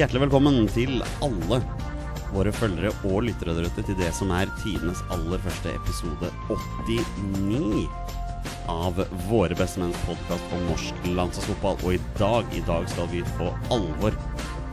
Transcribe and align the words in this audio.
Hjertelig 0.00 0.22
velkommen 0.22 0.62
til 0.72 1.02
alle 1.20 1.58
våre 2.32 2.52
følgere 2.56 2.88
og 3.04 3.26
lyttere 3.26 3.52
der 3.52 3.66
ute 3.68 3.82
til 3.84 3.98
det 3.98 4.08
som 4.16 4.30
er 4.32 4.48
tidenes 4.62 5.02
aller 5.12 5.42
første 5.44 5.74
episode 5.76 6.30
89 6.48 7.82
av 8.72 9.02
Våre 9.26 9.58
bestemenns 9.58 10.00
podkast 10.06 10.56
om 10.56 10.64
norsk 10.70 11.04
landslagsfotball. 11.04 11.76
Og 11.84 11.98
i 11.98 12.00
dag, 12.16 12.48
i 12.56 12.64
dag 12.64 12.88
skal 12.88 13.10
vi 13.12 13.20
på 13.36 13.50
alvor 13.76 14.16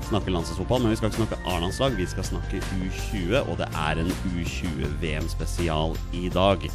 snakke 0.07 0.31
landslagsfotball, 0.31 0.85
men 0.85 0.95
vi 0.95 1.01
skal 1.01 1.11
ikke 1.11 1.19
snakke 1.25 1.43
A-landslag, 1.43 1.99
vi 1.99 2.07
skal 2.07 2.29
snakke 2.31 2.63
U20, 2.77 3.35
og 3.41 3.59
det 3.59 3.67
er 3.83 4.03
en 4.05 4.15
U20-VM-spesial 4.31 5.99
i 6.15 6.31
dag. 6.31 6.71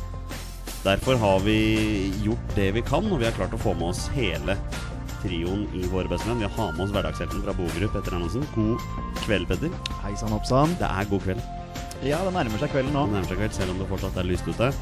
Derfor 0.84 1.16
har 1.24 1.40
vi 1.48 1.60
gjort 2.20 2.56
det 2.58 2.74
vi 2.76 2.84
kan, 2.84 3.08
og 3.08 3.24
vi 3.24 3.30
har 3.30 3.38
klart 3.40 3.56
å 3.56 3.64
få 3.64 3.72
med 3.80 3.94
oss 3.94 4.10
hele 4.12 4.60
trioen 5.22 5.64
i 5.78 5.86
Våre 5.92 6.10
bestemenn. 6.10 6.42
Vi 6.42 6.50
har 6.56 6.72
med 6.76 6.84
oss 6.84 6.92
hverdagshelten 6.94 7.42
fra 7.44 7.54
Bogerup, 7.56 7.94
Petter 7.94 8.16
Andersen. 8.18 8.46
God 8.56 8.82
kveld, 9.24 9.48
Petter. 9.50 9.74
Hei 10.02 10.14
sann, 10.18 10.34
oppsann. 10.36 10.74
Det 10.80 10.88
er 10.88 11.10
god 11.10 11.24
kveld. 11.26 11.46
Ja, 12.02 12.18
det 12.26 12.34
nærmer 12.34 12.58
seg 12.58 12.74
kvelden 12.74 12.96
nå. 12.96 13.06
Det 13.06 13.16
nærmer 13.16 13.30
seg 13.30 13.40
kveld, 13.40 13.56
selv 13.56 13.74
om 13.74 13.80
det 13.82 13.88
fortsatt 13.92 14.18
er 14.18 14.28
lyst 14.28 14.48
ute. 14.50 14.72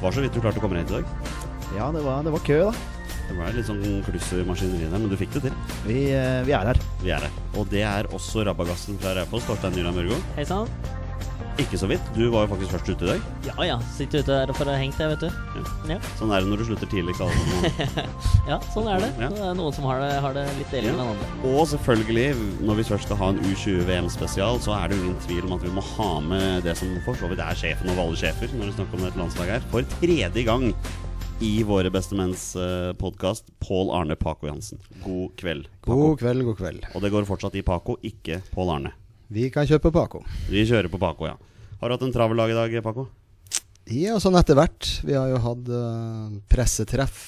Var 0.00 0.16
så 0.16 0.24
vidt 0.24 0.36
du 0.36 0.40
klarte 0.42 0.62
å 0.62 0.64
komme 0.64 0.80
hit 0.80 0.94
i 0.94 1.00
dag. 1.00 1.36
Ja, 1.76 1.90
det 1.94 2.04
var, 2.06 2.22
det 2.26 2.34
var 2.34 2.46
kø, 2.46 2.62
da. 2.70 3.00
Det 3.30 3.36
var 3.38 3.52
litt 3.54 3.68
sånn 3.68 3.82
kluss 4.06 4.30
i 4.34 4.46
maskineriet 4.46 4.90
der, 4.90 5.02
men 5.02 5.10
du 5.10 5.18
fikk 5.18 5.36
det 5.36 5.44
til. 5.48 5.58
Vi, 5.86 5.98
eh, 6.14 6.40
vi 6.46 6.54
er 6.56 6.72
her. 6.72 6.80
Vi 7.02 7.12
er 7.14 7.26
her. 7.28 7.42
Og 7.58 7.68
det 7.70 7.84
er 7.86 8.10
også 8.14 8.46
rabagassen 8.46 8.98
fra 9.02 9.14
Raufoss, 9.18 9.46
Torstein 9.46 9.78
Nyland 9.78 10.00
Mørgo. 10.00 10.18
Hei 10.38 10.46
sann. 10.48 10.66
Ikke 11.60 11.76
så 11.76 11.88
vidt. 11.90 12.04
Du 12.16 12.22
var 12.32 12.46
jo 12.46 12.50
faktisk 12.54 12.72
først 12.72 12.88
ute 12.88 13.04
i 13.04 13.08
dag. 13.10 13.24
Ja 13.44 13.64
ja, 13.68 13.76
sitter 13.92 14.22
ute 14.24 14.36
der 14.46 14.52
for 14.56 14.64
å 14.68 14.72
ha 14.72 14.78
hengt, 14.80 14.96
jeg, 15.00 15.10
vet 15.12 15.24
du. 15.26 15.64
Ja. 15.90 15.98
Sånn 16.16 16.32
er 16.32 16.40
det 16.44 16.48
når 16.48 16.62
du 16.62 16.66
slutter 16.70 16.88
tidlig. 16.88 17.16
alle. 17.20 18.04
ja, 18.52 18.56
sånn 18.72 18.88
er 18.88 19.02
det. 19.04 19.10
Ja. 19.20 19.28
Det 19.34 19.42
er 19.50 19.58
noen 19.58 19.74
som 19.76 19.84
har 19.90 20.00
det, 20.00 20.08
har 20.24 20.36
det 20.36 20.46
litt 20.56 20.72
deilig 20.72 20.88
Ja. 20.92 20.94
enn 20.96 21.02
andre. 21.10 21.28
Og 21.50 21.60
selvfølgelig, 21.74 22.26
når 22.64 22.80
vi 22.80 22.86
først 22.92 23.08
skal 23.10 23.20
ha 23.20 23.28
en 23.34 23.42
U20-VM-spesial, 23.50 24.60
så 24.64 24.74
er 24.78 24.88
det 24.92 24.96
jo 24.98 25.04
ingen 25.10 25.20
tvil 25.26 25.44
om 25.50 25.54
at 25.58 25.66
vi 25.66 25.74
må 25.76 25.84
ha 25.92 26.08
med 26.24 26.64
det 26.64 26.76
som 26.80 26.96
for 27.04 27.18
så 27.20 27.28
vidt 27.30 27.42
er 27.44 27.60
sjefen 27.60 27.92
over 27.92 28.06
alle 28.08 28.20
sjefer 28.22 28.56
når 28.56 28.70
vi 28.72 28.76
snakker 28.78 29.00
om 29.02 29.06
et 29.10 29.20
landslag 29.20 29.52
her. 29.56 29.68
For 29.74 29.92
tredje 30.00 30.46
gang 30.48 30.70
i 31.44 31.52
Våre 31.64 31.88
bestemenns 31.92 32.50
uh, 32.60 32.90
podkast, 33.00 33.46
Pål 33.64 33.92
Arne 33.96 34.16
Paco 34.20 34.48
Jansen. 34.48 34.80
God 35.04 35.36
kveld. 35.40 35.68
Paco. 35.84 36.00
God 36.10 36.18
kveld, 36.24 36.44
god 36.48 36.58
kveld. 36.58 36.88
Og 36.94 37.04
det 37.04 37.12
går 37.14 37.28
fortsatt 37.28 37.56
i 37.60 37.62
Paco, 37.64 37.96
ikke 38.04 38.40
Pål 38.52 38.74
Arne. 38.78 38.92
Vi 39.30 39.46
kan 39.54 39.68
kjøpe 39.68 39.92
Paco. 39.94 40.24
Vi 40.50 40.64
kjører 40.66 40.90
på 40.90 40.98
Paco, 41.00 41.28
ja. 41.30 41.36
Har 41.80 41.88
du 41.88 41.94
hatt 41.94 42.02
en 42.04 42.12
travel 42.12 42.36
dag 42.36 42.50
i 42.52 42.54
dag, 42.54 42.74
Paco? 42.84 43.06
Ja, 43.88 44.18
sånn 44.20 44.36
etter 44.36 44.58
hvert. 44.58 44.84
Vi 45.00 45.14
har 45.16 45.30
jo 45.30 45.38
hatt 45.40 45.68
uh, 45.72 46.26
pressetreff 46.52 47.22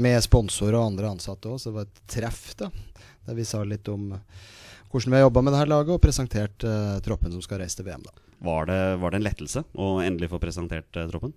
med 0.00 0.16
sponsorer 0.24 0.78
og 0.78 0.94
andre 0.94 1.10
ansatte 1.12 1.50
òg, 1.52 1.58
så 1.60 1.68
det 1.68 1.76
var 1.76 1.84
et 1.84 2.00
treff 2.08 2.54
da. 2.56 2.70
Der 3.28 3.36
vi 3.36 3.44
sa 3.44 3.60
litt 3.68 3.84
om 3.92 4.14
hvordan 4.88 5.12
vi 5.12 5.18
har 5.18 5.26
jobba 5.26 5.42
med 5.44 5.52
det 5.52 5.60
her 5.60 5.68
laget, 5.74 5.92
og 5.92 6.00
presentert 6.00 6.64
uh, 6.64 6.96
troppen 7.04 7.36
som 7.36 7.44
skal 7.44 7.60
reise 7.60 7.76
til 7.76 7.84
VM. 7.90 8.06
da. 8.06 8.16
Var 8.48 8.70
det, 8.72 8.80
var 9.02 9.12
det 9.12 9.20
en 9.20 9.26
lettelse 9.28 9.64
å 9.76 9.90
endelig 10.00 10.32
få 10.32 10.40
presentert 10.40 10.96
uh, 10.96 11.04
troppen? 11.12 11.36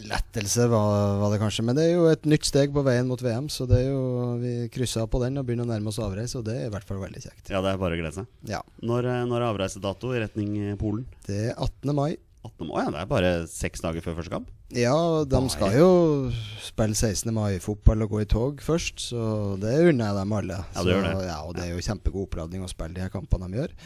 Lettelse 0.00 0.64
var, 0.72 1.18
var 1.20 1.32
det 1.34 1.40
kanskje, 1.42 1.64
men 1.68 1.76
det 1.76 1.84
er 1.84 1.92
jo 1.98 2.06
et 2.08 2.24
nytt 2.28 2.46
steg 2.48 2.72
på 2.72 2.84
veien 2.86 3.06
mot 3.08 3.20
VM. 3.20 3.48
Så 3.52 3.66
det 3.68 3.82
er 3.82 3.90
jo, 3.90 4.02
vi 4.40 4.54
krysser 4.72 5.06
på 5.10 5.20
den 5.22 5.36
og 5.40 5.46
begynner 5.48 5.68
å 5.68 5.72
nærme 5.74 5.92
oss 5.92 6.00
avreise, 6.02 6.38
og 6.40 6.46
det 6.48 6.56
er 6.58 6.66
i 6.70 6.72
hvert 6.72 6.88
fall 6.88 7.02
veldig 7.02 7.22
kjekt. 7.22 7.52
Ja, 7.52 7.60
det 7.64 7.74
er 7.74 7.80
bare 7.82 7.98
å 7.98 8.00
glede 8.00 8.14
seg. 8.16 8.28
Ja, 8.48 8.62
Når, 8.82 9.08
eh, 9.12 9.22
når 9.28 9.40
er 9.42 9.48
avreisedato 9.50 10.14
i 10.16 10.22
retning 10.24 10.54
eh, 10.62 10.76
Polen? 10.80 11.04
Det 11.28 11.38
er 11.50 11.56
18. 11.58 11.92
mai. 11.96 12.14
18. 12.42 12.66
mai? 12.66 12.78
Ja, 12.80 12.90
det 12.90 13.02
er 13.04 13.10
bare 13.12 13.32
seks 13.50 13.84
dager 13.84 14.02
før 14.02 14.16
første 14.18 14.32
kamp. 14.34 14.48
Ja, 14.74 14.96
de 15.28 15.42
mai. 15.44 15.52
skal 15.52 15.76
jo 15.76 15.90
spille 16.64 16.96
16. 16.96 17.28
mai-fotball 17.36 18.06
og 18.06 18.14
gå 18.16 18.22
i 18.24 18.30
tog 18.30 18.62
først, 18.64 19.10
så 19.12 19.26
det 19.60 19.76
unner 19.92 20.08
jeg 20.08 20.18
dem 20.22 20.32
alle. 20.40 20.62
Ja, 20.72 20.82
det 20.86 20.96
gjør 20.96 21.04
det. 21.06 21.12
Ja, 21.28 21.36
og 21.44 21.54
det 21.58 21.66
er 21.68 21.76
jo 21.76 21.84
kjempegod 21.84 22.26
oppladning 22.30 22.64
å 22.64 22.70
spille 22.72 22.96
de 22.96 23.04
her 23.04 23.12
kampene 23.12 23.50
de 23.52 23.60
gjør. 23.60 23.76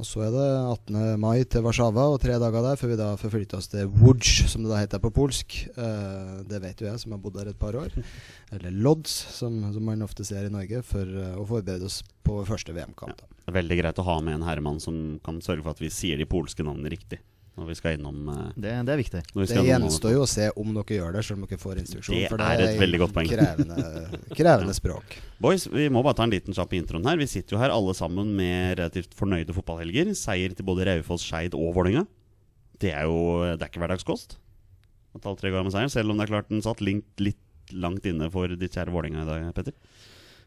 Og 0.00 0.06
så 0.08 0.22
er 0.24 0.30
det 0.32 0.46
18. 0.88 1.00
mai 1.20 1.44
til 1.44 1.64
Warszawa 1.66 2.06
og 2.14 2.20
tre 2.22 2.38
dager 2.40 2.64
der 2.64 2.78
før 2.80 2.92
vi 2.92 2.98
da 2.98 3.08
forflytter 3.20 3.60
oss 3.60 3.68
til 3.70 3.90
Łódź, 4.00 4.48
som 4.50 4.64
det 4.64 4.72
da 4.72 4.80
heter 4.80 5.02
på 5.02 5.12
polsk. 5.14 5.58
Eh, 5.68 6.38
det 6.48 6.62
vet 6.64 6.80
jo 6.80 6.88
jeg 6.88 7.02
som 7.02 7.14
har 7.14 7.20
bodd 7.22 7.36
der 7.36 7.52
et 7.52 7.60
par 7.60 7.76
år. 7.78 7.92
Eller 8.54 8.72
Lodz, 8.72 9.12
som, 9.36 9.60
som 9.74 9.84
man 9.86 10.02
ofte 10.02 10.24
ser 10.26 10.48
i 10.48 10.52
Norge, 10.52 10.80
for 10.86 11.06
eh, 11.06 11.36
å 11.36 11.44
forberede 11.48 11.86
oss 11.86 12.00
på 12.24 12.40
første 12.48 12.74
VM-kamp. 12.74 13.20
er 13.50 13.58
veldig 13.58 13.78
greit 13.82 14.00
å 14.00 14.06
ha 14.08 14.16
med 14.24 14.38
en 14.38 14.48
herremann 14.48 14.80
som 14.82 15.20
kan 15.24 15.42
sørge 15.44 15.66
for 15.66 15.76
at 15.76 15.84
vi 15.84 15.92
sier 15.92 16.18
de 16.18 16.28
polske 16.30 16.64
navnene 16.64 16.94
riktig 16.94 17.20
når 17.58 17.68
vi 17.68 17.74
skal 17.76 17.98
innom 17.98 18.28
eh, 18.32 18.44
Det, 18.56 18.70
det 18.86 18.92
er 18.94 19.00
viktig. 19.00 19.22
Det 19.36 19.64
gjenstår 19.66 20.14
jo 20.14 20.22
å 20.24 20.28
se 20.30 20.48
om 20.56 20.72
dere 20.76 20.96
gjør 20.96 21.16
det, 21.16 21.24
selv 21.26 21.40
om 21.40 21.46
dere 21.48 21.60
får 21.60 21.80
instruksjon. 21.82 22.16
Det 22.16 22.30
for 22.32 22.44
er 22.46 22.64
et 22.64 22.80
veldig 22.80 23.00
godt 23.02 23.14
poeng. 23.16 23.28
Krevende, 23.28 23.86
krevende 24.38 24.76
språk. 24.76 25.16
Boys, 25.42 25.66
vi 25.68 25.88
må 25.92 26.04
bare 26.06 26.16
ta 26.20 26.26
en 26.26 26.32
liten 26.32 26.56
kjapp 26.56 26.72
introen 26.78 27.08
her. 27.10 27.20
Vi 27.20 27.28
sitter 27.30 27.56
jo 27.56 27.60
her 27.60 27.74
alle 27.74 27.94
sammen 27.98 28.32
med 28.38 28.78
relativt 28.80 29.16
fornøyde 29.18 29.56
fotballhelger. 29.56 30.14
Seier 30.18 30.56
til 30.56 30.68
både 30.68 30.88
Raufoss, 30.88 31.26
Skeid 31.28 31.56
og 31.58 31.74
Vålerenga. 31.76 32.06
Det 32.82 32.94
er 32.96 33.06
jo 33.10 33.20
det 33.44 33.60
er 33.60 33.68
ikke 33.68 33.84
hverdagskost. 33.84 34.38
At 35.12 35.28
alle 35.28 35.38
tre 35.38 35.52
går 35.52 35.66
med 35.66 35.74
seier, 35.74 35.92
selv 35.92 36.12
om 36.12 36.18
det 36.18 36.24
er 36.24 36.32
klart 36.32 36.48
den 36.48 36.64
satt 36.64 36.80
litt, 36.80 37.10
litt 37.20 37.72
langt 37.76 38.06
inne 38.08 38.30
for 38.32 38.48
ditt 38.56 38.72
kjære 38.72 38.94
Vålerenga 38.94 39.26
i 39.26 39.28
dag, 39.28 39.50
Petter. 39.56 39.76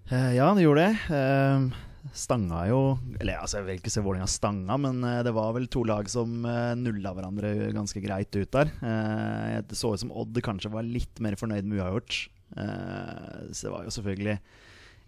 Uh, 0.10 0.32
ja, 0.34 0.50
det 0.54 0.66
gjorde 0.66 0.84
det. 0.86 1.18
Eh, 1.18 1.86
stanga 2.14 2.66
jo 2.70 2.80
Eller 3.20 3.40
altså, 3.40 3.58
jeg 3.60 3.66
vil 3.66 3.80
ikke 3.80 3.94
se 3.94 4.04
Vålerenga 4.06 4.28
stanga, 4.30 4.78
men 4.82 5.02
eh, 5.08 5.24
det 5.26 5.34
var 5.36 5.56
vel 5.56 5.66
to 5.72 5.84
lag 5.88 6.10
som 6.12 6.46
uh, 6.46 6.76
nulla 6.78 7.14
hverandre 7.16 7.72
ganske 7.76 8.02
greit 8.04 8.36
ut 8.36 8.52
der. 8.54 8.72
Eh, 8.84 9.58
det 9.66 9.80
så 9.80 9.94
ut 9.94 10.04
som 10.04 10.14
Odd 10.14 10.38
kanskje 10.46 10.72
var 10.74 10.86
litt 10.86 11.22
mer 11.24 11.38
fornøyd 11.40 11.66
med 11.66 11.82
uavgjort. 11.82 12.20
Eh, 12.58 13.50
så 13.52 13.68
det 13.68 13.74
var 13.74 13.88
jo 13.88 13.96
selvfølgelig 13.96 14.38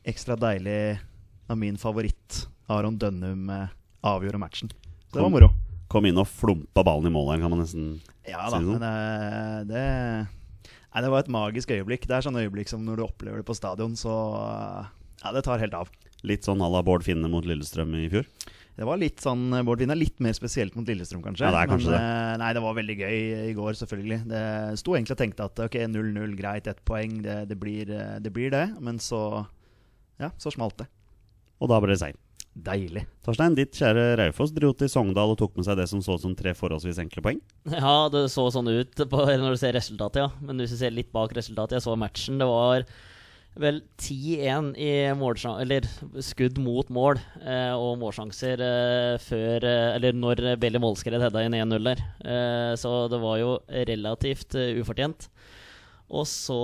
ekstra 0.07 0.37
deilig 0.39 0.79
da 1.47 1.55
min 1.55 1.77
favoritt, 1.79 2.45
Aron 2.71 2.97
Dønnum, 2.99 3.49
eh, 3.53 3.75
avgjorde 4.07 4.41
matchen. 4.41 4.71
Så 5.07 5.19
det 5.19 5.23
var 5.23 5.31
moro. 5.31 5.51
Kom 5.87 6.05
inn 6.09 6.19
og 6.19 6.27
flumpa 6.27 6.83
ballen 6.83 7.07
i 7.07 7.13
mål 7.13 7.29
her, 7.31 7.43
kan 7.45 7.53
man 7.53 7.61
nesten 7.63 8.01
Ja 8.27 8.49
da, 8.49 8.57
si 8.57 8.65
sånn. 8.65 8.73
men 8.73 8.83
det, 8.83 9.69
det 9.71 9.85
Nei, 10.97 11.03
det 11.03 11.09
var 11.13 11.21
et 11.21 11.29
magisk 11.29 11.71
øyeblikk. 11.75 12.07
Det 12.09 12.15
er 12.17 12.25
sånne 12.25 12.41
øyeblikk 12.47 12.71
som 12.71 12.81
når 12.81 12.97
du 12.97 13.03
opplever 13.05 13.37
det 13.39 13.45
på 13.45 13.55
stadion, 13.55 13.93
så 13.99 14.13
eh, 14.41 14.87
Ja, 15.23 15.33
det 15.35 15.43
tar 15.47 15.61
helt 15.61 15.75
av. 15.77 15.89
Litt 16.27 16.47
sånn 16.47 16.61
à 16.65 16.69
la 16.71 16.81
Bård 16.85 17.05
Finne 17.05 17.29
mot 17.29 17.45
Lillestrøm 17.45 17.93
i 17.99 18.07
fjor. 18.11 18.25
Det 18.77 18.85
var 18.85 18.99
litt 19.01 19.21
sånn 19.23 19.49
Bård 19.65 19.81
Finne. 19.81 19.95
litt 19.97 20.19
mer 20.21 20.35
spesielt 20.37 20.75
mot 20.77 20.85
Lillestrøm, 20.85 21.23
kanskje. 21.25 21.45
Ja, 21.47 21.53
det 21.55 21.63
er 21.63 21.71
kanskje 21.71 21.93
Men, 21.93 22.01
det. 22.01 22.37
Nei, 22.43 22.51
det 22.57 22.63
var 22.65 22.77
veldig 22.77 22.97
gøy 22.99 23.17
i 23.47 23.55
går, 23.57 23.79
selvfølgelig. 23.81 24.19
Det 24.29 24.43
sto 24.81 24.93
egentlig 24.97 25.15
og 25.17 25.21
tenkte 25.23 25.47
at 25.49 25.63
ok, 25.65 25.79
0-0, 25.93 26.37
greit, 26.37 26.69
ett 26.69 26.83
poeng, 26.85 27.19
det, 27.25 27.37
det, 27.49 27.57
blir, 27.61 27.89
eh, 27.93 28.17
det 28.21 28.33
blir 28.33 28.53
det. 28.53 28.67
Men 28.81 29.01
så 29.01 29.45
Ja, 30.21 30.31
så 30.41 30.53
smalt 30.53 30.77
det. 30.81 30.87
Og 31.61 31.69
da 31.69 31.77
ble 31.81 31.93
det 31.93 32.01
seier. 32.01 32.17
Deilig. 32.57 33.03
Torstein, 33.21 33.53
ditt 33.53 33.75
kjære 33.77 34.15
Raufoss 34.17 34.49
dro 34.55 34.71
til 34.73 34.89
Sogndal 34.89 35.35
og 35.35 35.37
tok 35.37 35.59
med 35.59 35.67
seg 35.67 35.77
det 35.77 35.85
som 35.91 36.01
så 36.01 36.15
ut 36.17 36.23
som 36.23 36.33
tre 36.37 36.55
forholdsvis 36.57 36.97
enkle 37.03 37.21
poeng. 37.21 37.41
Ja, 37.69 38.07
det 38.09 38.23
så 38.33 38.47
sånn 38.53 38.69
ut 38.71 38.97
på, 38.97 39.19
når 39.29 39.53
du 39.53 39.59
ser 39.61 39.77
resultatet, 39.77 40.23
ja. 40.23 40.31
Men 40.41 40.63
hvis 40.63 40.73
du 40.73 40.79
ser 40.79 40.95
litt 40.95 41.11
bak 41.13 41.35
resultatet, 41.37 41.77
jeg 41.77 41.85
så 41.85 41.93
matchen, 41.99 42.41
det 42.41 42.49
var 42.49 42.87
vel 43.61 43.81
10-1 43.99 44.71
i 44.79 44.89
eller 45.07 45.87
skudd 46.23 46.59
mot 46.61 46.89
mål 46.93 47.19
eh, 47.41 47.73
og 47.73 47.97
målsjanser 48.01 48.61
eh, 48.63 49.13
før 49.21 49.65
eh, 49.65 49.95
Eller 49.95 50.17
når 50.17 50.43
Belly 50.61 50.81
Målskred 50.81 51.21
hedda 51.21 51.43
inn 51.45 51.57
1-0 51.57 51.89
der. 51.89 52.03
Eh, 52.21 52.73
så 52.79 53.07
det 53.11 53.21
var 53.21 53.39
jo 53.41 53.57
relativt 53.69 54.55
eh, 54.55 54.77
ufortjent. 54.81 55.29
Og 56.07 56.23
så 56.23 56.57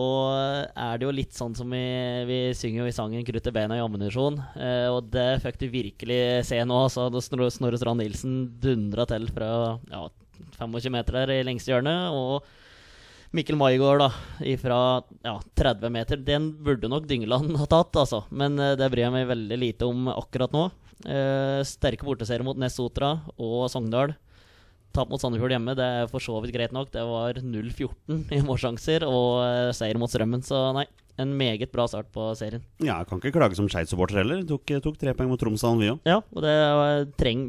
er 0.72 1.00
det 1.00 1.04
jo 1.04 1.12
litt 1.12 1.36
sånn 1.36 1.56
som 1.58 1.68
vi, 1.74 1.84
vi 2.30 2.40
synger 2.56 2.86
jo 2.86 2.88
i 2.88 2.96
sangen 2.96 3.26
'Krutt 3.28 3.50
i 3.50 3.56
beina 3.56 3.76
i 3.76 3.84
ammunisjon'. 3.84 4.40
Eh, 4.56 4.88
og 4.88 5.10
det 5.12 5.44
fikk 5.44 5.60
du 5.60 5.68
virkelig 5.68 6.46
se 6.48 6.62
nå. 6.64 6.80
Snorre 6.88 7.52
Snorre 7.52 7.80
Strand 7.80 8.00
Nilsen 8.00 8.38
dundra 8.64 9.06
til 9.10 9.28
fra 9.36 9.80
ja, 9.92 10.08
25 10.62 10.96
meter 10.96 11.20
der 11.20 11.36
i 11.36 11.44
lengste 11.44 11.74
hjørne. 11.74 11.96
Og 12.16 12.48
Mikkel 13.34 13.58
Maigård 13.58 14.04
da, 14.04 14.10
fra 14.62 14.80
ja, 15.26 15.36
30 15.58 15.90
meter. 15.94 16.20
Den 16.22 16.52
burde 16.64 16.90
nok 16.92 17.08
Dyngeland 17.10 17.56
ha 17.58 17.66
tatt, 17.70 17.98
altså. 17.98 18.24
Men 18.30 18.60
uh, 18.62 18.76
det 18.78 18.92
bryr 18.94 19.08
jeg 19.08 19.16
meg 19.16 19.30
veldig 19.32 19.58
lite 19.58 19.90
om 19.90 20.12
akkurat 20.14 20.54
nå. 20.54 20.68
Uh, 21.04 21.60
sterke 21.66 22.06
borteserier 22.06 22.46
mot 22.46 22.60
Nessotra 22.62 23.16
og 23.42 23.66
Sogndal. 23.74 24.14
Tap 24.94 25.10
mot 25.10 25.22
Sandefjord 25.22 25.54
hjemme, 25.56 25.74
det 25.78 25.86
er 25.86 26.10
for 26.12 26.22
så 26.22 26.36
vidt 26.44 26.54
greit 26.54 26.74
nok. 26.76 26.92
Det 26.94 27.02
var 27.10 27.40
0-14 27.42 28.28
i 28.36 28.42
målsjanser 28.46 29.06
og 29.08 29.40
eh, 29.46 29.72
seier 29.74 29.98
mot 29.98 30.12
Strømmen, 30.12 30.44
så 30.46 30.68
nei. 30.78 30.86
En 31.22 31.30
meget 31.38 31.70
bra 31.70 31.84
start 31.86 32.08
på 32.14 32.32
serien. 32.34 32.64
Ja, 32.82 32.96
jeg 33.04 33.06
kan 33.10 33.20
ikke 33.22 33.36
klage 33.36 33.54
som 33.58 33.68
Skeid-supporter 33.70 34.18
heller. 34.24 34.40
Tok, 34.50 34.72
tok 34.82 34.96
tre 34.98 35.14
poeng 35.14 35.30
mot 35.30 35.38
Tromsdalen, 35.42 35.82
vi 35.84 35.92
òg. 35.92 36.00
Ja, 36.10 36.16
og 36.26 36.42
det 36.42 36.54
var 36.80 37.04
treng, 37.22 37.44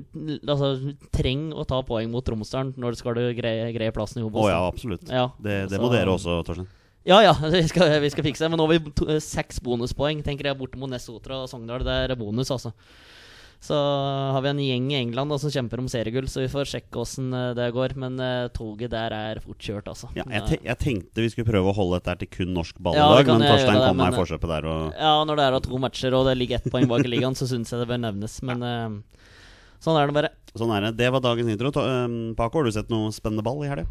altså, 0.44 0.69
treng 1.17 1.46
å 1.56 1.64
ta 1.69 1.79
poeng 1.88 2.12
mot 2.12 2.25
Tromsdalen 2.29 2.75
når 2.76 2.99
skal 3.00 3.17
du 3.17 3.23
greie, 3.38 3.70
greie 3.73 3.94
plassen 3.96 4.20
i 4.20 4.26
Å 4.26 4.29
oh, 4.29 4.50
ja, 4.52 4.61
absolutt. 4.69 5.08
Ja, 5.08 5.31
Det, 5.41 5.62
det 5.73 5.81
må 5.81 5.88
så- 5.88 5.96
dere 5.96 6.12
også, 6.12 6.38
Torstein. 6.44 6.69
Ja, 7.08 7.19
ja, 7.25 7.32
vi 7.52 7.61
skal, 7.69 8.00
vi 8.00 8.12
skal 8.12 8.25
fikse 8.25 8.44
det. 8.44 8.52
Men 8.52 8.61
nå 8.61 8.69
har 8.69 8.76
vi 8.79 8.93
to, 8.96 9.08
seks 9.20 9.61
bonuspoeng, 9.64 10.20
tenker 10.25 10.49
jeg, 10.49 10.56
borte 10.61 10.81
mot 10.81 10.93
Nessotra 10.93 11.43
og 11.44 11.50
Sogndal. 11.52 11.85
Det 11.85 11.96
er 12.05 12.17
bonus, 12.20 12.52
altså. 12.52 12.73
Så 13.64 13.72
har 14.37 14.43
vi 14.44 14.50
en 14.50 14.58
gjeng 14.61 14.88
i 14.93 14.96
England 14.99 15.32
da, 15.32 15.38
som 15.40 15.49
kjemper 15.55 15.81
om 15.81 15.87
seriegull, 15.88 16.26
så 16.28 16.43
vi 16.43 16.50
får 16.52 16.66
sjekke 16.69 16.99
åssen 17.00 17.31
eh, 17.32 17.55
det 17.56 17.70
går. 17.72 17.94
Men 18.02 18.19
uh, 18.20 18.50
toget 18.52 18.93
der 18.93 19.14
er 19.16 19.40
fort 19.40 19.56
kjørt, 19.64 19.88
altså. 19.88 20.11
Ja, 20.19 20.26
jeg, 20.28 20.43
te 20.50 20.58
jeg 20.66 20.76
tenkte 20.82 21.25
vi 21.25 21.31
skulle 21.32 21.49
prøve 21.49 21.72
å 21.72 21.76
holde 21.78 21.96
dette 21.96 22.12
her 22.12 22.20
til 22.20 22.28
kun 22.34 22.52
norsk 22.52 22.76
balledag, 22.84 23.25
Ja, 23.25 23.38
men 23.38 23.46
Torstein 23.49 23.81
kom 23.81 23.96
meg 24.02 24.12
i 24.12 24.19
forkjøpet 24.20 24.52
der. 24.52 24.69
Og 24.69 25.00
Ja, 25.00 25.14
når 25.25 25.40
det 25.40 25.46
er 25.49 25.58
to 25.64 25.81
matcher 25.81 26.19
og 26.20 26.28
det 26.28 26.37
ligger 26.43 26.61
ett 26.61 26.69
poeng 26.76 26.84
bak 26.93 27.08
i 27.08 27.12
ligaen, 27.14 27.38
så 27.40 27.49
syns 27.49 27.72
jeg 27.72 27.81
det 27.81 27.88
bør 27.94 28.02
nevnes. 28.05 28.37
Men 28.44 28.69
uh, 28.69 29.25
sånn 29.81 29.96
er 30.02 30.12
det 30.12 30.19
bare. 30.20 30.32
sånn 30.52 30.76
er 30.76 30.90
det. 30.90 30.93
Det 31.00 31.08
var 31.17 31.25
dagens 31.25 31.56
intro. 31.56 31.72
Ta- 31.72 31.88
Paco, 32.37 32.60
har 32.60 32.69
du 32.69 32.76
sett 32.76 32.93
noe 32.93 33.17
spennende 33.17 33.46
ball 33.49 33.64
i 33.64 33.72
helga? 33.72 33.88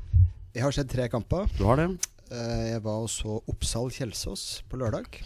Jeg 0.54 0.68
har 0.68 0.78
sett 0.78 0.94
tre 0.94 1.10
kamper. 1.10 1.50
Du 1.58 1.66
har 1.66 1.82
det? 1.82 1.90
Uh, 2.30 2.62
Jeg 2.76 2.86
var 2.86 3.02
og 3.02 3.10
så 3.10 3.42
Oppsal-Kjelsås 3.50 4.62
på 4.70 4.78
lørdag. 4.86 5.24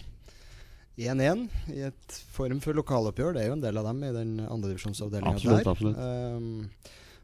1-1 0.98 1.46
i 1.74 1.82
et 1.86 2.16
form 2.34 2.62
for 2.64 2.76
lokaloppgjør. 2.78 3.36
Det 3.36 3.42
er 3.42 3.52
jo 3.52 3.58
en 3.58 3.64
del 3.64 3.78
av 3.78 3.86
dem 3.90 4.02
i 4.02 4.14
den 4.14 4.38
andredivisjonsavdelinga 4.42 5.38
der. 5.38 5.68
absolutt. 5.70 5.98
Um, 5.98 6.68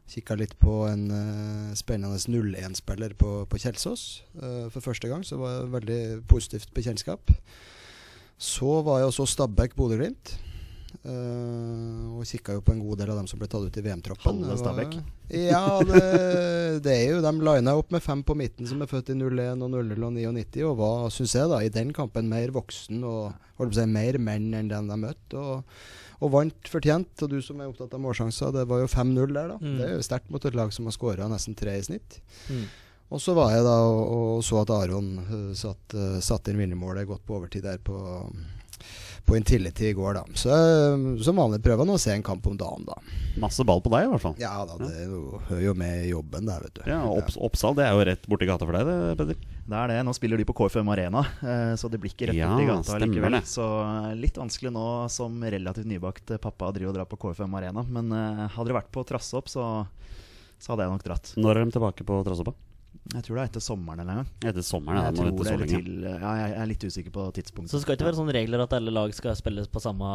Kikka 0.05 0.37
litt 0.37 0.53
på 0.61 0.83
en 0.85 1.07
uh, 1.09 1.73
spennende 1.77 2.19
0-1-spiller 2.29 3.15
på, 3.17 3.31
på 3.49 3.59
Kjelsås 3.61 4.03
uh, 4.37 4.67
for 4.69 4.85
første 4.85 5.09
gang, 5.09 5.25
så 5.25 5.39
var 5.41 5.55
det 5.57 5.71
veldig 5.73 6.01
positivt 6.29 6.73
bekjentskap. 6.77 7.33
Så 8.37 8.81
var 8.85 9.01
jeg 9.01 9.09
også 9.09 9.25
Stabæk-Bodø-Glimt. 9.33 10.35
Eh, 11.05 12.15
og 12.15 12.25
kikka 12.27 12.57
jo 12.57 12.63
på 12.65 12.73
en 12.73 12.81
god 12.83 13.01
del 13.01 13.11
av 13.13 13.19
dem 13.21 13.27
som 13.29 13.41
ble 13.41 13.49
tatt 13.51 13.65
ut 13.65 13.79
i 13.79 13.83
VM-troppen. 13.85 14.41
Halve 14.45 14.57
Stabæk. 14.61 14.97
Ja, 15.25 15.79
det, 15.81 15.99
det 16.85 16.91
er 16.93 17.15
jo 17.15 17.21
De 17.25 17.31
lina 17.33 17.71
opp 17.73 17.89
med 17.89 18.03
fem 18.05 18.19
på 18.21 18.35
midten 18.37 18.67
som 18.69 18.83
er 18.85 18.89
født 18.91 19.09
i 19.09 19.15
01 19.17 19.63
og 19.65 19.71
00 19.73 20.05
og 20.05 20.11
99, 20.13 20.61
og 20.69 20.75
var, 20.77 21.07
syns 21.09 21.33
jeg, 21.33 21.49
da 21.49 21.63
i 21.65 21.71
den 21.73 21.95
kampen 21.97 22.29
mer 22.29 22.53
voksen 22.53 23.01
og 23.01 23.33
holdt 23.57 23.71
på 23.71 23.73
å 23.73 23.79
si, 23.79 23.87
mer 23.89 24.19
menn 24.21 24.51
enn 24.53 24.69
den 24.69 24.91
de 24.91 24.99
møtte. 25.01 25.41
Og, 25.41 25.81
og 26.21 26.33
vant 26.35 26.71
fortjent. 26.71 27.25
Og 27.25 27.33
du 27.33 27.39
som 27.43 27.59
er 27.59 27.71
opptatt 27.71 27.97
av 27.97 28.03
målsjanser, 28.05 28.53
det 28.53 28.65
var 28.69 28.83
jo 28.83 28.91
5-0 28.91 29.33
der, 29.33 29.53
da. 29.55 29.59
Mm. 29.61 29.77
Det 29.79 29.87
er 29.87 29.93
jo 29.95 30.07
sterkt 30.09 30.33
mot 30.33 30.45
et 30.45 30.57
lag 30.57 30.73
som 30.75 30.89
har 30.89 30.95
skåra 30.95 31.29
nesten 31.31 31.57
tre 31.57 31.77
i 31.79 31.85
snitt. 31.89 32.19
Mm. 32.53 32.65
Og 33.13 33.21
så 33.21 33.35
var 33.37 33.53
jeg 33.53 33.65
da 33.65 33.75
og, 33.85 34.01
og 34.15 34.43
så 34.45 34.63
at 34.63 34.73
Aron 34.73 35.11
uh, 35.21 35.51
satt, 35.57 35.93
uh, 35.93 36.17
satt 36.25 36.49
inn 36.49 36.59
vinnermålet 36.59 37.07
godt 37.09 37.25
på 37.27 37.37
overtid 37.37 37.65
der 37.67 37.81
på, 37.85 37.97
på 39.25 39.37
Intility 39.37 39.89
i 39.89 39.93
går, 39.97 40.13
da. 40.19 40.23
Så 40.37 40.53
uh, 40.53 41.17
som 41.25 41.39
vanlig 41.39 41.61
prøver 41.65 41.81
han 41.81 41.95
å 41.95 41.97
se 42.01 42.13
en 42.13 42.23
kamp 42.25 42.45
om 42.47 42.57
dagen, 42.59 42.85
da. 42.87 42.99
Masse 43.41 43.65
ball 43.67 43.81
på 43.83 43.91
deg, 43.93 44.05
i 44.05 44.11
hvert 44.11 44.23
fall. 44.23 44.35
Ja 44.39 44.53
da, 44.69 44.77
det 44.79 44.91
ja. 44.93 45.21
hører 45.49 45.63
jo 45.65 45.73
med 45.77 46.05
i 46.05 46.11
jobben 46.11 46.47
der, 46.47 46.61
vet 46.67 46.77
du. 46.77 46.83
Ja, 46.89 47.01
Opps 47.09 47.39
Oppsal 47.41 47.77
det 47.77 47.87
er 47.87 47.97
jo 47.97 48.05
rett 48.11 48.29
borti 48.29 48.47
gata 48.49 48.67
for 48.67 48.77
deg, 48.77 48.87
det, 48.87 49.15
Peder. 49.19 49.41
Det 49.65 49.79
er 49.81 49.91
det. 49.91 49.97
Nå 50.05 50.13
spiller 50.13 50.37
de 50.37 50.45
på 50.45 50.53
KFM 50.59 50.91
Arena, 50.93 51.23
eh, 51.41 51.73
så 51.79 51.89
det 51.89 51.99
blir 52.01 52.13
ikke 52.13 52.29
rett 52.29 52.37
Ja, 52.37 52.51
borti 52.53 52.67
gata 52.69 52.85
stemmer 52.91 53.09
likevel. 53.09 53.39
Så 53.49 53.65
eh, 53.81 54.11
litt 54.21 54.37
vanskelig 54.37 54.73
nå 54.75 54.85
som 55.13 55.41
relativt 55.41 55.89
nybakt 55.89 56.35
eh, 56.35 56.41
pappa 56.41 56.69
å 56.69 56.75
drive 56.75 56.93
og 56.93 56.99
dra 56.99 57.07
på 57.09 57.19
KFM 57.25 57.57
Arena. 57.57 57.85
Men 57.89 58.13
eh, 58.13 58.45
hadde 58.53 58.69
det 58.69 58.77
vært 58.77 58.93
på 58.93 59.03
Trassopp, 59.09 59.49
så, 59.49 59.65
så 60.59 60.73
hadde 60.73 60.85
jeg 60.85 60.93
nok 60.93 61.09
dratt. 61.09 61.33
Når 61.39 61.57
er 61.57 61.65
de 61.65 61.77
tilbake 61.79 62.07
på 62.07 62.21
Trassoppa? 62.27 62.53
Jeg 63.13 63.21
tror 63.23 63.37
det 63.37 63.41
er 63.43 63.49
etter 63.51 63.61
sommeren 63.61 63.99
eller 64.01 64.11
en 64.11 64.23
gang. 64.23 64.31
Etter 64.49 64.65
sommeren, 64.65 64.97
ja. 64.97 65.11
Jeg, 65.11 65.15
tror 65.19 65.45
det, 65.45 65.53
er 65.53 65.69
til, 65.69 65.91
ja, 66.09 66.31
jeg 66.41 66.55
er 66.63 66.65
litt 66.71 66.83
usikker 66.89 67.13
på 67.13 67.27
tidspunktet. 67.37 67.69
Så 67.71 67.77
det 67.77 67.85
skal 67.85 67.97
ikke 67.99 68.07
være 68.09 68.17
sånne 68.17 68.33
regler 68.33 68.63
at 68.65 68.73
alle 68.73 68.91
lag 68.95 69.13
skal 69.13 69.35
spilles 69.37 69.69
på 69.69 69.83
samme 69.83 70.09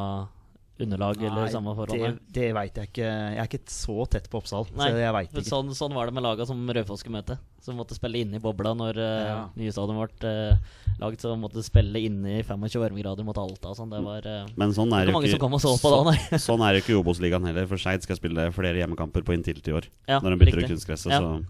underlag 0.80 1.18
eller 1.20 1.44
Nei, 1.44 1.52
samme 1.52 1.74
Det, 1.74 1.76
forhold? 1.76 2.18
det 2.32 2.46
veit 2.56 2.78
jeg 2.80 2.88
ikke. 2.88 3.04
Jeg 3.04 3.40
er 3.42 3.48
ikke 3.50 3.72
så 3.72 3.96
tett 4.10 4.28
på 4.32 4.40
Oppsal, 4.40 4.64
Nei, 4.78 4.88
så 4.88 4.96
jeg 5.02 5.12
vet 5.12 5.30
ikke. 5.34 5.44
sånn, 5.44 5.74
sånn 5.76 5.92
var 5.94 6.08
det 6.08 6.14
med 6.16 6.24
laga 6.24 6.46
som 6.48 6.62
Raufoss 6.72 7.02
skulle 7.04 7.18
møte. 7.20 7.36
Som 7.60 7.76
måtte 7.76 7.94
spille 7.98 8.22
inne 8.24 8.38
i 8.40 8.42
bobla 8.42 8.72
når 8.74 8.96
uh, 8.96 9.20
Ja. 9.28 9.36
nye 9.60 9.74
stadion 9.76 10.00
ble 10.00 10.32
uh, 10.32 10.56
laget. 11.02 11.20
Så 11.20 11.34
måtte 11.36 11.62
spille 11.66 12.00
inne 12.00 12.38
i 12.38 12.42
25 12.42 12.80
varmegrader 12.80 13.28
mot 13.28 13.36
Alta 13.36 13.74
og 13.74 13.76
sånn. 13.76 13.92
Det 13.92 14.00
var 14.02 14.24
uh, 14.24 14.48
Men 14.56 14.72
sånn 14.72 14.88
er 14.96 15.04
ikke 15.04 15.12
det 15.12 15.18
mange 15.20 15.28
jo 15.30 15.36
som 15.36 15.44
kom 15.44 15.58
og 15.58 15.62
så 15.62 15.76
på 15.78 15.92
da, 15.92 16.02
nei. 16.10 16.18
Sånn 16.48 16.64
er 16.64 16.72
det 16.74 16.82
ikke 16.82 16.96
i 16.96 17.00
Obos-ligaen 17.04 17.44
heller, 17.52 17.68
for 17.70 17.76
Skeid 17.78 18.02
skal 18.08 18.16
spille 18.18 18.48
flere 18.56 18.80
hjemmekamper 18.80 19.22
på 19.28 19.36
inntil 19.36 19.60
ti 19.60 19.76
år. 19.76 19.90
Ja, 20.08 20.18
når 20.24 20.32
de 20.34 20.40
bytter 20.46 20.56
ut 20.56 20.64
riktig. 20.64 20.78
kunstgresset, 20.78 21.12
Ja. 21.12 21.20
så 21.20 21.44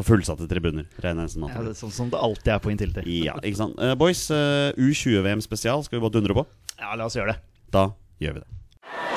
For 0.00 0.14
fullsatte 0.14 0.46
tribuner, 0.48 0.86
regner 1.04 1.26
jeg 1.26 1.28
nesten 1.28 1.44
Ja, 1.44 1.60
det 1.60 1.74
er 1.74 1.76
sånn 1.76 1.92
som 1.92 2.08
det 2.08 2.16
alltid 2.16 2.54
er 2.54 2.60
på 2.64 2.70
Intility. 2.72 3.02
Ja, 3.20 3.34
ikke 3.44 3.58
sant. 3.58 3.74
Uh, 3.76 3.92
boys, 4.00 4.22
uh, 4.32 4.72
U20-VM 4.80 5.42
spesial 5.44 5.84
skal 5.84 5.98
vi 5.98 6.04
bare 6.06 6.14
dundre 6.14 6.36
på. 6.38 6.44
Ja, 6.80 6.94
la 6.96 7.04
oss 7.04 7.18
gjøre 7.18 7.34
det. 7.34 7.42
Da 7.74 7.82
gjør 8.24 8.38
vi 8.38 8.40
det. 8.40 8.48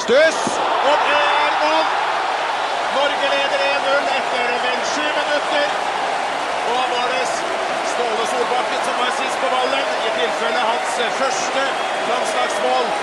Stuss, 0.03 0.41
og 0.83 1.05
det 1.07 1.21
er 1.21 1.55
mål! 1.61 1.87
Norge 2.97 3.31
leder 3.31 3.63
1-0 3.69 4.11
etter 4.17 4.51
vel 4.65 4.83
sju 4.91 5.07
minutter. 5.07 5.79
Og 6.67 6.75
da 6.75 6.85
var 6.91 7.15
det 7.15 7.23
Ståle 7.93 8.27
Solbakken 8.33 8.85
som 8.89 8.99
var 8.99 9.17
sist 9.23 9.39
på 9.39 9.55
ballen, 9.55 9.91
i 10.03 10.15
tilfelle 10.19 10.67
hans 10.67 11.01
første 11.21 11.67
landslagsmål 12.11 12.95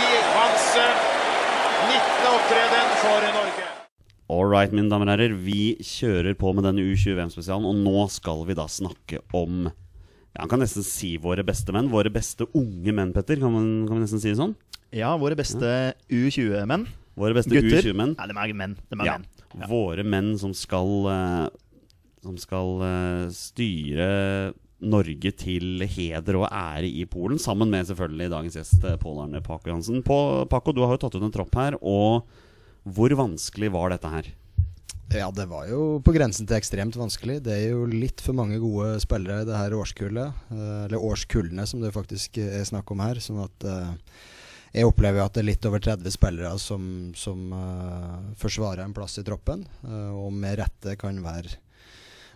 i 0.00 0.04
hans 0.32 0.70
eh, 0.80 1.08
19. 1.92 2.32
opptreden 2.32 2.94
for 3.04 3.34
Norge. 3.36 3.67
All 4.28 4.44
right, 4.44 4.72
mine 4.76 4.90
damer 4.92 5.08
og 5.08 5.14
herrer. 5.14 5.32
Vi 5.40 5.78
kjører 5.80 6.34
på 6.36 6.50
med 6.52 6.66
denne 6.68 6.82
U20-VM-spesialen, 6.84 7.64
og 7.64 7.78
nå 7.80 8.02
skal 8.12 8.42
vi 8.48 8.56
da 8.58 8.66
snakke 8.68 9.22
om 9.36 9.68
ja, 9.70 10.42
Man 10.42 10.50
kan 10.52 10.60
nesten 10.60 10.84
si 10.84 11.14
våre 11.22 11.40
beste 11.48 11.72
menn. 11.72 11.88
Våre 11.88 12.12
beste 12.12 12.44
unge 12.52 12.92
menn, 12.92 13.14
Petter. 13.16 13.40
Kan, 13.40 13.54
man, 13.56 13.70
kan 13.88 13.96
vi 13.96 14.04
nesten 14.04 14.20
si 14.20 14.28
det 14.28 14.36
sånn? 14.40 14.52
Ja, 14.94 15.14
våre 15.20 15.36
beste 15.38 15.70
U20-menn. 16.12 16.84
Våre 17.18 17.34
beste 17.38 17.56
Gutter. 17.56 17.80
U20-menn. 17.88 18.12
Nei, 18.18 18.26
de 18.28 18.36
er 18.44 18.52
menn. 18.60 18.76
De 18.92 18.98
er 19.00 19.08
Ja. 19.08 19.16
menn. 19.16 19.64
Våre 19.72 20.04
menn 20.04 20.34
som 20.36 20.52
skal 20.52 20.90
eh, 21.08 21.46
Som 22.20 22.36
skal 22.36 22.82
eh, 22.84 23.22
styre 23.32 24.08
Norge 24.78 25.32
til 25.40 25.80
heder 25.88 26.36
og 26.38 26.50
ære 26.52 26.86
i 26.86 27.06
Polen, 27.10 27.40
sammen 27.42 27.70
med 27.72 27.88
selvfølgelig 27.88 28.28
dagens 28.30 28.58
gjest 28.60 28.84
eh, 28.84 28.98
Pål 29.00 29.24
Arne 29.24 29.40
Paco 29.42 29.72
Jansen. 29.72 30.04
På, 30.06 30.44
Paco, 30.52 30.70
du 30.76 30.84
har 30.84 30.94
jo 30.94 31.00
tatt 31.06 31.16
ut 31.16 31.24
en 31.24 31.32
tropp 31.34 31.56
her, 31.58 31.78
og 31.80 32.28
hvor 32.94 33.14
vanskelig 33.18 33.72
var 33.74 33.94
dette 33.94 34.12
her? 34.12 34.30
Ja, 35.08 35.30
det 35.32 35.46
var 35.48 35.64
jo 35.70 36.00
på 36.04 36.12
grensen 36.12 36.44
til 36.44 36.58
ekstremt 36.58 36.96
vanskelig. 37.00 37.38
Det 37.46 37.54
er 37.54 37.70
jo 37.70 37.86
litt 37.88 38.20
for 38.20 38.36
mange 38.36 38.58
gode 38.60 38.98
spillere 39.00 39.40
i 39.40 39.46
det 39.48 39.56
her 39.56 39.76
årskullet. 39.78 40.42
eh, 40.52 40.82
Eller 40.84 41.00
årskullene, 41.00 41.64
som 41.66 41.80
det 41.80 41.94
faktisk 41.94 42.36
er 42.42 42.66
snakk 42.68 42.90
om 42.92 43.00
her. 43.00 43.16
Sånn 43.24 43.40
at 43.40 43.64
eh, 43.64 43.94
jeg 44.74 44.84
opplever 44.84 45.22
jo 45.22 45.24
at 45.24 45.38
det 45.38 45.40
er 45.40 45.48
litt 45.48 45.64
over 45.64 45.80
30 45.80 46.12
spillere 46.12 46.52
som, 46.60 46.84
som 47.16 47.54
eh, 47.56 48.18
forsvarer 48.36 48.84
en 48.84 48.92
plass 48.92 49.16
i 49.16 49.24
troppen. 49.24 49.64
og 50.12 50.28
med 50.32 50.58
rette 50.60 50.96
kan 51.00 51.22
være 51.24 51.56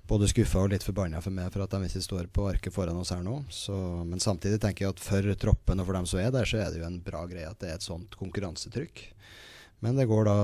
både 0.08 0.28
skuffa 0.32 0.64
og 0.64 0.72
litt 0.72 0.82
forbanna 0.84 1.20
for 1.22 1.30
meg 1.30 1.52
for 1.52 1.62
at 1.62 1.76
de 1.76 1.86
ikke 1.86 2.02
står 2.02 2.26
på 2.32 2.48
arket 2.48 2.74
foran 2.74 2.96
oss 2.98 3.12
her 3.12 3.20
nå. 3.22 3.42
Så, 3.52 3.76
men 4.08 4.20
samtidig 4.20 4.62
tenker 4.64 4.86
jeg 4.86 4.96
at 4.96 5.04
for 5.04 5.34
troppen 5.44 5.80
og 5.80 5.86
for 5.90 5.98
dem 6.00 6.08
som 6.08 6.24
er 6.24 6.32
der, 6.32 6.48
så 6.48 6.64
er 6.64 6.72
det 6.72 6.80
jo 6.80 6.88
en 6.88 7.02
bra 7.04 7.26
greie 7.28 7.48
at 7.48 7.60
det 7.60 7.68
er 7.68 7.76
et 7.76 7.84
sånt 7.84 8.16
konkurransetrykk. 8.16 9.10
Men 9.82 9.98
det 9.98 10.08
går 10.10 10.28
da 10.30 10.36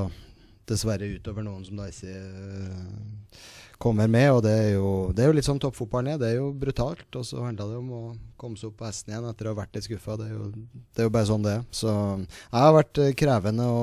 dessverre 0.68 1.08
utover 1.16 1.46
noen 1.46 1.64
som 1.64 1.78
da 1.78 1.88
ikke 1.88 2.12
eh, 2.12 3.38
kommer 3.80 4.10
med. 4.10 4.30
Og 4.34 4.42
det 4.44 4.54
er 4.64 4.70
jo, 4.74 4.90
det 5.14 5.24
er 5.24 5.30
jo 5.30 5.38
litt 5.38 5.48
sånn 5.48 5.62
toppfotballen 5.62 6.16
er. 6.16 6.20
Det 6.20 6.32
er 6.32 6.38
jo 6.40 6.50
brutalt. 6.52 7.08
Og 7.14 7.26
så 7.26 7.40
handler 7.44 7.72
det 7.72 7.80
om 7.80 7.94
å 7.94 8.02
komme 8.40 8.58
seg 8.60 8.72
opp 8.72 8.80
på 8.82 8.88
hesten 8.88 9.14
igjen 9.14 9.30
etter 9.30 9.48
å 9.48 9.54
ha 9.54 9.60
vært 9.62 9.78
litt 9.78 9.88
skuffa. 9.88 10.18
Det, 10.20 10.28
det 10.28 11.04
er 11.04 11.08
jo 11.08 11.16
bare 11.16 11.30
sånn 11.30 11.46
det 11.46 11.58
er. 11.60 11.66
Så 11.70 11.90
jeg 11.90 12.62
har 12.66 12.76
vært 12.76 13.02
eh, 13.04 13.16
krevende 13.18 13.68
å, 13.70 13.82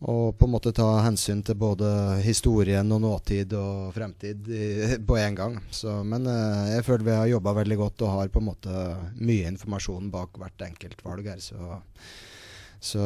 og 0.00 0.38
på 0.40 0.46
en 0.48 0.54
måte 0.54 0.72
ta 0.72 0.88
hensyn 1.04 1.42
til 1.44 1.58
både 1.60 1.90
historien 2.24 2.94
og 2.94 3.02
nåtid 3.04 3.52
og 3.58 3.90
fremtid 3.96 4.48
i, 4.48 4.70
på 5.10 5.18
en 5.20 5.38
gang. 5.42 5.60
Så, 5.74 6.00
men 6.06 6.30
eh, 6.30 6.76
jeg 6.76 6.86
føler 6.88 7.08
vi 7.10 7.18
har 7.18 7.34
jobba 7.34 7.58
veldig 7.60 7.82
godt 7.82 8.06
og 8.06 8.16
har 8.16 8.32
på 8.32 8.42
en 8.42 8.50
måte 8.52 8.88
mye 9.20 9.50
informasjon 9.52 10.12
bak 10.14 10.40
hvert 10.40 10.68
enkelt 10.70 11.04
valg 11.04 11.32
her. 11.34 11.42
Så 11.42 11.74
så 12.80 13.00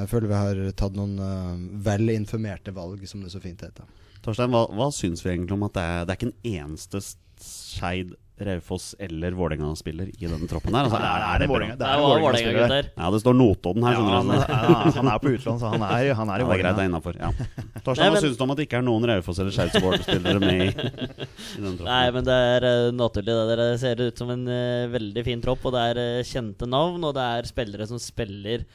jeg 0.00 0.08
føler 0.10 0.30
vi 0.30 0.38
har 0.40 0.60
tatt 0.78 0.96
noen 0.96 1.18
uh, 1.20 1.56
vel 1.84 2.14
informerte 2.14 2.72
valg, 2.76 3.02
som 3.08 3.20
det 3.24 3.32
så 3.34 3.42
fint 3.44 3.60
heter. 3.64 3.84
Torstein, 4.24 4.50
hva, 4.52 4.64
hva 4.74 4.88
syns 4.94 5.22
vi 5.24 5.34
egentlig 5.34 5.54
om 5.58 5.66
at 5.68 5.76
det 5.76 5.84
er, 5.84 6.06
det 6.08 6.14
er 6.14 6.18
ikke 6.20 6.30
en 6.32 6.56
eneste 6.56 7.02
Skeid, 7.38 8.16
Raufoss 8.38 8.92
eller 9.02 9.34
Vålerenga-spiller 9.34 10.10
i 10.14 10.26
denne 10.30 10.46
troppen 10.50 10.74
her? 10.74 10.86
Altså, 10.86 10.98
er, 10.98 11.22
det 11.22 11.28
er 11.28 11.42
det 11.42 11.48
Vålerenga. 11.50 11.74
Det 11.74 11.82
Det 11.82 11.88
er 11.90 12.00
Vålerenga 12.02 12.24
Vålerenga, 12.24 12.42
spiller. 12.42 12.66
gutter. 12.68 12.90
Ja, 13.02 13.10
det 13.14 13.20
står 13.22 13.36
Notodden 13.38 13.86
her, 13.86 13.92
Ja, 13.92 13.98
skjønner 13.98 14.16
han, 14.16 14.28
du. 14.28 14.34
ja, 14.72 14.92
han 14.96 15.10
er 15.12 15.22
på 15.22 15.32
utlån, 15.34 15.58
så 15.58 15.72
han 15.72 15.84
er, 15.86 16.10
han 16.18 16.32
er 16.32 16.38
i 16.38 16.44
Ja, 16.44 16.48
det 16.48 16.56
er 16.56 16.62
greit, 16.62 16.78
det 16.78 16.84
er 16.84 16.90
innafor. 16.90 17.18
Ja. 17.18 17.30
Nei, 17.58 17.82
Torstein, 17.86 18.12
hva 18.14 18.22
syns 18.24 18.38
du 18.38 18.44
om 18.46 18.54
at 18.54 18.60
det 18.60 18.66
ikke 18.68 18.80
er 18.80 18.86
noen 18.88 19.08
Raufoss 19.10 19.42
eller 19.42 19.56
Skeid-spillere 19.58 20.42
med 20.42 20.64
i, 20.64 20.68
i 20.70 21.62
denne 21.62 21.74
troppen? 21.78 21.90
Nei, 21.90 22.04
men 22.14 22.28
det 22.28 22.38
er 22.54 22.68
eh, 22.72 22.88
naturlig. 22.94 23.38
Det 23.38 23.48
Dere 23.52 23.70
ser 23.82 24.04
ut 24.06 24.22
som 24.22 24.34
en 24.34 24.44
uh, 24.50 24.90
veldig 24.94 25.26
fin 25.26 25.42
tropp, 25.42 25.66
og 25.66 25.74
det 25.74 25.86
er 25.92 26.02
uh, 26.02 26.26
kjente 26.26 26.70
navn. 26.70 27.06
Og 27.10 27.16
det 27.18 27.26
er 27.38 27.50
spillere 27.50 27.90
som 27.90 28.02
spiller 28.02 28.66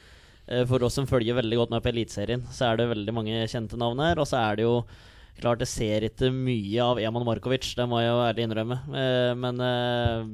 For 0.68 0.82
oss 0.84 0.98
som 0.98 1.06
følger 1.08 1.38
veldig 1.38 1.56
godt 1.56 1.70
med 1.72 1.80
på 1.80 1.88
Eliteserien, 1.88 2.42
så 2.52 2.66
er 2.68 2.76
det 2.76 2.90
veldig 2.90 3.14
mange 3.16 3.44
kjente 3.48 3.78
navn 3.80 4.02
her. 4.04 4.18
Og 4.20 4.28
så 4.28 4.42
er 4.42 4.58
det 4.58 4.66
jo 4.66 4.74
klart 5.40 5.62
det 5.62 5.68
ser 5.70 6.06
ikke 6.06 6.30
mye 6.34 6.82
av 6.82 7.00
Eman 7.02 7.24
Markovic, 7.26 7.72
det 7.76 7.86
må 7.90 8.00
jeg 8.00 8.10
jo 8.10 8.22
ærlig 8.24 8.46
innrømme. 8.46 8.78
Eh, 9.00 9.32
men 9.38 9.62
eh, 9.64 10.26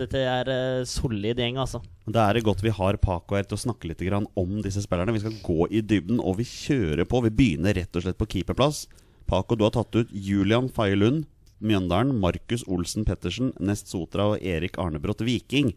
dette 0.00 0.22
er 0.22 0.50
eh, 0.52 0.86
solid 0.88 1.38
gjeng, 1.40 1.60
altså. 1.62 1.80
Da 2.08 2.26
er 2.26 2.38
det 2.38 2.46
godt 2.46 2.64
vi 2.64 2.74
har 2.74 2.98
Paco 3.02 3.38
her 3.38 3.46
til 3.46 3.58
å 3.58 3.64
snakke 3.66 3.90
litt 3.90 4.02
om 4.38 4.60
disse 4.64 4.82
spillerne. 4.84 5.14
Vi 5.14 5.22
skal 5.24 5.38
gå 5.44 5.68
i 5.70 5.82
dybden, 5.82 6.20
og 6.20 6.40
vi 6.40 6.48
kjører 6.48 7.06
på. 7.08 7.22
Vi 7.26 7.34
begynner 7.34 7.76
rett 7.78 7.94
og 7.94 8.06
slett 8.06 8.18
på 8.18 8.28
keeperplass. 8.36 8.86
Paco, 9.28 9.54
du 9.54 9.66
har 9.66 9.74
tatt 9.76 9.94
ut 9.94 10.12
Julian 10.12 10.70
Faye 10.72 10.96
Lund, 10.96 11.26
Mjøndalen, 11.58 12.14
Markus 12.22 12.62
Olsen 12.70 13.04
Pettersen, 13.06 13.52
Nest 13.60 13.90
Sotra 13.90 14.32
og 14.32 14.42
Erik 14.46 14.78
Arnebrott 14.80 15.24
Viking. 15.26 15.74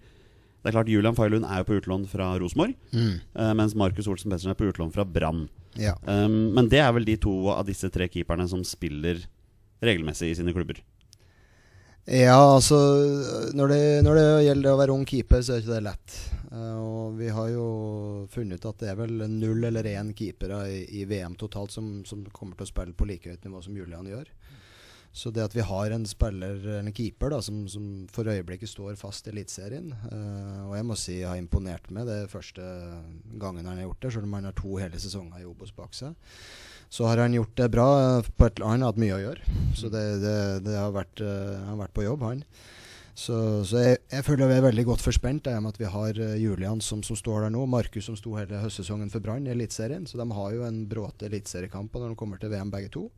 Det 0.62 0.70
er 0.70 0.76
klart 0.76 0.90
Julian 0.94 1.16
Failund 1.18 1.46
er 1.50 1.64
jo 1.64 1.68
på 1.72 1.78
utlån 1.80 2.04
fra 2.12 2.32
Rosenborg, 2.40 2.76
Mm. 2.94 3.16
eh, 3.36 3.54
mens 3.58 3.74
Markus 3.76 4.08
Olsen 4.08 4.30
Pettersen 4.30 4.52
er 4.54 4.60
på 4.60 4.68
utlån 4.70 4.92
fra 4.94 5.04
Brann. 5.06 5.48
Ja. 5.80 5.96
Um, 6.06 6.54
men 6.54 6.68
det 6.70 6.80
er 6.84 6.92
vel 6.94 7.06
de 7.08 7.16
to 7.18 7.34
av 7.50 7.66
disse 7.66 7.90
tre 7.90 8.08
keeperne 8.12 8.48
som 8.48 8.62
spiller 8.64 9.24
regelmessig 9.82 10.30
i 10.30 10.36
sine 10.38 10.54
klubber. 10.54 10.82
Ja, 12.06 12.38
altså 12.58 12.78
når 13.54 13.68
det, 13.70 13.82
når 14.04 14.16
det 14.18 14.28
gjelder 14.48 14.72
å 14.74 14.78
være 14.80 14.94
ung 14.96 15.04
keeper, 15.06 15.42
så 15.46 15.54
er 15.56 15.62
ikke 15.62 15.76
det 15.76 15.84
lett. 15.86 16.16
Uh, 16.52 16.78
og 16.82 17.18
vi 17.20 17.30
har 17.32 17.50
jo 17.54 17.66
funnet 18.34 18.60
ut 18.60 18.66
at 18.74 18.82
det 18.82 18.90
er 18.92 18.98
vel 19.00 19.22
null 19.30 19.64
eller 19.70 19.88
én 19.94 20.10
keepere 20.18 20.64
i, 20.70 20.80
i 21.02 21.06
VM 21.08 21.36
totalt 21.40 21.72
som, 21.72 22.02
som 22.06 22.24
kommer 22.34 22.58
til 22.58 22.66
å 22.68 22.72
spille 22.74 22.94
på 22.98 23.08
like 23.08 23.30
høyt 23.32 23.46
nivå 23.46 23.62
som 23.64 23.78
Julian 23.78 24.10
gjør. 24.10 24.28
Så 25.12 25.32
det 25.36 25.44
at 25.44 25.56
vi 25.56 25.64
har 25.68 25.92
en 25.92 26.06
spiller, 26.08 26.62
en 26.78 26.92
keeper, 26.96 27.34
da, 27.34 27.42
som, 27.44 27.66
som 27.68 27.88
for 28.14 28.30
øyeblikket 28.32 28.72
står 28.72 28.96
fast 29.00 29.28
i 29.28 29.34
Eliteserien 29.34 29.90
uh, 29.92 30.70
Og 30.70 30.76
jeg 30.78 30.88
må 30.88 30.96
si 30.96 31.18
jeg 31.18 31.28
har 31.28 31.40
imponert 31.40 31.90
meg 31.92 32.08
det 32.08 32.30
første 32.32 32.64
gangen 33.42 33.68
han 33.68 33.82
har 33.82 33.90
gjort 33.90 34.06
det, 34.06 34.14
selv 34.16 34.30
om 34.30 34.38
han 34.40 34.48
har 34.48 34.56
to 34.56 34.78
hele 34.80 35.02
sesonger 35.04 35.44
i 35.44 35.50
Obos 35.50 35.76
bak 35.76 35.92
seg. 35.98 36.16
Så 36.92 37.08
har 37.08 37.20
han 37.24 37.36
gjort 37.36 37.56
det 37.60 37.68
bra. 37.72 37.88
På 38.36 38.48
et, 38.48 38.60
han 38.64 38.84
har 38.84 38.92
hatt 38.92 39.00
mye 39.00 39.16
å 39.16 39.22
gjøre. 39.22 39.58
Så 39.80 39.92
det, 39.92 40.04
det, 40.24 40.38
det 40.68 40.80
har 40.80 40.96
vært, 40.96 41.24
uh, 41.24 41.60
han 41.60 41.74
har 41.74 41.84
vært 41.86 41.98
på 42.00 42.08
jobb, 42.08 42.26
han. 42.28 42.46
Så, 43.12 43.36
så 43.68 43.82
jeg, 43.84 44.00
jeg 44.12 44.24
føler 44.26 44.48
vi 44.48 44.58
er 44.58 44.66
veldig 44.66 44.86
godt 44.88 45.04
forspent 45.04 45.48
med 45.52 45.74
at 45.74 45.80
vi 45.82 45.90
har 45.92 46.20
eh, 46.24 46.38
Julian 46.40 46.80
som, 46.82 47.02
som 47.04 47.18
står 47.20 47.46
der 47.46 47.54
nå. 47.54 47.66
Markus 47.70 48.08
som 48.08 48.16
sto 48.18 48.38
hele 48.40 48.62
høstsesongen 48.64 49.12
for 49.12 49.24
Brann 49.24 49.48
i 49.48 49.52
Eliteserien. 49.54 50.08
Så 50.08 50.20
de 50.20 50.28
har 50.32 50.54
jo 50.56 50.64
en 50.68 50.86
bråte 50.90 51.28
eliteseriekamp 51.28 52.00
når 52.00 52.14
de 52.14 52.20
kommer 52.20 52.40
til 52.42 52.54
VM 52.54 52.72
begge 52.74 52.92
to. 52.96 53.10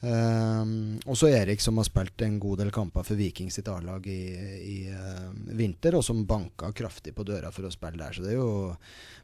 Um, 0.00 0.96
og 1.04 1.16
så 1.20 1.28
Erik 1.28 1.60
som 1.60 1.76
har 1.76 1.84
spilt 1.84 2.22
en 2.24 2.38
god 2.40 2.62
del 2.62 2.70
kamper 2.72 3.04
for 3.04 3.20
Viking 3.20 3.50
sitt 3.52 3.68
A-lag 3.68 4.06
i, 4.08 4.22
i 4.64 4.76
uh, 4.88 5.28
vinter, 5.58 5.98
og 5.98 6.04
som 6.06 6.22
banka 6.28 6.70
kraftig 6.72 7.12
på 7.16 7.26
døra 7.28 7.50
for 7.52 7.68
å 7.68 7.72
spille 7.74 8.00
der. 8.00 8.16
Så 8.16 8.24
det 8.24 8.32
er 8.32 8.38
jo 8.38 8.70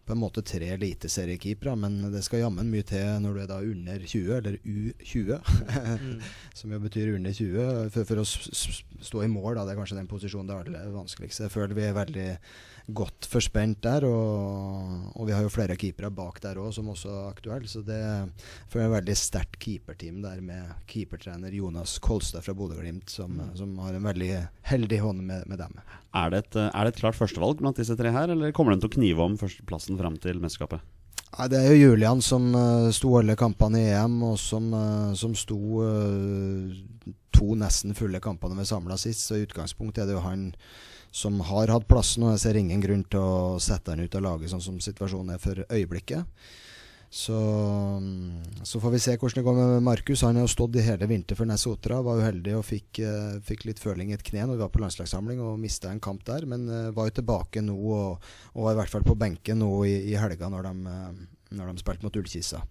på 0.07 0.15
en 0.15 0.21
måte 0.21 0.45
tre 0.47 0.69
eliteseriekeepere, 0.77 1.75
men 1.81 1.99
det 2.13 2.21
skal 2.23 2.45
jammen 2.45 2.69
mye 2.71 2.85
til 2.87 3.09
når 3.25 3.33
du 3.33 3.43
er 3.43 3.51
da 3.51 3.59
under 3.65 4.05
20, 4.05 4.37
eller 4.37 4.61
U20, 4.63 5.33
som 6.61 6.77
jo 6.77 6.83
betyr 6.85 7.17
under 7.17 7.35
20, 7.35 7.91
for, 7.97 8.07
for 8.13 8.23
å 8.23 8.29
stå 8.29 9.25
i 9.25 9.33
mål. 9.33 9.57
Da. 9.57 9.65
Det 9.65 9.75
er 9.75 9.81
kanskje 9.81 9.99
den 9.99 10.13
posisjonen 10.13 10.53
det 10.53 10.59
er 10.59 10.69
aller 10.69 10.95
vanskeligste. 10.95 11.49
Jeg 11.49 11.57
føler 11.57 11.79
vi 11.79 11.89
er 11.89 11.97
veldig 11.97 12.31
godt 12.87 13.27
forspent 13.27 13.81
der, 13.83 14.05
og, 14.07 15.11
og 15.19 15.27
vi 15.27 15.35
har 15.35 15.43
jo 15.43 15.51
flere 15.51 15.77
keepere 15.79 16.11
bak 16.15 16.39
der 16.45 16.61
òg 16.63 16.71
som 16.77 16.91
også 16.93 17.11
er 17.11 17.31
aktuelle. 17.33 17.71
Så 17.71 17.83
det 17.87 17.97
er 17.99 18.27
et 18.27 18.77
veldig 18.77 19.17
sterkt 19.19 19.59
keeperteam 19.63 20.21
der 20.23 20.43
med 20.45 20.75
keepertrener 20.91 21.55
Jonas 21.55 21.97
Kolstad 22.03 22.47
fra 22.47 22.55
Bodø-Glimt, 22.55 23.11
som, 23.11 23.41
som 23.59 23.75
har 23.83 23.97
en 23.97 24.07
veldig 24.07 24.31
heldig 24.71 25.01
hånd 25.03 25.25
med, 25.27 25.47
med 25.51 25.63
dem. 25.65 25.81
Er 26.15 26.31
det, 26.33 26.45
et, 26.47 26.61
er 26.69 26.87
det 26.87 26.95
et 26.95 27.03
klart 27.03 27.19
førstevalg 27.19 27.59
blant 27.63 27.81
disse 27.81 27.97
tre 27.99 28.15
her, 28.15 28.31
eller 28.33 28.55
kommer 28.57 28.75
den 28.75 28.85
til 28.85 28.93
å 28.93 28.97
knive 28.99 29.27
om 29.27 29.41
førsteplassen 29.41 29.99
fram 29.99 30.21
til 30.23 30.39
mesterskapet? 30.43 30.85
Nei, 31.37 31.49
Det 31.51 31.59
er 31.59 31.73
jo 31.75 31.91
Julian 31.91 32.23
som 32.25 32.49
uh, 32.55 32.89
sto 32.95 33.17
alle 33.19 33.37
kampene 33.39 33.83
i 33.83 33.93
EM, 33.93 34.21
og 34.31 34.39
som, 34.41 34.71
uh, 34.73 35.13
som 35.19 35.35
sto 35.37 35.59
uh, 35.83 37.17
to 37.35 37.57
nesten 37.59 37.97
fulle 37.99 38.23
kampene 38.25 38.57
med 38.57 38.69
samla 38.69 38.97
sist. 39.01 39.27
Så 39.27 39.41
i 39.41 39.47
utgangspunktet 39.49 40.05
er 40.05 40.13
det 40.13 40.17
jo 40.17 40.25
han 40.25 40.53
som 41.15 41.41
har 41.49 41.73
hatt 41.73 41.89
plassen, 41.89 42.27
og 42.27 42.35
jeg 42.35 42.45
ser 42.45 42.61
ingen 42.61 42.83
grunn 42.83 43.05
til 43.11 43.23
å 43.23 43.59
sette 43.63 43.95
han 43.95 44.05
ut 44.05 44.17
av 44.19 44.25
laget 44.25 44.53
sånn 44.53 44.65
som 44.65 44.81
situasjonen 44.83 45.35
er 45.37 45.43
for 45.43 45.65
øyeblikket. 45.67 46.25
Så, 47.17 47.37
så 48.63 48.81
får 48.83 48.91
vi 48.93 48.99
se 49.01 49.15
hvordan 49.15 49.39
det 49.39 49.45
går 49.47 49.55
med 49.57 49.85
Markus. 49.87 50.25
Han 50.27 50.37
har 50.37 50.45
jo 50.45 50.51
stått 50.53 50.77
i 50.77 50.85
hele 50.85 51.07
vinter 51.09 51.39
for 51.39 51.49
Nesotra. 51.49 52.01
Var 52.05 52.21
uheldig 52.21 52.57
og 52.59 52.67
fikk, 52.67 53.01
uh, 53.07 53.39
fikk 53.47 53.65
litt 53.69 53.81
føling 53.81 54.11
i 54.11 54.17
et 54.19 54.25
kne 54.27 54.43
når 54.43 54.59
vi 54.59 54.65
var 54.65 54.73
på 54.75 54.83
landslagssamling 54.83 55.41
og 55.41 55.61
mista 55.63 55.93
en 55.93 56.03
kamp 56.03 56.27
der. 56.27 56.45
Men 56.51 56.67
uh, 56.69 56.91
var 56.97 57.09
jo 57.09 57.17
tilbake 57.21 57.63
nå 57.65 57.77
og, 57.79 58.27
og 58.53 58.67
var 58.67 58.77
i 58.77 58.81
hvert 58.83 58.93
fall 58.97 59.07
på 59.07 59.17
benken 59.19 59.63
nå 59.63 59.71
i, 59.89 59.95
i 60.11 60.19
helga 60.19 60.51
når 60.53 60.69
de, 60.69 60.75
uh, 60.91 61.36
når 61.55 61.73
de 61.73 61.83
spilte 61.83 62.07
mot 62.07 62.17
Ullkisa. 62.17 62.63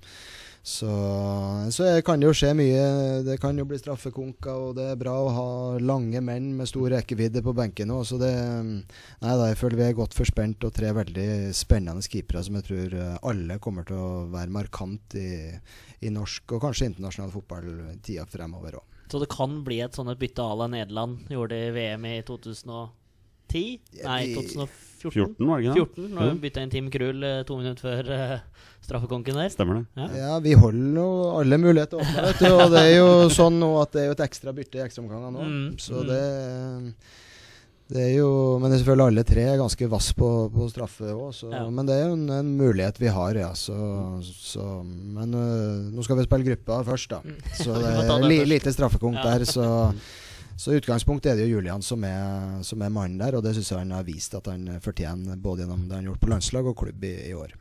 Så, 0.66 0.90
så 1.70 1.88
kan 2.02 2.18
det 2.18 2.26
jo 2.26 2.34
skje 2.34 2.50
mye. 2.58 2.86
Det 3.22 3.36
kan 3.38 3.54
jo 3.54 3.68
bli 3.70 3.78
straffekonker, 3.78 4.64
og 4.70 4.72
det 4.80 4.88
er 4.90 4.98
bra 4.98 5.14
å 5.22 5.34
ha 5.36 5.50
lange 5.78 6.24
menn 6.26 6.48
med 6.58 6.66
stor 6.72 6.90
rekkevidde 6.96 7.44
på 7.46 7.54
benken 7.54 7.94
òg. 7.94 8.02
Så 8.10 8.18
det 8.18 8.34
Nei 8.34 9.36
da, 9.38 9.52
jeg 9.52 9.60
føler 9.60 9.78
vi 9.78 9.86
er 9.86 10.00
godt 10.00 10.18
forspent 10.18 10.66
og 10.66 10.74
tre 10.74 10.90
veldig 10.98 11.54
spennende 11.54 12.02
keepere 12.10 12.42
som 12.48 12.58
jeg 12.58 12.68
tror 12.72 12.98
alle 13.30 13.60
kommer 13.62 13.86
til 13.86 14.02
å 14.02 14.26
være 14.34 14.56
markant 14.58 15.16
i, 15.22 15.54
i 16.02 16.14
norsk 16.14 16.58
og 16.58 16.66
kanskje 16.66 16.90
internasjonal 16.90 17.34
fotball 17.36 17.72
tida 18.02 18.26
fremover 18.30 18.82
òg. 18.82 18.92
Så 19.12 19.22
det 19.22 19.30
kan 19.30 19.60
bli 19.64 19.84
et 19.86 19.94
sånt 19.94 20.18
bytte 20.18 20.42
à 20.42 20.58
la 20.58 20.66
Nederland 20.72 21.30
gjorde 21.30 21.62
i 21.62 21.74
VM 21.78 22.10
i 22.10 22.16
2010? 22.26 22.90
Nei, 23.54 24.22
2014. 24.34 24.82
14, 25.06 25.36
var 25.46 25.60
det 25.62 25.68
ikke 25.68 25.74
det? 25.76 25.82
14, 25.86 26.14
når 26.16 26.30
hun 26.32 26.40
bytta 26.42 26.64
inn 26.66 26.72
Team 26.74 26.88
Krull 26.94 27.26
eh, 27.28 27.42
to 27.46 27.58
minutter 27.60 27.86
før 27.86 28.08
eh, 28.16 28.64
straffekonken 28.86 29.38
der. 29.38 29.52
Stemmer 29.54 29.82
det. 29.82 29.86
Ja. 30.00 30.08
Ja, 30.24 30.40
vi 30.42 30.56
holder 30.58 30.96
nå 30.96 31.06
alle 31.42 31.60
muligheter 31.62 32.02
åpne, 32.02 32.24
vet 32.30 32.42
du. 32.42 32.48
Og 32.56 32.74
det 32.74 32.82
er 32.88 32.96
jo 32.98 33.12
sånn 33.34 33.60
nå 33.62 33.70
at 33.84 33.94
det 33.94 34.02
er 34.02 34.10
jo 34.10 34.16
et 34.18 34.26
ekstra 34.26 34.56
bytte 34.56 34.82
i 34.82 34.84
ekstraomgangene 34.88 35.36
nå. 35.36 35.46
Mm, 35.46 35.70
Så 35.82 36.02
mm. 36.02 36.10
det 36.10 36.24
det 37.86 38.02
er 38.02 38.14
jo 38.18 38.58
Men 38.58 38.72
det 38.72 38.80
er 38.80 38.82
selvfølgelig 38.82 39.12
alle 39.12 39.24
tre 39.30 39.42
er 39.46 39.60
ganske 39.62 39.88
vass 39.92 40.08
på, 40.18 40.30
på 40.50 40.68
straffe 40.72 41.12
òg, 41.14 41.36
Ja. 41.54 41.68
men 41.70 41.86
det 41.86 41.94
er 42.00 42.08
jo 42.08 42.16
en, 42.16 42.24
en 42.34 42.48
mulighet 42.58 42.98
vi 42.98 43.12
har, 43.14 43.38
ja. 43.38 43.52
Så, 43.54 43.76
så 44.26 44.82
Men 44.84 45.34
øh, 45.38 45.92
nå 45.94 46.06
skal 46.06 46.18
vi 46.18 46.26
spille 46.26 46.48
gruppa 46.50 46.80
først, 46.88 47.14
da. 47.14 47.20
Mm. 47.22 47.36
Så 47.62 47.76
det 47.84 47.92
er 48.10 48.26
li, 48.26 48.40
lite 48.56 48.74
straffekonk 48.74 49.22
Ja. 49.22 49.36
der. 49.36 49.46
Så, 49.46 49.68
så 50.56 50.72
i 50.72 50.80
utgangspunktet 50.80 51.34
er 51.34 51.38
det 51.38 51.50
jo 51.50 51.58
Julian 51.58 51.84
som 51.84 52.04
er, 52.08 52.62
som 52.64 52.82
er 52.82 52.94
mannen 52.94 53.20
der, 53.20 53.36
og 53.36 53.44
det 53.44 53.56
syns 53.58 53.74
jeg 53.74 53.82
han 53.82 53.94
har 53.96 54.06
vist 54.08 54.36
at 54.38 54.48
han 54.48 54.70
fortjener, 54.84 55.36
både 55.36 55.66
gjennom 55.66 55.84
det 55.90 55.98
han 55.98 56.06
har 56.06 56.14
gjort 56.14 56.24
på 56.24 56.32
landslag 56.32 56.70
og 56.72 56.78
klubb 56.80 57.04
i, 57.04 57.16
i 57.28 57.34
år. 57.36 57.56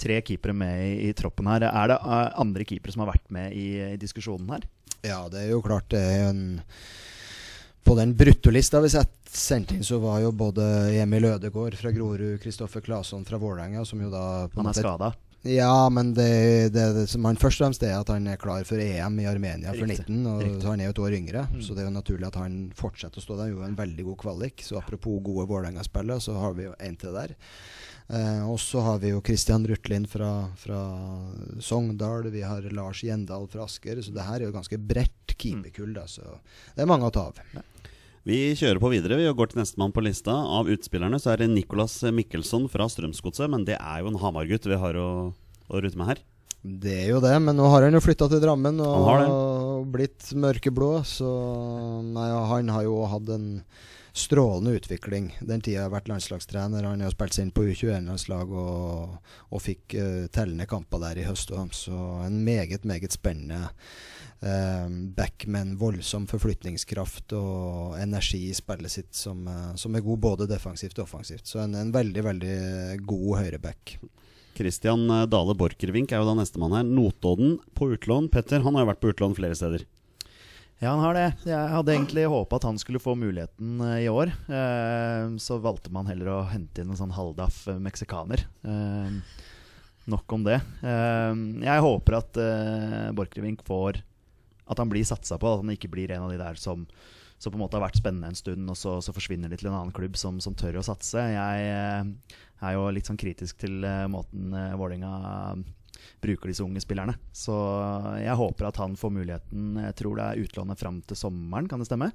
Tre 0.00 0.18
keepere 0.26 0.56
med 0.58 0.80
i, 0.88 0.94
i 1.06 1.12
troppen 1.14 1.46
her. 1.46 1.68
Er 1.70 1.92
det 1.92 2.00
eh, 2.02 2.30
andre 2.42 2.66
keepere 2.66 2.94
som 2.94 3.04
har 3.04 3.12
vært 3.12 3.30
med 3.34 3.54
i, 3.54 3.68
i 3.94 4.00
diskusjonen 4.00 4.50
her? 4.56 4.66
Ja, 5.04 5.20
det 5.30 5.44
er 5.44 5.52
jo 5.52 5.62
klart 5.62 5.86
det 5.92 6.00
er 6.00 6.30
en 6.30 6.44
På 7.84 7.94
den 7.98 8.14
bruttolista 8.16 8.80
vi 8.80 8.88
sett, 8.88 9.12
sendt 9.28 9.74
inn, 9.76 9.84
så 9.84 10.00
var 10.02 10.22
jo 10.24 10.32
både 10.32 10.64
Emil 10.96 11.28
Ødegaard 11.28 11.76
fra 11.76 11.92
Grorud, 11.92 12.40
Kristoffer 12.42 12.82
Claesson 12.82 13.26
fra 13.28 13.38
Vålerenga, 13.38 13.84
som 13.84 14.00
jo 14.00 14.10
da 14.10 14.48
Han 14.56 14.70
er 14.70 14.78
skada. 14.78 15.12
Ja, 15.44 15.90
men 15.92 16.14
det, 16.16 16.72
det, 16.72 16.84
det 16.96 17.04
som 17.12 17.26
han 17.28 17.36
først 17.36 17.60
og 17.60 17.66
fremst 17.66 17.82
er 17.84 17.98
at 17.98 18.08
han 18.08 18.24
er 18.32 18.40
klar 18.40 18.64
for 18.64 18.80
EM 18.80 19.18
i 19.20 19.26
Armenia 19.28 19.74
for 19.76 19.84
19, 19.84 20.22
og 20.30 20.38
Riktig. 20.40 20.68
han 20.70 20.80
er 20.80 20.88
jo 20.88 20.94
et 20.94 21.00
år 21.04 21.16
yngre. 21.18 21.42
Mm. 21.52 21.58
Så 21.66 21.76
det 21.76 21.82
er 21.82 21.90
jo 21.90 21.96
naturlig 21.98 22.28
at 22.30 22.38
han 22.40 22.54
fortsetter 22.76 23.20
å 23.20 23.24
stå 23.24 23.36
der. 23.36 23.50
Gjorde 23.52 23.68
en 23.68 23.80
veldig 23.82 24.06
god 24.08 24.18
kvalik. 24.24 24.64
Så 24.64 24.78
apropos 24.80 25.20
gode 25.26 25.44
Vålerenga-spillere, 25.50 26.24
så 26.24 26.38
har 26.40 26.56
vi 26.56 26.64
jo 26.70 26.72
en 26.88 26.96
til 26.96 27.12
der. 27.18 27.36
Eh, 28.08 28.40
og 28.48 28.56
så 28.60 28.86
har 28.88 29.04
vi 29.04 29.12
jo 29.12 29.20
Christian 29.24 29.68
Rutlin 29.68 30.08
fra, 30.08 30.32
fra 30.60 30.80
Sogndal. 31.60 32.30
Vi 32.32 32.44
har 32.44 32.64
Lars 32.72 33.04
Gjendal 33.04 33.44
fra 33.52 33.68
Asker. 33.68 34.00
Så 34.00 34.16
det 34.16 34.24
her 34.24 34.40
er 34.40 34.48
jo 34.48 34.56
ganske 34.56 34.80
bredt 34.80 35.36
keeperkull. 35.36 35.96
Så 36.08 36.24
det 36.72 36.86
er 36.86 36.88
mange 36.88 37.12
å 37.12 37.12
ta 37.12 37.28
av. 37.28 37.44
Vi 38.24 38.54
kjører 38.56 38.78
på 38.80 38.88
videre 38.88 39.18
vi 39.20 39.26
går 39.36 39.50
til 39.52 39.58
nestemann 39.60 39.92
på 39.92 40.00
lista. 40.00 40.32
Av 40.32 40.68
utspillerne 40.72 41.18
så 41.20 41.34
er 41.34 41.42
det 41.42 41.50
Nicolas 41.52 41.98
Mikkelsson 42.08 42.70
fra 42.72 42.86
Strømsgodset, 42.88 43.50
men 43.52 43.66
det 43.68 43.76
er 43.76 44.00
jo 44.00 44.08
en 44.08 44.20
Hamar-gutt 44.22 44.64
vi 44.64 44.78
har 44.80 44.96
å, 44.96 45.08
å 45.68 45.82
rute 45.84 46.00
med 46.00 46.08
her. 46.08 46.22
Det 46.64 46.94
er 47.02 47.10
jo 47.10 47.18
det, 47.20 47.34
men 47.44 47.58
nå 47.60 47.68
har 47.68 47.84
han 47.84 47.92
jo 47.92 48.00
flytta 48.00 48.30
til 48.32 48.40
Drammen 48.40 48.80
og 48.80 49.10
og 49.28 49.90
blitt 49.92 50.30
mørkeblå. 50.40 51.02
Så 51.04 51.28
nei, 52.06 52.30
han 52.48 52.72
har 52.72 52.86
jo 52.86 53.02
hatt 53.12 53.28
en 53.34 53.50
strålende 54.14 54.78
utvikling 54.78 55.32
den 55.42 55.60
tida 55.60 55.82
jeg 55.82 55.84
har 55.84 55.92
vært 55.92 56.08
landslagstrener. 56.08 56.88
Han 56.88 57.04
har 57.04 57.12
spilt 57.12 57.36
seg 57.36 57.44
inn 57.44 57.52
på 57.52 57.66
U21-landslag 57.68 58.56
og, 58.56 59.16
og 59.52 59.64
fikk 59.66 59.98
uh, 59.98 60.24
tellende 60.32 60.64
kamper 60.70 61.02
der 61.02 61.20
i 61.20 61.28
høst. 61.28 61.52
Så 61.76 62.00
en 62.24 62.40
meget, 62.46 62.88
meget 62.88 63.12
spennende 63.12 63.66
back 65.16 65.46
med 65.48 65.62
en 65.62 65.76
voldsom 65.80 66.26
forflytningskraft 66.28 67.32
og 67.38 67.94
energi 67.96 68.42
i 68.50 68.56
spillet 68.56 68.92
sitt 68.92 69.16
som, 69.16 69.46
eh, 69.48 69.72
som 69.80 69.94
er 69.96 70.04
god 70.04 70.20
både 70.20 70.48
defensivt 70.50 70.98
og 70.98 71.06
offensivt. 71.06 71.46
Så 71.48 71.62
en, 71.62 71.74
en 71.78 71.94
veldig, 71.94 72.24
veldig 72.26 72.58
god 73.08 73.38
høyreback. 73.40 73.96
Christian 74.54 75.08
eh, 75.10 75.26
Dale 75.30 75.56
Borchgrevink 75.58 76.12
er 76.12 76.22
jo 76.22 76.28
da 76.28 76.36
nestemann 76.38 76.76
her. 76.76 76.86
Notodden 76.86 77.58
på 77.74 77.90
utlån. 77.96 78.30
Petter 78.32 78.62
han 78.64 78.76
har 78.76 78.86
jo 78.86 78.92
vært 78.92 79.02
på 79.02 79.12
utlån 79.14 79.36
flere 79.38 79.58
steder. 79.58 79.86
Ja, 80.82 80.90
han 80.90 81.02
har 81.04 81.14
det. 81.16 81.26
Jeg 81.46 81.70
hadde 81.70 81.94
egentlig 81.94 82.26
håpa 82.28 82.58
at 82.58 82.66
han 82.66 82.78
skulle 82.82 83.02
få 83.02 83.14
muligheten 83.18 83.78
eh, 83.80 84.04
i 84.06 84.12
år. 84.12 84.32
Eh, 84.46 85.34
så 85.42 85.58
valgte 85.62 85.92
man 85.94 86.08
heller 86.10 86.32
å 86.34 86.40
hente 86.50 86.82
inn 86.82 86.92
en 86.92 87.00
sånn 87.00 87.14
halvdaff 87.14 87.64
eh, 87.72 87.82
meksikaner. 87.82 88.46
Eh, 88.66 89.38
nok 90.10 90.34
om 90.36 90.44
det. 90.46 90.58
Eh, 90.84 91.44
jeg 91.64 91.86
håper 91.88 92.18
at 92.20 92.42
Borchgrevink 93.16 93.64
får 93.66 94.02
At 94.70 94.80
han 94.80 94.90
blir 94.92 95.04
satsa 95.04 95.38
på. 95.40 95.50
At 95.52 95.64
han 95.64 95.74
ikke 95.74 95.92
blir 95.92 96.12
en 96.14 96.26
av 96.26 96.32
de 96.32 96.40
der 96.40 96.58
som, 96.60 96.86
som 97.38 97.52
på 97.52 97.58
en 97.58 97.64
måte 97.64 97.76
har 97.78 97.84
vært 97.84 98.00
spennende 98.00 98.30
en 98.32 98.38
stund, 98.38 98.68
og 98.70 98.78
så, 98.78 98.96
så 99.04 99.14
forsvinner 99.14 99.52
de 99.52 99.58
til 99.60 99.70
en 99.70 99.78
annen 99.78 99.94
klubb 99.94 100.16
som, 100.20 100.40
som 100.40 100.56
tør 100.56 100.80
å 100.80 100.86
satse. 100.86 101.20
Jeg 101.34 101.70
eh, 101.70 102.36
er 102.64 102.76
jo 102.76 102.90
litt 102.94 103.10
sånn 103.10 103.20
kritisk 103.20 103.60
til 103.64 103.84
eh, 103.84 104.04
måten 104.10 104.54
uh, 104.56 104.76
Vålerenga 104.80 105.56
bruker 106.24 106.50
disse 106.50 106.64
unge 106.64 106.80
spillerne. 106.82 107.16
Så 107.36 107.54
jeg 108.20 108.36
håper 108.36 108.68
at 108.68 108.78
han 108.80 108.96
får 108.98 109.12
muligheten. 109.14 109.74
Jeg 109.86 109.96
tror 110.00 110.18
det 110.18 110.28
er 110.28 110.46
utlånet 110.46 110.80
fram 110.80 111.02
til 111.04 111.18
sommeren, 111.18 111.68
kan 111.68 111.82
det 111.82 111.88
stemme? 111.88 112.10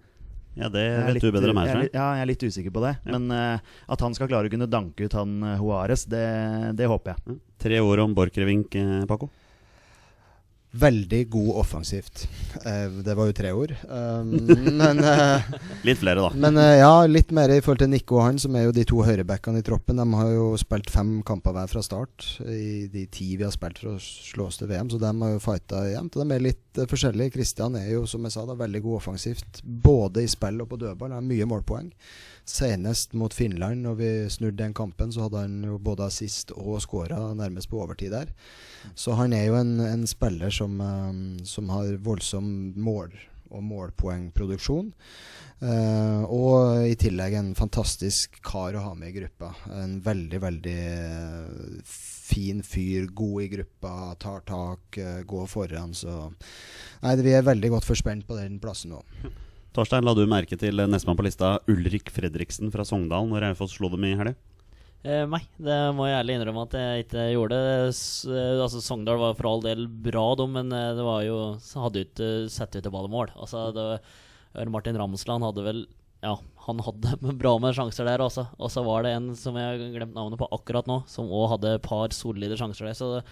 Ja, 0.58 0.68
det 0.74 0.82
vet 0.82 1.14
litt- 1.16 1.24
du 1.24 1.32
bedre 1.32 1.54
enn 1.54 1.58
meg, 1.58 1.70
jeg. 1.70 1.92
Ja, 1.94 2.08
jeg 2.18 2.24
er 2.26 2.30
litt 2.32 2.44
usikker 2.44 2.74
på 2.74 2.82
det. 2.84 2.96
Ja. 3.06 3.14
Men 3.16 3.30
uh, 3.32 3.76
at 3.94 4.02
han 4.04 4.18
skal 4.18 4.32
klare 4.32 4.50
å 4.50 4.54
kunne 4.54 4.68
danke 4.70 5.06
ut 5.06 5.16
han 5.18 5.38
uh, 5.46 5.54
Juarez, 5.62 6.08
det, 6.10 6.26
det 6.80 6.90
håper 6.90 7.14
jeg. 7.14 7.22
Ja. 7.30 7.38
Tre 7.66 7.80
ord 7.86 8.02
om 8.02 8.18
Borchgrevink, 8.18 8.76
Paco. 9.08 9.30
Veldig 10.70 11.24
god 11.34 11.56
offensivt. 11.64 12.28
Eh, 12.62 12.92
det 13.02 13.16
var 13.18 13.26
jo 13.26 13.34
tre 13.34 13.52
ord. 13.58 13.72
Um, 13.90 14.36
men 14.82 15.00
eh, 15.02 15.48
Litt 15.88 15.98
flere, 15.98 16.22
da. 16.22 16.30
Men 16.38 16.60
eh, 16.62 16.76
ja, 16.84 17.08
litt 17.10 17.34
mer 17.34 17.50
i 17.50 17.58
forhold 17.58 17.82
til 17.82 17.90
Nico 17.90 18.20
og 18.20 18.28
han, 18.28 18.38
som 18.42 18.54
er 18.54 18.68
jo 18.68 18.76
de 18.78 18.86
to 18.86 19.02
høyrebackene 19.02 19.64
i 19.64 19.66
troppen. 19.66 19.98
De 19.98 20.06
har 20.20 20.30
jo 20.36 20.52
spilt 20.62 20.92
fem 20.94 21.16
kamper 21.26 21.58
hver 21.58 21.72
fra 21.72 21.82
start 21.86 22.28
i 22.46 22.86
de 22.94 23.08
ti 23.10 23.32
vi 23.34 23.48
har 23.48 23.56
spilt 23.56 23.82
for 23.82 23.96
å 23.96 24.04
slå 24.04 24.46
oss 24.52 24.62
til 24.62 24.70
VM, 24.70 24.92
så 24.94 25.02
de 25.02 25.10
har 25.10 25.34
jo 25.34 25.42
fighta 25.42 25.82
jevnt. 25.90 26.20
Og 26.20 26.22
de 26.22 26.38
er 26.38 26.46
litt 26.52 26.69
forskjellige. 26.88 27.34
Kristian 27.36 27.76
er 27.76 27.90
jo, 27.92 28.06
som 28.08 28.24
jeg 28.24 28.32
sa, 28.32 28.46
da, 28.48 28.56
veldig 28.56 28.82
god 28.86 28.96
offensivt. 29.02 29.62
Både 29.64 30.24
i 30.24 30.30
spill 30.32 30.62
og 30.64 30.70
på 30.72 30.80
dødball. 30.80 31.12
Har 31.12 31.26
mye 31.26 31.48
målpoeng. 31.50 31.90
Senest 32.50 33.14
mot 33.14 33.34
Finland, 33.36 33.84
når 33.84 33.98
vi 34.00 34.12
snudde 34.30 34.64
den 34.64 34.74
kampen, 34.74 35.12
så 35.12 35.28
hadde 35.28 35.44
han 35.44 35.58
jo 35.68 35.78
både 35.78 36.08
assist 36.08 36.54
og 36.56 36.80
skåra 36.82 37.34
nærmest 37.38 37.70
på 37.70 37.82
overtid 37.84 38.14
der. 38.16 38.32
Så 38.96 39.18
han 39.20 39.34
er 39.34 39.50
jo 39.50 39.60
en, 39.60 39.80
en 39.84 40.08
spiller 40.08 40.50
som, 40.54 40.80
eh, 40.82 41.44
som 41.46 41.70
har 41.70 41.98
voldsom 42.06 42.74
mål- 42.78 43.20
og 43.50 43.64
målpoengproduksjon. 43.66 44.92
Uh, 45.60 46.24
og 46.32 46.86
i 46.88 46.96
tillegg 47.00 47.34
en 47.36 47.52
fantastisk 47.58 48.38
kar 48.46 48.78
å 48.80 48.84
ha 48.86 48.94
med 48.96 49.12
i 49.12 49.18
gruppa. 49.18 49.52
En 49.76 49.98
veldig, 50.04 50.40
veldig 50.40 50.78
eh, 50.80 51.82
fin 51.84 52.64
fyr. 52.64 53.10
God 53.12 53.44
i 53.44 53.50
gruppa, 53.58 53.94
tar 54.22 54.46
tak, 54.48 54.98
eh, 55.02 55.22
går 55.28 55.50
foran. 55.52 55.92
Så 55.98 56.30
nei, 57.04 57.16
vi 57.26 57.36
er 57.36 57.48
veldig 57.48 57.74
godt 57.76 57.90
forspent 57.90 58.28
på 58.28 58.40
den 58.40 58.60
plassen 58.64 58.96
nå. 58.96 59.04
Torstein, 59.76 60.06
la 60.08 60.16
du 60.18 60.24
merke 60.30 60.58
til 60.58 60.80
nestemann 60.90 61.20
på 61.20 61.28
lista, 61.28 61.58
Ulrik 61.70 62.10
Fredriksen 62.14 62.72
fra 62.74 62.88
Sogndal, 62.88 63.28
når 63.30 63.50
Raufoss 63.50 63.76
slo 63.78 63.92
dem 63.92 64.08
i 64.08 64.16
helga? 64.18 64.38
Eh, 65.00 65.24
nei, 65.32 65.40
det 65.56 65.76
må 65.96 66.10
jeg 66.10 66.18
ærlig 66.18 66.34
innrømme 66.36 66.66
at 66.66 66.74
jeg 66.76 67.06
ikke 67.06 67.28
gjorde. 67.32 67.60
S 67.96 68.02
eh, 68.28 68.58
altså 68.60 68.82
Sogndal 68.84 69.22
var 69.22 69.38
for 69.38 69.48
all 69.48 69.64
del 69.64 69.86
bra, 69.88 70.26
de, 70.36 70.48
men 70.52 70.74
eh, 70.76 70.92
det 70.98 71.06
var 71.08 71.22
jo 71.24 71.38
hadde 71.86 72.04
ikke 72.04 72.28
sett 72.52 72.76
ut 72.76 72.84
til 72.84 72.92
ballemål. 72.92 73.32
Altså, 73.40 73.70
det, 73.76 73.86
Martin 74.74 75.00
Ramsland 75.00 75.46
hadde 75.46 75.64
vel 75.64 75.82
Ja, 76.26 76.34
han 76.66 76.82
hadde 76.84 77.16
bra 77.42 77.56
med 77.64 77.78
sjanser 77.78 78.10
der 78.10 78.26
også. 78.26 78.50
Og 78.60 78.74
så 78.74 78.84
var 78.84 79.08
det 79.08 79.16
en 79.16 79.32
som 79.40 79.56
jeg 79.56 79.72
har 79.72 79.96
glemt 79.96 80.18
navnet 80.18 80.42
på 80.42 80.50
akkurat 80.58 80.90
nå, 80.90 81.02
som 81.08 81.32
òg 81.32 81.54
hadde 81.56 81.78
et 81.78 81.86
par 81.86 82.12
solide 82.16 82.60
sjanser 82.60 82.92
der. 82.92 83.00
Så 83.00 83.14
det, 83.16 83.24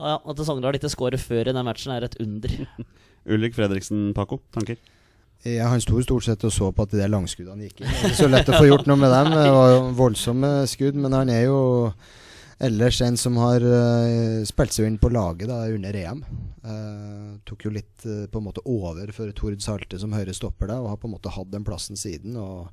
ja, 0.00 0.16
at 0.16 0.46
Sogndal 0.48 0.78
ikke 0.78 0.92
skårer 0.94 1.20
før 1.20 1.50
i 1.50 1.52
den 1.52 1.68
matchen, 1.68 1.92
er 1.92 2.08
et 2.08 2.16
under. 2.24 2.62
Ulrik 3.34 3.58
Fredriksen, 3.58 4.14
Paco, 4.16 4.40
tanker? 4.56 4.80
Ja, 5.46 5.68
han 5.70 5.80
sto 5.80 6.00
stort 6.02 6.26
sett 6.26 6.42
og 6.44 6.52
så 6.52 6.70
på 6.74 6.84
at 6.84 6.92
de 6.92 6.98
der 6.98 7.10
langskuddene 7.12 7.68
gikk 7.68 7.82
inn. 7.82 7.90
Det 7.90 7.98
er 7.98 8.10
ikke 8.10 8.22
så 8.24 8.30
lett 8.30 8.48
å 8.50 8.58
få 8.58 8.66
gjort 8.66 8.88
noe 8.90 8.98
med 8.98 9.12
dem. 9.14 9.30
Det 9.36 9.50
var 9.54 9.74
jo 9.74 9.82
voldsomme 9.98 10.50
skudd, 10.70 10.98
men 10.98 11.14
han 11.14 11.30
er 11.30 11.44
jo 11.46 11.60
ellers 12.58 12.98
en 13.06 13.16
som 13.20 13.36
har 13.38 13.62
uh, 13.62 14.42
spilt 14.48 14.74
seg 14.74 14.88
inn 14.88 14.98
på 14.98 15.12
laget 15.14 15.46
da, 15.50 15.60
under 15.70 15.98
EM. 16.00 16.24
Uh, 16.66 17.36
tok 17.46 17.68
jo 17.68 17.74
litt 17.76 18.06
uh, 18.08 18.26
på 18.26 18.40
en 18.40 18.48
måte 18.48 18.64
over 18.66 19.14
for 19.14 19.30
Tord 19.36 19.62
Salte 19.62 20.00
som 20.02 20.16
høyre 20.16 20.34
stopper 20.34 20.72
der, 20.72 20.82
og 20.82 20.90
har 20.90 20.98
på 20.98 21.06
en 21.10 21.14
måte 21.14 21.32
hatt 21.32 21.54
den 21.54 21.66
plassen 21.66 21.98
siden. 21.98 22.34
og 22.36 22.72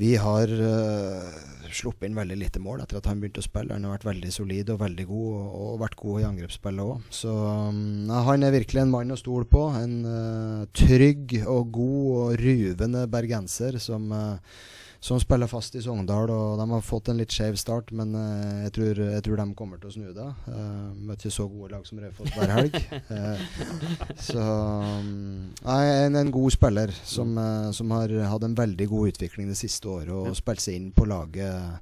vi 0.00 0.14
har 0.16 0.48
uh, 0.48 1.50
sluppet 1.74 2.08
inn 2.08 2.16
veldig 2.18 2.38
lite 2.40 2.62
mål 2.62 2.82
etter 2.82 2.98
at 2.98 3.08
han 3.10 3.20
begynte 3.20 3.42
å 3.42 3.46
spille. 3.46 3.74
Han 3.76 3.86
har 3.86 3.98
vært 3.98 4.08
veldig 4.08 4.32
solid 4.34 4.72
og 4.72 4.80
veldig 4.82 5.06
god, 5.10 5.28
og, 5.36 5.54
og 5.66 5.78
vært 5.82 5.98
god 6.00 6.20
i 6.20 6.26
angrepsspillet 6.30 6.92
òg. 6.94 7.06
Så 7.14 7.34
um, 7.34 8.10
han 8.28 8.46
er 8.46 8.54
virkelig 8.54 8.84
en 8.84 8.94
mann 8.94 9.14
å 9.14 9.20
stole 9.20 9.48
på. 9.50 9.66
En 9.78 9.96
uh, 10.06 10.66
trygg 10.76 11.36
og 11.44 11.72
god 11.76 12.10
og 12.22 12.40
ruvende 12.40 13.06
bergenser 13.10 13.78
som, 13.82 14.08
eh, 14.14 14.58
som 15.00 15.20
spiller 15.20 15.48
fast 15.48 15.74
i 15.74 15.82
Sogndal. 15.82 16.30
Og 16.30 16.60
de 16.60 16.66
har 16.70 16.84
fått 16.84 17.08
en 17.08 17.20
litt 17.20 17.32
skjev 17.32 17.56
start, 17.60 17.90
men 17.96 18.12
uh, 18.12 18.60
jeg, 18.66 18.74
tror, 18.76 19.00
jeg 19.16 19.24
tror 19.26 19.40
de 19.40 19.46
kommer 19.56 19.80
til 19.80 19.90
å 19.90 19.94
snu 19.94 20.10
det. 20.16 20.28
Uh, 20.44 20.92
møtte 21.08 21.26
ikke 21.26 21.38
så 21.38 21.48
gode 21.48 21.72
lag 21.72 21.88
som 21.88 22.02
Raufoss 22.04 22.34
hver 22.36 22.54
helg. 22.58 22.76
uh, 23.08 23.44
så 24.30 24.44
um, 24.44 25.50
nei, 25.64 25.80
en, 26.04 26.20
en 26.20 26.32
god 26.36 26.56
spiller 26.56 26.92
som, 27.00 27.32
uh, 27.40 27.70
som 27.76 27.96
har 27.96 28.12
hatt 28.34 28.46
en 28.46 28.58
veldig 28.58 28.90
god 28.92 29.14
utvikling 29.14 29.48
det 29.48 29.58
siste 29.60 29.88
året 29.88 30.12
og 30.12 30.36
spilt 30.38 30.64
seg 30.64 30.76
inn 30.76 30.90
på 30.92 31.08
laget 31.08 31.80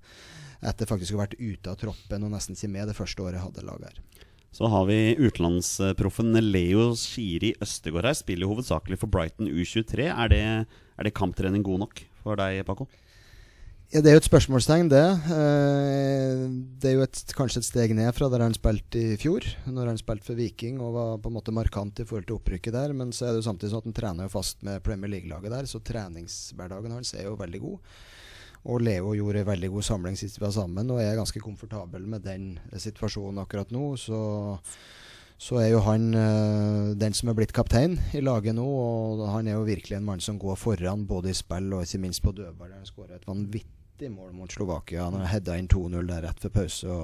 etter 0.59 0.88
faktisk 0.90 1.14
å 1.14 1.20
ha 1.20 1.26
vært 1.26 1.38
ute 1.38 1.70
av 1.70 1.78
troppen 1.78 2.24
og 2.26 2.33
nesten 2.33 2.57
ikke 2.57 2.70
med 2.72 2.88
det 2.90 2.96
første 2.98 3.22
året 3.22 3.38
jeg 3.38 3.46
hadde 3.46 3.66
lag 3.66 3.83
her. 3.87 4.00
Så 4.54 4.66
har 4.72 4.87
vi 4.88 5.14
utenlandsproffen 5.18 6.33
Leo 6.40 6.88
Skiri 6.98 7.52
Østegård 7.62 8.09
her. 8.09 8.16
Spiller 8.16 8.48
hovedsakelig 8.48 8.98
for 8.98 9.12
Brighton 9.12 9.50
U23. 9.50 10.09
Er 10.09 10.33
det, 10.33 10.40
er 10.64 11.07
det 11.07 11.14
kamptrening 11.14 11.62
god 11.66 11.85
nok 11.85 12.02
for 12.24 12.40
deg, 12.40 12.64
Paco? 12.66 12.88
Ja, 13.88 14.03
Det 14.05 14.11
er 14.11 14.18
jo 14.18 14.20
et 14.20 14.27
spørsmålstegn, 14.29 14.90
det. 14.92 15.07
Eh, 15.33 16.40
det 16.77 16.90
er 16.90 16.98
jo 16.98 17.05
et, 17.07 17.20
kanskje 17.33 17.62
et 17.62 17.68
steg 17.70 17.94
ned 17.96 18.11
fra 18.12 18.27
der 18.29 18.42
han 18.44 18.53
spilte 18.53 19.01
i 19.01 19.16
fjor, 19.16 19.46
når 19.64 19.88
han 19.88 20.01
spilte 20.01 20.27
for 20.27 20.37
Viking 20.37 20.83
og 20.85 20.92
var 20.92 21.14
på 21.24 21.31
en 21.31 21.37
måte 21.38 21.55
markant 21.57 21.96
i 21.96 22.05
forhold 22.05 22.27
til 22.29 22.37
opprykket 22.37 22.77
der. 22.77 22.92
Men 22.92 23.14
så 23.16 23.24
er 23.24 23.33
det 23.33 23.40
jo 23.40 23.46
samtidig 23.46 23.72
sånn 23.72 23.81
at 23.81 23.88
han 23.88 23.96
trener 23.96 24.29
jo 24.29 24.35
fast 24.35 24.61
med 24.61 24.85
Premier 24.85 25.09
League-laget 25.14 25.55
der, 25.55 25.70
så 25.70 25.81
treningshverdagen 25.81 26.92
hans 26.98 27.14
er 27.16 27.31
jo 27.31 27.38
veldig 27.40 27.61
god. 27.62 27.94
Og 28.68 28.85
Leo 28.85 29.14
gjorde 29.16 29.40
en 29.40 29.48
veldig 29.55 29.72
god 29.79 29.88
samling 29.88 30.20
sist 30.20 30.37
vi 30.37 30.44
var 30.44 30.53
sammen, 30.53 30.92
og 30.92 31.01
er 31.01 31.16
ganske 31.16 31.40
komfortabel 31.40 32.05
med 32.12 32.29
den 32.29 32.46
situasjonen 32.77 33.40
akkurat 33.40 33.72
nå. 33.72 33.94
Så, 33.96 34.20
så 35.40 35.62
er 35.62 35.70
jo 35.72 35.81
han 35.88 36.11
eh, 36.12 36.92
den 37.01 37.16
som 37.16 37.33
er 37.33 37.40
blitt 37.40 37.57
kaptein 37.57 37.96
i 38.12 38.20
laget 38.20 38.61
nå, 38.61 38.68
og 38.68 39.24
han 39.33 39.48
er 39.48 39.57
jo 39.57 39.64
virkelig 39.64 39.96
en 39.96 40.07
mann 40.12 40.20
som 40.20 40.37
går 40.37 40.61
foran 40.61 41.09
både 41.09 41.33
i 41.33 41.40
spill 41.40 41.72
og 41.72 41.88
ikke 41.88 42.05
minst 42.05 42.27
på 42.27 42.37
dødball. 42.37 42.77
Han 42.77 42.92
skårer 42.92 43.16
et 43.16 43.29
vanvittig 43.33 43.78
mål 44.06 44.30
mot 44.37 44.52
Slovakia. 44.52 45.08
Han 45.08 45.18
har 45.18 45.32
heada 45.32 45.56
inn 45.58 45.66
2-0 45.70 46.06
der 46.06 46.22
rett 46.28 46.44
før 46.44 46.52
pause. 46.61 46.98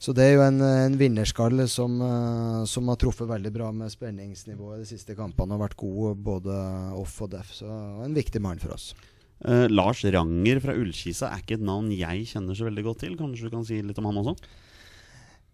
Så 0.00 0.14
det 0.16 0.24
er 0.26 0.34
jo 0.34 0.42
en, 0.46 0.58
en 0.64 0.96
vinnerskalle 0.98 1.66
som, 1.68 1.98
eh, 2.02 2.64
som 2.66 2.88
har 2.88 2.98
truffet 2.98 3.28
veldig 3.28 3.52
bra 3.52 3.70
med 3.76 3.92
spenningsnivået 3.92 4.82
de 4.82 4.88
siste 4.88 5.14
kampene 5.18 5.54
og 5.54 5.62
vært 5.66 5.78
god 5.78 6.22
både 6.26 6.58
off 6.96 7.18
og 7.22 7.30
def. 7.36 7.52
Så 7.60 7.68
en 8.02 8.16
viktig 8.16 8.42
mann 8.42 8.62
for 8.62 8.74
oss. 8.74 8.94
Eh, 9.44 9.68
Lars 9.70 10.02
Ranger 10.04 10.60
fra 10.64 10.74
Ullkisa 10.76 11.30
er 11.30 11.44
ikke 11.44 11.60
et 11.60 11.68
navn 11.68 11.92
jeg 11.94 12.26
kjenner 12.32 12.56
så 12.56 12.66
veldig 12.66 12.86
godt 12.88 13.04
til. 13.04 13.14
Kanskje 13.20 13.46
du 13.46 13.54
kan 13.54 13.68
si 13.68 13.78
litt 13.84 14.00
om 14.00 14.10
han 14.10 14.20
også? 14.24 14.34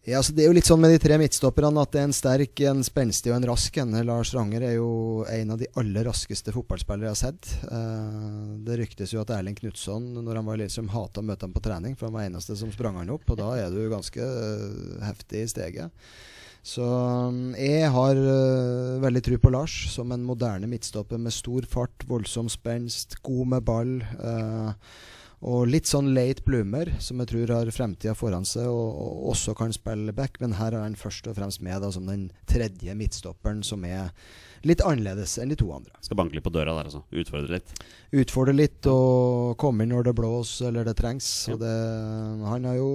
Ja, 0.07 0.21
så 0.23 0.31
Det 0.33 0.45
er 0.45 0.53
jo 0.53 0.55
litt 0.55 0.69
sånn 0.69 0.79
med 0.79 0.93
de 0.95 1.01
tre 1.03 1.17
midtstopperne 1.19 1.83
at 1.83 1.91
det 1.91 1.99
er 1.99 2.05
en 2.07 2.13
sterk, 2.15 2.61
en 2.71 2.85
spenstig 2.87 3.33
og 3.33 3.41
en 3.41 3.49
rask 3.51 3.75
en. 3.83 3.97
Lars 4.07 4.31
Ranger 4.37 4.63
er 4.63 4.77
jo 4.77 5.25
en 5.27 5.51
av 5.51 5.59
de 5.59 5.67
aller 5.83 6.07
raskeste 6.07 6.55
fotballspillere 6.55 7.09
jeg 7.09 7.15
har 7.17 7.19
sett. 7.19 7.49
Eh, 7.67 8.53
det 8.69 8.77
ryktes 8.79 9.17
jo 9.17 9.25
at 9.25 9.33
Erling 9.35 9.59
Knutson 9.59 10.07
når 10.21 10.39
han 10.39 10.47
var 10.47 10.55
i 10.55 10.63
Lillestrøm 10.63 10.93
hata 10.95 11.25
å 11.25 11.27
møte 11.27 11.49
ham 11.49 11.57
på 11.57 11.65
trening, 11.65 11.99
for 11.99 12.07
han 12.07 12.15
var 12.15 12.29
eneste 12.29 12.55
som 12.55 12.71
sprang 12.71 13.01
han 13.01 13.11
opp, 13.17 13.27
og 13.35 13.41
da 13.41 13.51
er 13.59 13.75
du 13.75 13.83
ganske 13.91 14.23
eh, 14.23 15.03
heftig 15.09 15.43
i 15.43 15.51
steget. 15.51 16.07
Så 16.63 16.87
mm, 16.87 17.59
jeg 17.59 17.91
har 17.99 18.23
eh, 18.23 18.95
veldig 19.03 19.27
tro 19.27 19.43
på 19.43 19.55
Lars 19.59 19.75
som 19.91 20.15
en 20.15 20.31
moderne 20.31 20.71
midtstopper 20.71 21.19
med 21.19 21.35
stor 21.35 21.67
fart, 21.67 22.07
voldsom 22.07 22.47
spenst, 22.53 23.19
god 23.27 23.57
med 23.57 23.67
ball. 23.67 23.97
eh, 24.07 24.73
og 25.45 25.67
litt 25.69 25.89
sånn 25.89 26.15
late 26.17 26.41
bloomer, 26.47 26.89
som 27.03 27.21
jeg 27.21 27.29
tror 27.33 27.53
har 27.59 27.71
fremtida 27.75 28.15
foran 28.17 28.47
seg, 28.49 28.71
og, 28.73 29.01
og 29.05 29.31
også 29.35 29.53
kan 29.59 29.75
spille 29.75 30.15
back. 30.17 30.41
Men 30.41 30.57
her 30.57 30.73
er 30.73 30.87
han 30.87 30.97
først 30.97 31.29
og 31.29 31.37
fremst 31.37 31.61
med 31.65 31.85
da, 31.85 31.91
som 31.93 32.09
den 32.09 32.31
tredje 32.49 32.95
midtstopperen, 32.97 33.61
som 33.67 33.85
er 33.85 34.15
litt 34.67 34.81
annerledes 34.81 35.37
enn 35.39 35.53
de 35.53 35.59
to 35.61 35.69
andre. 35.77 35.93
Skal 36.01 36.19
banke 36.19 36.39
litt 36.39 36.47
på 36.47 36.55
døra 36.55 36.79
der, 36.79 36.89
altså. 36.89 37.05
Utfordre 37.13 37.59
litt. 37.59 37.85
Utfordre 38.17 38.57
litt 38.57 38.89
og 38.91 39.59
komme 39.61 39.85
inn 39.85 39.93
når 39.93 40.09
det 40.09 40.17
blåser 40.19 40.71
eller 40.71 40.89
det 40.89 40.97
trengs. 40.99 41.29
Ja. 41.53 41.61
Det, 41.61 41.75
han 42.49 42.71
har 42.71 42.81
jo 42.81 42.91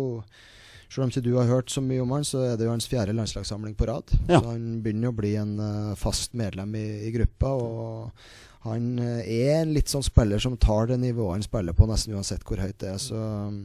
selv 0.91 1.05
om 1.05 1.11
ikke 1.13 1.23
du 1.23 1.35
har 1.37 1.47
hørt 1.47 1.71
så 1.71 1.79
mye 1.79 2.03
om 2.03 2.11
han, 2.11 2.25
så 2.27 2.41
er 2.49 2.57
det 2.59 2.65
jo 2.65 2.73
hans 2.73 2.89
fjerde 2.91 3.13
landslagssamling 3.15 3.77
på 3.79 3.87
rad. 3.87 4.11
Ja. 4.25 4.41
Så 4.41 4.49
han 4.49 4.81
begynner 4.83 5.13
å 5.13 5.15
bli 5.15 5.37
en 5.39 5.53
eh, 5.63 5.93
fast 5.99 6.33
medlem 6.35 6.73
i, 6.75 6.87
i 7.07 7.13
gruppa. 7.15 7.53
Og 7.55 8.25
han 8.65 8.99
eh, 9.01 9.25
er 9.25 9.63
en 9.63 9.73
litt 9.73 9.89
sånn 9.89 10.05
spiller 10.05 10.41
som 10.41 10.57
tar 10.61 10.91
det 10.91 10.99
nivået 11.01 11.39
han 11.39 11.45
spiller 11.45 11.77
på, 11.77 11.87
nesten 11.89 12.13
uansett 12.17 12.45
hvor 12.45 12.61
høyt 12.61 12.77
det 12.83 12.93
er. 12.93 12.99
Så 13.01 13.17
um, 13.17 13.63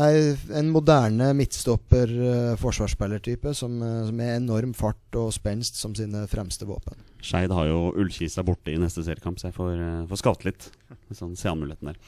er 0.00 0.40
en 0.56 0.70
moderne 0.72 1.32
midtstopper, 1.36 2.14
uh, 2.14 2.54
forsvarsspillertype 2.60 3.52
som, 3.56 3.76
eh, 3.84 4.00
som 4.08 4.22
er 4.24 4.38
enorm 4.38 4.72
fart 4.78 5.20
og 5.20 5.34
spenst 5.36 5.76
som 5.80 5.96
sine 5.98 6.24
fremste 6.30 6.68
våpen. 6.68 6.96
Skeid 7.20 7.52
har 7.52 7.68
jo 7.68 7.90
Ullkisa 8.00 8.44
borte 8.46 8.72
i 8.72 8.80
neste 8.80 9.04
seriekamp, 9.04 9.40
så 9.40 9.50
jeg 9.50 9.58
får, 9.58 9.76
får 10.08 10.22
scoute 10.22 10.48
litt. 10.48 10.70
Sånn, 11.12 11.36
se 11.36 11.50
an 11.52 11.60
muligheten 11.60 11.92
der. 11.92 12.00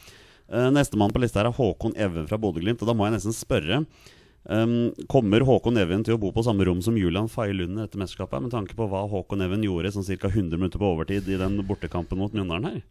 Nestemann 0.73 1.13
på 1.13 1.21
lista 1.21 1.41
her 1.41 1.49
er 1.49 1.57
Håkon 1.57 1.95
Even 2.01 2.27
fra 2.29 2.39
Bodø-Glimt. 2.41 2.81
Og 2.85 2.89
da 2.89 2.95
må 2.97 3.07
jeg 3.07 3.15
nesten 3.15 3.37
spørre 3.37 3.83
um, 4.45 4.93
Kommer 5.11 5.45
Håkon 5.47 5.81
Even 5.83 6.05
til 6.07 6.17
å 6.17 6.23
bo 6.23 6.33
på 6.35 6.45
samme 6.47 6.67
rom 6.69 6.83
som 6.85 6.97
Julian 6.99 7.31
Faye 7.33 7.55
Lund 7.57 7.81
etter 7.83 8.01
mesterskapet? 8.01 8.43
Med 8.45 8.55
tanke 8.55 8.79
på 8.79 8.89
hva 8.91 9.05
Håkon 9.11 9.45
Even 9.45 9.65
gjorde 9.67 9.95
sånn 9.95 10.09
ca. 10.09 10.31
100 10.31 10.59
minutter 10.59 10.83
på 10.83 10.91
overtid 10.95 11.29
i 11.31 11.41
den 11.41 11.61
bortekampen 11.69 12.21
mot 12.21 12.35
Mjøndalen 12.35 12.71
her. 12.71 12.83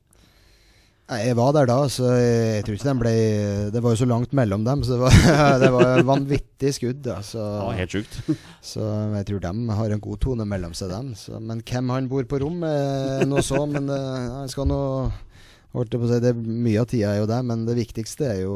Nei, 1.11 1.25
Jeg 1.27 1.35
var 1.35 1.51
der 1.55 1.67
da, 1.67 1.77
så 1.91 2.07
jeg, 2.15 2.63
tror 2.63 2.77
ikke 2.77 2.87
de 2.87 3.01
ble 3.01 3.15
Det 3.73 3.81
var 3.83 3.95
jo 3.95 3.99
så 3.99 4.07
langt 4.07 4.35
mellom 4.37 4.63
dem, 4.63 4.83
så 4.87 4.95
det 4.95 5.01
var, 5.01 5.17
det 5.63 5.71
var 5.73 6.05
vanvittig 6.07 6.71
skudd. 6.77 7.01
Da, 7.03 7.17
så, 7.25 7.41
ja, 7.41 7.65
helt 7.81 7.97
sjukt. 7.97 8.15
så 8.71 8.85
jeg 9.17 9.27
tror 9.27 9.43
de 9.43 9.79
har 9.81 9.95
en 9.95 10.03
god 10.03 10.21
tone 10.23 10.47
mellom 10.47 10.77
seg, 10.77 10.93
dem. 10.93 11.11
Så, 11.19 11.41
men 11.43 11.63
hvem 11.67 11.91
han 11.91 12.07
bor 12.11 12.29
på 12.31 12.39
rom, 12.45 12.63
er 12.63 13.27
nå 13.27 13.43
så. 13.43 13.65
Men 13.67 13.91
eh, 13.91 14.31
han 14.37 14.51
skal 14.51 14.69
nå 14.71 14.79
det, 15.71 16.33
Mye 16.35 16.81
av 16.81 16.89
tida 16.91 17.13
er 17.13 17.21
jo 17.21 17.29
det, 17.29 17.37
men 17.47 17.65
det 17.67 17.77
viktigste 17.77 18.27
er 18.27 18.41
jo 18.43 18.55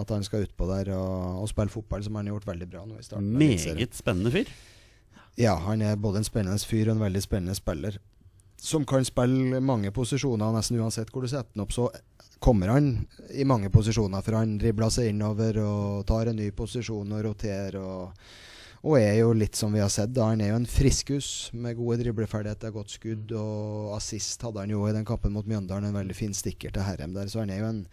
at 0.00 0.10
han 0.10 0.24
skal 0.26 0.46
utpå 0.48 0.66
der 0.66 0.90
og, 0.96 1.42
og 1.44 1.50
spille 1.50 1.70
fotball, 1.70 2.02
som 2.02 2.18
han 2.18 2.26
har 2.26 2.36
gjort 2.36 2.48
veldig 2.50 2.68
bra 2.72 2.82
nå 2.86 2.98
i 2.98 3.06
starten. 3.06 3.30
Meget 3.38 3.94
spennende 3.94 4.32
fyr. 4.34 4.50
Ja, 5.38 5.54
han 5.66 5.82
er 5.82 5.96
både 6.00 6.22
en 6.22 6.26
spennende 6.26 6.58
fyr 6.58 6.88
og 6.88 6.96
en 6.96 7.06
veldig 7.06 7.22
spennende 7.22 7.54
spiller. 7.54 8.00
Som 8.56 8.86
kan 8.88 9.04
spille 9.04 9.60
mange 9.60 9.92
posisjoner, 9.92 10.54
nesten 10.54 10.80
uansett 10.80 11.12
hvor 11.12 11.22
du 11.22 11.28
setter 11.28 11.52
han 11.54 11.66
opp. 11.66 11.74
Så 11.76 11.90
kommer 12.42 12.72
han 12.72 13.06
i 13.30 13.44
mange 13.44 13.70
posisjoner, 13.70 14.24
for 14.24 14.38
han 14.40 14.56
dribler 14.58 14.90
seg 14.92 15.12
innover 15.12 15.60
og 15.62 16.06
tar 16.08 16.32
en 16.32 16.40
ny 16.40 16.50
posisjon 16.56 17.12
og 17.12 17.24
roterer. 17.28 17.78
Og, 17.78 18.32
og 18.82 18.98
er 19.00 19.18
jo 19.20 19.32
litt 19.36 19.58
som 19.58 19.74
vi 19.74 19.82
har 19.82 19.90
sett, 19.92 20.12
da. 20.14 20.30
Han 20.32 20.42
er 20.44 20.52
jo 20.52 20.60
en 20.60 20.70
friskus 20.70 21.50
med 21.56 21.78
gode 21.78 22.00
dribleferdigheter, 22.02 22.74
godt 22.74 22.94
skudd. 22.94 23.32
Og 23.36 23.92
assist 23.96 24.42
hadde 24.46 24.64
han 24.64 24.74
jo 24.74 24.84
i 24.86 24.94
den 24.96 25.06
kampen 25.08 25.34
mot 25.34 25.48
Mjøndalen, 25.48 25.90
en 25.90 26.00
veldig 26.00 26.16
fin 26.16 26.36
stikker 26.36 26.74
til 26.74 26.86
Herrem 26.86 27.16
der. 27.16 27.30
Så 27.32 27.42
han 27.42 27.54
er 27.54 27.62
jo 27.62 27.70
en 27.72 27.86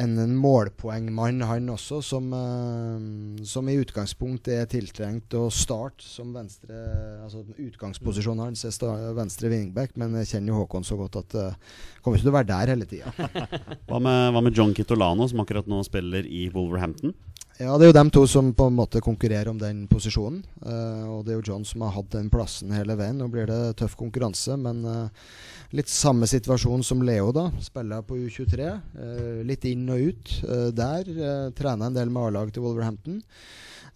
en, 0.00 0.14
en 0.18 0.32
målpoengmann, 0.40 1.42
han 1.44 1.68
også, 1.72 2.00
som, 2.04 2.30
uh, 2.32 3.42
som 3.48 3.68
i 3.68 3.76
utgangspunkt 3.80 4.48
er 4.52 4.68
tiltrengt 4.70 5.34
å 5.36 5.48
starte 5.52 6.04
som 6.06 6.32
venstre 6.32 6.78
altså 7.22 7.42
Utgangsposisjonen 7.52 8.46
hans 8.46 8.64
er 8.64 9.02
venstre 9.16 9.50
wingback, 9.52 9.92
men 10.00 10.16
jeg 10.22 10.30
kjenner 10.34 10.54
jo 10.54 10.62
Håkon 10.62 10.86
så 10.86 10.96
godt 11.00 11.20
at 11.20 11.36
uh, 11.36 11.76
kommer 12.00 12.16
ikke 12.16 12.28
til 12.28 12.32
å 12.32 12.38
være 12.38 12.50
der 12.54 12.72
hele 12.72 12.88
tida. 12.88 13.12
Hva 13.90 14.00
med, 14.00 14.32
hva 14.32 14.40
med 14.44 14.56
John 14.56 14.72
Kitolano, 14.76 15.26
som 15.28 15.42
akkurat 15.42 15.68
nå 15.68 15.82
spiller 15.84 16.24
i 16.24 16.46
Wolverhampton? 16.54 17.12
Ja, 17.60 17.74
det 17.76 17.84
er 17.84 17.90
jo 17.90 17.96
dem 17.98 18.10
to 18.10 18.22
som 18.26 18.48
på 18.56 18.66
en 18.70 18.76
måte 18.76 19.02
konkurrerer 19.04 19.50
om 19.52 19.58
den 19.60 19.84
posisjonen. 19.90 20.40
Uh, 20.64 21.18
og 21.18 21.26
det 21.26 21.34
er 21.34 21.40
jo 21.40 21.46
John 21.52 21.66
som 21.68 21.84
har 21.84 21.92
hatt 21.98 22.12
den 22.14 22.30
plassen 22.32 22.72
hele 22.74 22.96
veien. 22.98 23.20
Nå 23.20 23.28
blir 23.32 23.50
det 23.50 23.76
tøff 23.78 23.94
konkurranse, 24.00 24.56
men 24.58 24.80
uh, 24.88 25.34
litt 25.76 25.92
samme 25.92 26.26
situasjon 26.30 26.82
som 26.86 27.04
Leo, 27.06 27.28
da. 27.36 27.50
Spiller 27.62 28.06
på 28.08 28.18
U23. 28.24 28.70
Uh, 28.96 29.42
litt 29.48 29.68
inn 29.68 29.84
og 29.92 30.08
ut 30.08 30.32
eh, 30.46 30.70
der. 30.74 31.12
Uh, 31.12 31.52
Trener 31.56 31.90
en 31.90 32.00
del 32.00 32.10
med 32.12 32.30
A-lag 32.30 32.54
til 32.54 32.64
Wolverhampton. 32.64 33.20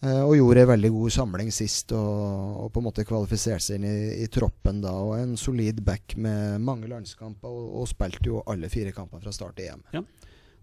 Eh, 0.05 0.21
og 0.21 0.35
gjorde 0.37 0.61
en 0.66 0.71
veldig 0.75 0.90
god 0.92 1.12
samling 1.14 1.51
sist, 1.55 1.92
og, 1.97 2.57
og 2.61 2.73
på 2.73 2.83
en 2.83 2.87
måte 2.90 3.05
kvalifiserte 3.09 3.64
seg 3.64 3.79
inn 3.79 3.88
i, 3.88 4.25
i 4.25 4.29
troppen 4.33 4.83
da. 4.85 4.92
Og 5.01 5.16
en 5.16 5.37
solid 5.40 5.81
back 5.85 6.19
med 6.21 6.61
mange 6.64 6.90
landskamper, 6.90 7.49
og, 7.49 7.71
og 7.81 7.88
spilte 7.90 8.29
jo 8.29 8.42
alle 8.47 8.71
fire 8.73 8.92
kampene 8.97 9.25
fra 9.25 9.33
start 9.35 9.62
i 9.64 9.71
EM. 9.73 9.87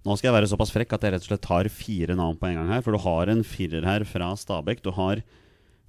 Nå 0.04 0.18
skal 0.20 0.30
jeg 0.30 0.36
være 0.36 0.50
såpass 0.52 0.74
frekk 0.76 0.98
at 0.98 1.06
jeg 1.06 1.14
rett 1.16 1.24
og 1.24 1.30
slett 1.32 1.46
tar 1.46 1.70
fire 1.72 2.16
navn 2.20 2.36
på 2.40 2.50
en 2.50 2.58
gang 2.60 2.72
her. 2.74 2.84
For 2.84 2.96
du 2.96 3.00
har 3.06 3.32
en 3.32 3.44
firer 3.48 3.88
her 3.88 4.04
fra 4.08 4.34
Stabæk. 4.36 4.84
Du 4.84 4.92
har 4.98 5.22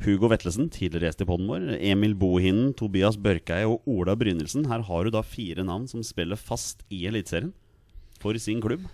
Hugo 0.05 0.29
Vetlesen, 0.31 0.69
tidligere 0.71 1.11
gjest 1.11 1.25
i 1.25 1.27
poden 1.29 1.49
vår. 1.51 1.67
Emil 1.81 2.15
Bohinen, 2.19 2.73
Tobias 2.79 3.19
Børkeie 3.19 3.67
og 3.67 3.83
Ola 3.91 4.15
Brynildsen. 4.19 4.69
Her 4.71 4.87
har 4.87 5.07
du 5.07 5.15
da 5.15 5.23
fire 5.27 5.67
navn 5.67 5.89
som 5.91 6.05
spiller 6.07 6.39
fast 6.39 6.87
i 6.95 7.07
Eliteserien 7.11 7.55
for 8.23 8.39
sin 8.39 8.63
klubb. 8.63 8.87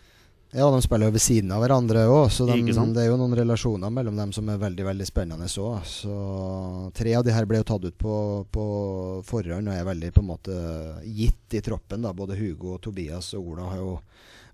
Ja, 0.50 0.66
de 0.66 0.80
spiller 0.82 1.06
jo 1.06 1.14
ved 1.14 1.22
siden 1.22 1.52
av 1.54 1.60
hverandre 1.62 2.08
òg, 2.10 2.24
så 2.34 2.42
de, 2.48 2.56
det 2.66 3.04
er 3.04 3.06
jo 3.06 3.18
noen 3.20 3.36
relasjoner 3.38 3.92
mellom 3.94 4.16
dem 4.18 4.32
som 4.34 4.48
er 4.50 4.58
veldig 4.58 4.86
veldig 4.88 5.06
spennende 5.06 5.46
òg. 5.46 5.84
Så 5.86 6.16
tre 6.96 7.12
av 7.14 7.22
de 7.26 7.34
her 7.36 7.46
ble 7.46 7.60
jo 7.60 7.68
tatt 7.68 7.86
ut 7.86 7.98
på, 8.00 8.16
på 8.50 8.64
forhånd 9.28 9.70
og 9.70 9.76
er 9.76 9.86
veldig 9.86 10.10
på 10.16 10.24
en 10.24 10.30
måte 10.32 10.56
gitt 11.06 11.54
i 11.54 11.62
troppen. 11.62 12.02
da 12.02 12.10
Både 12.16 12.38
Hugo, 12.40 12.80
Tobias 12.82 13.30
og 13.38 13.52
Ola 13.52 13.68
har 13.70 13.84
jo 13.84 13.94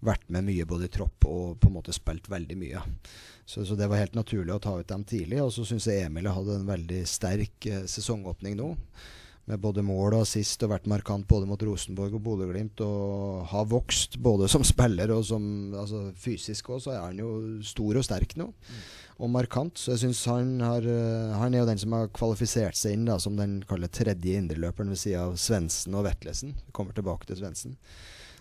vært 0.05 0.29
med 0.33 0.47
mye 0.49 0.67
både 0.69 0.89
i 0.89 0.93
tropp 0.93 1.27
og 1.29 1.59
på 1.61 1.71
en 1.71 1.77
måte 1.79 1.95
spilt 1.97 2.29
veldig 2.31 2.59
mye. 2.61 2.83
Så, 3.47 3.65
så 3.67 3.77
det 3.79 3.87
var 3.87 4.03
helt 4.03 4.17
naturlig 4.19 4.57
å 4.57 4.63
ta 4.63 4.75
ut 4.79 4.89
dem 4.91 5.05
tidlig. 5.07 5.39
Og 5.43 5.53
så 5.55 5.67
syns 5.67 5.87
jeg 5.87 6.09
Emil 6.09 6.27
hadde 6.27 6.59
en 6.59 6.67
veldig 6.69 7.05
sterk 7.09 7.71
eh, 7.71 7.87
sesongåpning 7.91 8.59
nå. 8.59 8.73
Med 9.47 9.61
både 9.63 9.85
mål 9.87 10.17
og 10.17 10.25
assist 10.25 10.65
og 10.67 10.73
vært 10.73 10.89
markant 10.91 11.23
både 11.31 11.47
mot 11.47 11.61
Rosenborg 11.63 12.17
og 12.19 12.25
Bodø-Glimt. 12.25 12.83
Og 12.83 13.45
har 13.53 13.69
vokst 13.71 14.19
både 14.19 14.51
som 14.51 14.67
spiller 14.67 15.15
og 15.15 15.23
som 15.29 15.45
altså, 15.79 16.09
fysisk 16.19 16.73
òg, 16.75 16.83
så 16.83 16.97
er 16.97 17.05
han 17.05 17.23
jo 17.23 17.31
stor 17.63 18.01
og 18.03 18.07
sterk 18.09 18.35
nå. 18.41 18.49
Og 19.23 19.31
markant. 19.31 19.79
Så 19.79 19.95
jeg 19.95 20.03
syns 20.03 20.25
han 20.29 20.59
eh, 20.59 21.39
Han 21.39 21.55
er 21.55 21.63
jo 21.63 21.71
den 21.71 21.81
som 21.81 21.95
har 21.95 22.11
kvalifisert 22.11 22.77
seg 22.77 22.99
inn 22.99 23.07
da, 23.07 23.21
som 23.23 23.39
den 23.39 23.61
kaller 23.71 23.95
tredje 23.95 24.43
indreløperen 24.43 24.91
ved 24.91 25.05
sida 25.05 25.29
av 25.29 25.39
Svendsen 25.39 25.95
og 25.95 26.09
Vetlesen. 26.11 26.59
Kommer 26.75 26.99
tilbake 26.99 27.31
til 27.31 27.39
Svendsen. 27.39 27.79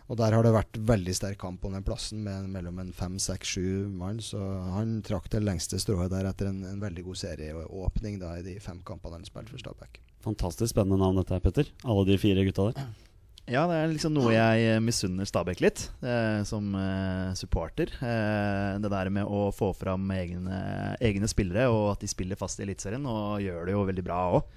Og 0.05 0.19
der 0.19 0.35
har 0.37 0.45
det 0.45 0.53
vært 0.53 0.77
veldig 0.85 1.15
sterk 1.17 1.39
kamp 1.41 1.63
om 1.65 1.73
den 1.73 1.85
plassen 1.85 2.21
med 2.25 2.49
mellom 2.53 2.77
en 2.83 2.91
fem, 2.93 3.15
seks, 3.21 3.55
sju 3.55 3.87
mann. 3.89 4.19
Så 4.21 4.37
han 4.75 4.99
trakk 5.05 5.31
det 5.33 5.41
lengste 5.41 5.79
strået 5.81 6.13
der 6.13 6.29
etter 6.29 6.51
en, 6.51 6.61
en 6.69 6.83
veldig 6.83 7.07
god 7.07 7.21
serieåpning 7.23 8.19
da, 8.21 8.35
i 8.37 8.45
de 8.45 8.59
fem 8.61 8.83
kampene 8.85 9.17
han 9.17 9.25
spilte 9.25 9.55
for 9.55 9.63
Stabæk. 9.63 9.97
Fantastisk 10.25 10.75
spennende 10.75 11.01
navn 11.01 11.17
dette 11.21 11.33
her, 11.33 11.41
Petter. 11.41 11.73
Alle 11.85 12.05
de 12.09 12.21
fire 12.21 12.45
gutta 12.45 12.69
der. 12.69 12.87
Ja, 13.45 13.67
det 13.69 13.75
er 13.77 13.91
liksom 13.91 14.15
noe 14.15 14.31
jeg 14.33 14.61
eh, 14.65 14.79
misunner 14.81 15.27
Stabæk 15.29 15.59
litt, 15.61 15.83
eh, 16.01 16.39
som 16.49 16.71
eh, 16.79 17.33
supporter. 17.37 17.91
Eh, 18.01 18.77
det 18.81 18.89
der 18.89 19.11
med 19.13 19.29
å 19.29 19.51
få 19.53 19.69
fram 19.77 20.09
egne, 20.15 20.95
egne 20.97 21.29
spillere, 21.29 21.67
og 21.69 21.91
at 21.91 22.01
de 22.01 22.09
spiller 22.09 22.39
fast 22.39 22.61
i 22.61 22.65
Eliteserien, 22.65 23.05
og 23.05 23.43
gjør 23.45 23.69
det 23.69 23.75
jo 23.75 23.83
veldig 23.85 24.05
bra 24.07 24.23
òg. 24.39 24.49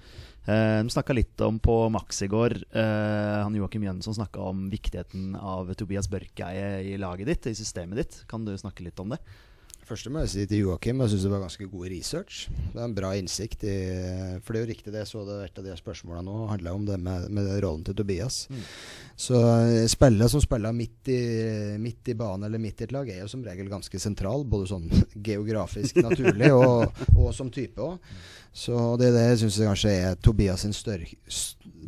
Eh, 0.49 0.79
de 0.81 0.89
snakka 0.89 1.13
litt 1.13 1.41
om 1.45 1.59
på 1.61 1.75
Max 1.93 2.23
i 2.25 2.29
går. 2.31 2.55
Eh, 2.71 3.35
han 3.43 3.55
Joakim 3.55 3.83
Jønsson 3.85 4.17
snakka 4.17 4.47
om 4.49 4.65
viktigheten 4.71 5.35
av 5.35 5.69
Tobias 5.77 6.09
Børkeie 6.09 6.79
i 6.89 6.97
laget 6.97 7.29
ditt, 7.29 7.51
i 7.51 7.59
systemet 7.59 8.01
ditt. 8.01 8.23
Kan 8.31 8.47
du 8.47 8.55
snakke 8.57 8.85
litt 8.85 8.99
om 9.03 9.13
det? 9.13 9.21
Første 9.89 10.11
må 10.13 10.21
jeg 10.21 10.29
si 10.29 10.43
til 10.45 10.67
Joakim, 10.67 10.99
jeg 11.01 11.09
syns 11.15 11.23
det 11.25 11.29
var 11.31 11.41
ganske 11.41 11.65
god 11.65 11.85
research. 11.89 12.41
Det 12.73 12.77
er 12.77 12.83
en 12.83 12.93
bra 12.93 13.09
innsikt 13.17 13.63
i 13.65 13.77
For 14.45 14.53
det 14.53 14.59
er 14.59 14.65
jo 14.65 14.69
riktig 14.69 14.91
det, 14.93 15.01
jeg 15.01 15.09
så 15.09 15.23
det 15.25 15.37
et 15.47 15.57
av 15.57 15.65
de 15.65 15.77
spørsmåla 15.79 16.21
nå 16.25 16.35
handla 16.51 16.73
om 16.77 16.83
det 16.85 16.97
med, 17.01 17.25
med 17.33 17.49
rollen 17.65 17.85
til 17.87 17.97
Tobias. 17.97 18.43
Så 19.17 19.39
eh, 19.41 19.87
spillet 19.89 20.29
som 20.29 20.43
spiller 20.45 20.75
midt 20.77 21.09
i, 21.09 21.21
midt 21.81 22.13
i 22.13 22.17
banen 22.17 22.45
eller 22.45 22.61
midt 22.61 22.83
i 22.83 22.85
et 22.85 22.93
lag, 22.93 23.09
er 23.09 23.23
jo 23.23 23.31
som 23.33 23.45
regel 23.45 23.71
ganske 23.71 24.01
sentral. 24.01 24.45
Både 24.45 24.69
sånn 24.69 24.85
geografisk 25.29 25.97
naturlig 26.05 26.51
og, 26.53 27.01
og 27.15 27.33
som 27.37 27.49
type 27.53 27.81
òg. 27.81 27.97
Så 28.53 28.75
det 28.97 29.11
det 29.13 29.37
syns 29.39 29.59
jeg 29.59 29.69
kanskje 29.69 29.91
er 29.93 30.19
Tobias 30.25 30.65
sin 30.65 30.73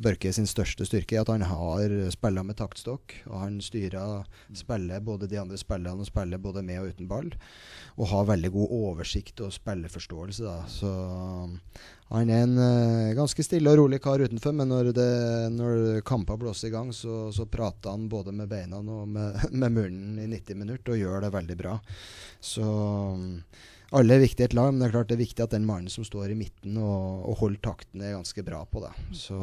Børke 0.01 0.31
sin 0.33 0.47
største 0.49 0.85
styrke, 0.87 1.19
at 1.19 1.29
han 1.29 1.43
har 1.45 1.91
spiller 2.13 2.45
med 2.45 2.57
taktstokk. 2.57 3.13
Og 3.27 3.35
han 3.37 3.59
styrer 3.61 4.23
spillet, 4.57 5.03
både 5.05 5.29
de 5.29 5.37
andre 5.41 5.59
spillerne 5.61 6.01
og 6.01 6.09
spiller 6.09 6.41
både 6.41 6.63
med 6.65 6.79
og 6.81 6.93
uten 6.93 7.09
ball. 7.09 7.29
Og 7.99 8.09
har 8.09 8.29
veldig 8.31 8.51
god 8.55 8.73
oversikt 8.77 9.43
og 9.45 9.53
spilleforståelse. 9.53 10.43
Da. 10.47 10.63
Så 10.71 10.91
han 12.11 12.31
er 12.33 12.45
en 12.47 12.57
uh, 12.57 13.13
ganske 13.19 13.45
stille 13.45 13.71
og 13.71 13.77
rolig 13.83 14.01
kar 14.03 14.23
utenfor, 14.23 14.55
men 14.57 14.71
når, 14.73 14.89
det, 14.95 15.11
når 15.53 16.01
kamper 16.07 16.39
blåser 16.39 16.71
i 16.71 16.73
gang, 16.73 16.89
så, 16.95 17.27
så 17.35 17.45
prater 17.45 17.93
han 17.93 18.09
både 18.09 18.33
med 18.35 18.49
beina 18.51 18.81
og 18.81 19.05
med, 19.07 19.37
med 19.51 19.77
munnen 19.77 20.17
i 20.19 20.29
90 20.33 20.63
minutter, 20.63 20.95
og 20.95 21.03
gjør 21.03 21.27
det 21.27 21.35
veldig 21.35 21.59
bra. 21.61 21.77
Så 22.41 22.65
alle 23.91 24.15
er 24.15 24.21
viktige 24.23 24.45
i 24.45 24.47
et 24.47 24.53
lag, 24.55 24.69
men 24.71 24.79
det 24.79 24.87
er 24.87 24.93
klart 24.93 25.09
det 25.09 25.17
er 25.17 25.25
viktig 25.25 25.43
at 25.43 25.51
den 25.51 25.65
mannen 25.67 25.91
som 25.91 26.05
står 26.07 26.31
i 26.31 26.37
midten 26.39 26.77
og, 26.79 27.25
og 27.27 27.35
holder 27.41 27.59
takten, 27.65 27.99
er 27.99 28.13
ganske 28.15 28.43
bra 28.47 28.61
på 28.63 28.79
det. 28.85 28.91
Så, 29.19 29.39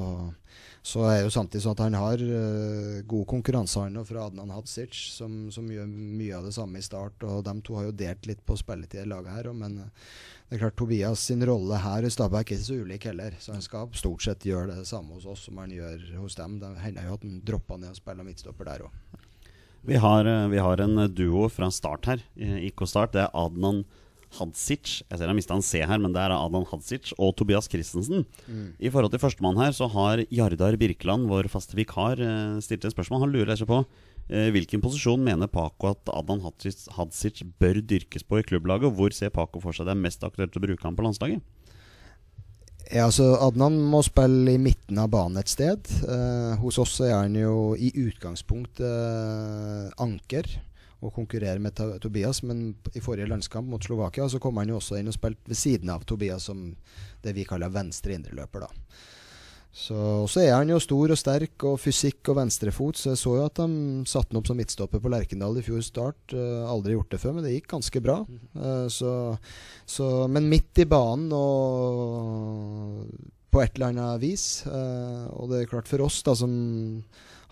så 0.80 1.04
er 1.04 1.18
jo 1.20 1.32
samtidig 1.34 1.66
sånn 1.66 1.76
at 1.76 1.82
han 1.84 1.96
har 1.98 2.22
uh, 2.24 3.02
god 3.12 3.26
konkurransehandel 3.28 4.06
fra 4.08 4.24
Adnan 4.30 4.54
Hadzic, 4.56 4.96
som, 5.18 5.50
som 5.52 5.68
gjør 5.68 5.90
mye 5.92 6.38
av 6.38 6.48
det 6.48 6.54
samme 6.56 6.80
i 6.80 6.86
start. 6.86 7.28
Og 7.28 7.44
de 7.44 7.54
to 7.60 7.76
har 7.76 7.90
jo 7.90 7.98
delt 8.00 8.30
litt 8.30 8.40
på 8.48 8.56
spilletid 8.56 9.04
i 9.04 9.10
laget 9.12 9.36
her 9.36 9.52
men 9.58 9.78
eh, 9.84 10.08
det 10.48 10.56
er 10.56 10.62
klart 10.62 10.78
Tobias 10.80 11.26
sin 11.28 11.44
rolle 11.44 11.76
her 11.84 12.06
i 12.08 12.10
Stabæk 12.12 12.54
er 12.54 12.56
ikke 12.56 12.64
så 12.64 12.80
ulik 12.80 13.04
heller. 13.10 13.36
Så 13.40 13.52
han 13.52 13.64
skal 13.64 13.92
stort 13.96 14.24
sett 14.24 14.48
gjøre 14.48 14.78
det 14.78 14.88
samme 14.88 15.18
hos 15.18 15.28
oss 15.28 15.44
som 15.50 15.60
han 15.60 15.72
gjør 15.76 16.00
hos 16.22 16.40
dem. 16.40 16.56
Det 16.62 16.72
hender 16.80 17.04
jo 17.04 17.20
at 17.20 17.28
han 17.28 17.38
dropper 17.44 17.84
ned 17.84 17.92
og 17.92 18.00
spiller 18.00 18.24
midtstopper 18.24 18.72
der 18.72 18.88
òg. 18.88 19.22
Vi 19.88 20.00
eh, 20.00 20.44
vi 20.56 20.64
har 20.64 20.80
en 20.88 21.04
duo 21.12 21.48
fra 21.52 21.68
start 21.68 22.08
her, 22.08 22.28
IK 22.40 22.88
Start. 22.88 23.12
Det 23.12 23.26
er 23.28 23.34
Adnan 23.36 23.84
Hadzic. 23.84 24.06
Jeg 24.28 25.16
ser 25.16 25.24
jeg 25.24 25.36
mista 25.38 25.56
en 25.56 25.64
C 25.64 25.80
her, 25.80 25.98
men 25.98 26.12
det 26.12 26.20
er 26.20 26.34
Adnan 26.36 26.66
Hadzic 26.68 27.14
og 27.16 27.34
Tobias 27.38 27.68
Christensen. 27.70 28.26
I 28.78 28.90
forhold 28.92 29.10
til 29.10 29.22
førstemann 29.22 29.58
her 29.58 29.72
så 29.72 29.88
har 29.88 30.22
Jardar 30.30 30.76
Birkeland, 30.76 31.28
vår 31.30 31.48
faste 31.48 31.74
vikar, 31.78 32.20
eh, 32.20 32.60
stilt 32.60 32.84
et 32.84 32.92
spørsmål. 32.92 33.24
Han 33.24 33.32
lurer 33.32 33.56
seg 33.56 33.66
på 33.66 33.80
eh, 34.28 34.50
hvilken 34.52 34.84
posisjon 34.84 35.24
mener 35.24 35.48
Paco 35.48 35.94
at 35.94 36.12
Adnan 36.12 36.44
Hadzic, 36.44 36.86
Hadzic 36.96 37.42
bør 37.58 37.80
dyrkes 37.80 38.22
på 38.22 38.38
i 38.38 38.44
klubblaget? 38.44 38.90
Og 38.90 38.98
hvor 38.98 39.16
ser 39.16 39.32
Paco 39.32 39.60
for 39.64 39.72
seg 39.72 39.88
det 39.88 39.96
er 39.96 40.04
mest 40.04 40.22
aktuelt 40.22 40.56
å 40.56 40.64
bruke 40.64 40.84
ham 40.84 40.98
på 40.98 41.08
landslaget? 41.08 41.40
Ja, 42.88 43.04
altså 43.04 43.34
Adnan 43.44 43.76
må 43.84 44.00
spille 44.04 44.54
i 44.54 44.60
midten 44.60 44.96
av 45.00 45.10
banen 45.12 45.36
et 45.40 45.50
sted. 45.52 45.88
Eh, 46.08 46.54
hos 46.60 46.78
oss 46.80 46.94
er 47.04 47.18
han 47.18 47.36
jo 47.36 47.74
i 47.76 47.90
utgangspunktet 48.06 48.86
eh, 48.86 49.90
anker 50.00 50.48
og 50.98 51.14
konkurrere 51.14 51.60
med 51.62 51.78
Tobias, 52.02 52.42
men 52.42 52.72
i 52.94 53.02
forrige 53.02 53.28
landskamp 53.30 53.68
mot 53.70 53.84
Slovakia 53.84 54.26
så 54.28 54.40
kom 54.42 54.58
han 54.58 54.72
jo 54.72 54.80
også 54.80 54.98
inn 54.98 55.10
og 55.10 55.14
spilte 55.14 55.50
ved 55.50 55.60
siden 55.60 55.92
av 55.94 56.02
Tobias 56.08 56.48
som 56.50 56.72
det 57.22 57.36
vi 57.36 57.46
kaller 57.46 57.70
venstre 57.70 58.16
indreløper. 58.18 58.66
da. 58.66 58.98
Så, 59.78 60.26
så 60.26 60.40
er 60.42 60.54
han 60.56 60.70
jo 60.72 60.80
stor 60.82 61.12
og 61.12 61.18
sterk 61.20 61.62
og 61.68 61.76
fysikk 61.78 62.32
og 62.32 62.38
venstrefot, 62.40 62.98
så 62.98 63.12
jeg 63.12 63.20
så 63.20 63.34
jo 63.36 63.44
at 63.46 63.60
de 63.60 63.68
satte 64.10 64.32
han 64.32 64.40
opp 64.40 64.48
som 64.48 64.58
midtstopper 64.58 65.02
på 65.02 65.12
Lerkendal 65.12 65.60
i 65.60 65.62
fjor 65.62 65.84
start. 65.86 66.18
Uh, 66.32 66.66
aldri 66.66 66.96
gjort 66.96 67.12
det 67.14 67.20
før, 67.22 67.36
men 67.36 67.46
det 67.46 67.54
gikk 67.54 67.68
ganske 67.76 68.02
bra. 68.02 68.16
Uh, 68.56 68.88
så, 68.90 69.12
så, 69.86 70.08
men 70.32 70.48
midt 70.50 70.82
i 70.82 70.88
banen 70.88 71.30
og 71.36 73.04
på 73.52 73.62
et 73.62 73.76
eller 73.76 73.92
annet 73.92 74.24
vis. 74.24 74.48
Uh, 74.66 75.28
og 75.36 75.52
det 75.52 75.62
er 75.62 75.70
klart 75.70 75.90
for 75.90 76.02
oss 76.08 76.24
da 76.26 76.34
som 76.36 76.52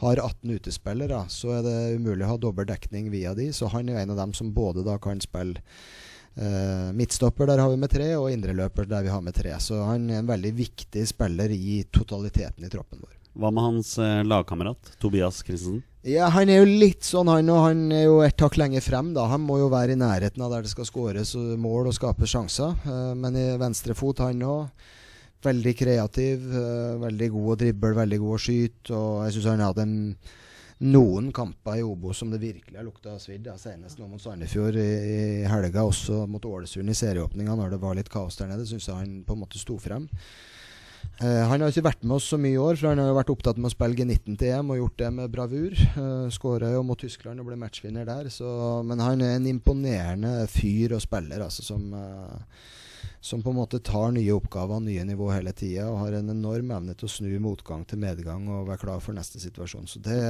har 0.02 0.20
18 0.20 0.50
utespillere, 0.58 1.22
så 1.32 1.54
er 1.58 1.62
det 1.64 1.76
umulig 1.96 2.26
å 2.26 2.34
ha 2.34 2.40
dobbel 2.40 2.68
dekning 2.68 3.08
via 3.12 3.32
de. 3.34 3.48
Så 3.56 3.70
han 3.72 3.88
er 3.88 4.02
en 4.02 4.12
av 4.12 4.20
dem 4.20 4.34
som 4.36 4.52
både 4.52 4.84
da 4.84 4.98
kan 5.00 5.22
spille 5.24 5.62
eh, 6.36 6.92
midtstopper 6.92 7.48
der 7.48 7.62
har 7.64 7.72
vi 7.72 7.78
med 7.80 7.92
tre, 7.92 8.10
og 8.20 8.28
indreløper 8.32 8.88
der 8.90 9.06
vi 9.06 9.12
har 9.14 9.24
med 9.24 9.36
tre. 9.36 9.54
Så 9.62 9.80
han 9.88 10.10
er 10.10 10.20
en 10.20 10.28
veldig 10.28 10.52
viktig 10.58 11.06
spiller 11.08 11.52
i 11.54 11.82
totaliteten 11.88 12.66
i 12.66 12.72
troppen 12.72 13.00
vår. 13.00 13.14
Hva 13.36 13.52
med 13.52 13.64
hans 13.68 13.96
eh, 14.00 14.22
lagkamerat 14.24 14.96
Tobias 15.00 15.42
Christensen? 15.44 15.82
Ja, 16.06 16.28
Han 16.30 16.48
er 16.52 16.60
jo 16.60 16.68
litt 16.84 17.02
sånn, 17.02 17.26
han, 17.26 17.48
og 17.50 17.64
han 17.64 17.80
er 17.90 18.04
jo 18.04 18.20
et 18.22 18.38
hakk 18.40 18.54
lenger 18.60 18.84
frem. 18.84 19.08
da 19.16 19.24
Han 19.32 19.42
må 19.42 19.56
jo 19.58 19.72
være 19.72 19.96
i 19.96 19.98
nærheten 19.98 20.44
av 20.44 20.52
der 20.54 20.62
det 20.62 20.70
skal 20.70 20.86
skåres 20.86 21.34
mål 21.34 21.88
og 21.90 21.96
skape 21.96 22.28
sjanser. 22.30 22.76
Eh, 22.84 23.12
men 23.18 23.36
i 23.36 23.48
venstre 23.60 23.96
fot, 23.96 24.22
han 24.22 24.44
òg. 24.44 24.92
Veldig 25.46 25.76
kreativ, 25.78 26.48
veldig 27.02 27.28
god 27.36 27.52
å 27.52 27.60
drible, 27.60 27.92
veldig 28.00 28.18
god 28.22 28.34
å 28.34 28.42
skyte. 28.42 28.96
Og 28.96 29.22
jeg 29.26 29.36
syns 29.36 29.48
han 29.52 29.64
hadde 29.66 29.86
en 29.86 29.96
noen 30.84 31.30
kamper 31.32 31.78
i 31.80 31.84
Obos 31.86 32.18
som 32.20 32.32
det 32.32 32.42
virkelig 32.42 32.76
har 32.76 32.84
lukta 32.84 33.16
svidd. 33.20 33.48
Senest 33.60 34.00
nå 34.00 34.08
mot 34.10 34.20
Sandefjord 34.20 34.76
i, 34.76 34.90
i 35.12 35.20
helga, 35.48 35.86
også 35.86 36.26
mot 36.28 36.44
Ålesund 36.44 36.92
i 36.92 36.96
serieåpninga, 36.96 37.56
når 37.56 37.72
det 37.72 37.80
var 37.80 37.96
litt 37.96 38.12
kaos 38.12 38.36
der 38.36 38.50
nede. 38.50 38.66
Syns 38.68 38.90
jeg 38.90 38.98
han 38.98 39.16
på 39.24 39.36
en 39.36 39.42
måte 39.46 39.60
sto 39.62 39.78
frem. 39.80 40.08
Uh, 41.16 41.46
han 41.48 41.62
har 41.62 41.72
ikke 41.72 41.86
vært 41.86 42.02
med 42.04 42.18
oss 42.18 42.26
så 42.28 42.36
mye 42.36 42.58
i 42.58 42.60
år, 42.60 42.76
for 42.76 42.90
han 42.90 43.00
har 43.00 43.08
jo 43.08 43.16
vært 43.16 43.30
opptatt 43.32 43.60
med 43.60 43.70
å 43.70 43.72
spille 43.72 43.96
G19 43.96 44.36
til 44.36 44.50
EM 44.52 44.72
og 44.74 44.80
gjort 44.82 44.98
det 45.00 45.10
med 45.16 45.32
bravur. 45.32 45.76
Uh, 45.96 46.26
Skåra 46.34 46.74
jo 46.74 46.82
mot 46.84 47.00
Tyskland 47.00 47.40
og 47.40 47.48
ble 47.48 47.56
matchvinner 47.60 48.04
der. 48.08 48.28
Så, 48.32 48.50
men 48.84 49.00
han 49.00 49.24
er 49.24 49.38
en 49.38 49.48
imponerende 49.48 50.34
fyr 50.52 50.98
og 50.98 51.00
spiller, 51.06 51.46
altså, 51.46 51.64
som 51.64 51.88
uh, 51.96 52.66
som 53.26 53.42
på 53.42 53.50
en 53.50 53.58
måte 53.58 53.80
tar 53.82 54.12
nye 54.14 54.34
oppgaver 54.36 54.78
og 54.78 54.84
nye 54.86 55.04
nivå 55.04 55.32
hele 55.34 55.50
tida, 55.56 55.88
og 55.90 55.98
har 56.04 56.14
en 56.20 56.30
enorm 56.30 56.70
evne 56.76 56.94
til 56.94 57.08
å 57.08 57.10
snu 57.10 57.32
motgang 57.42 57.82
til 57.88 57.98
medgang 57.98 58.46
og 58.46 58.68
være 58.68 58.84
klar 58.84 59.00
for 59.02 59.16
neste 59.16 59.42
situasjon. 59.42 59.88
Så 59.90 60.02
det 60.04 60.20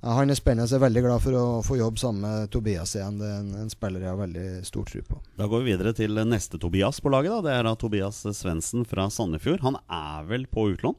ja, 0.00 0.14
Han 0.16 0.30
er 0.32 0.38
spennende. 0.38 0.68
Jeg 0.70 0.78
er 0.78 0.84
veldig 0.86 1.02
glad 1.04 1.22
for 1.24 1.36
å 1.36 1.44
få 1.66 1.76
jobb 1.76 1.98
sammen 2.00 2.24
med 2.24 2.50
Tobias 2.54 2.94
igjen. 2.96 3.18
Det 3.20 3.28
er 3.28 3.42
en, 3.42 3.50
en 3.60 3.72
spiller 3.72 4.04
jeg 4.04 4.12
har 4.12 4.20
veldig 4.20 4.46
stor 4.68 4.86
tro 4.88 5.02
på. 5.08 5.20
Da 5.36 5.48
går 5.52 5.64
vi 5.64 5.72
videre 5.74 5.92
til 5.96 6.20
neste 6.28 6.60
Tobias 6.62 7.00
på 7.04 7.12
laget. 7.12 7.34
da 7.34 7.42
Det 7.44 7.56
er 7.58 7.68
da 7.68 7.74
Tobias 7.80 8.22
Svendsen 8.38 8.86
fra 8.88 9.08
Sandefjord. 9.12 9.64
Han 9.66 9.76
er 9.84 10.24
vel 10.30 10.46
på 10.48 10.70
utlån? 10.72 10.96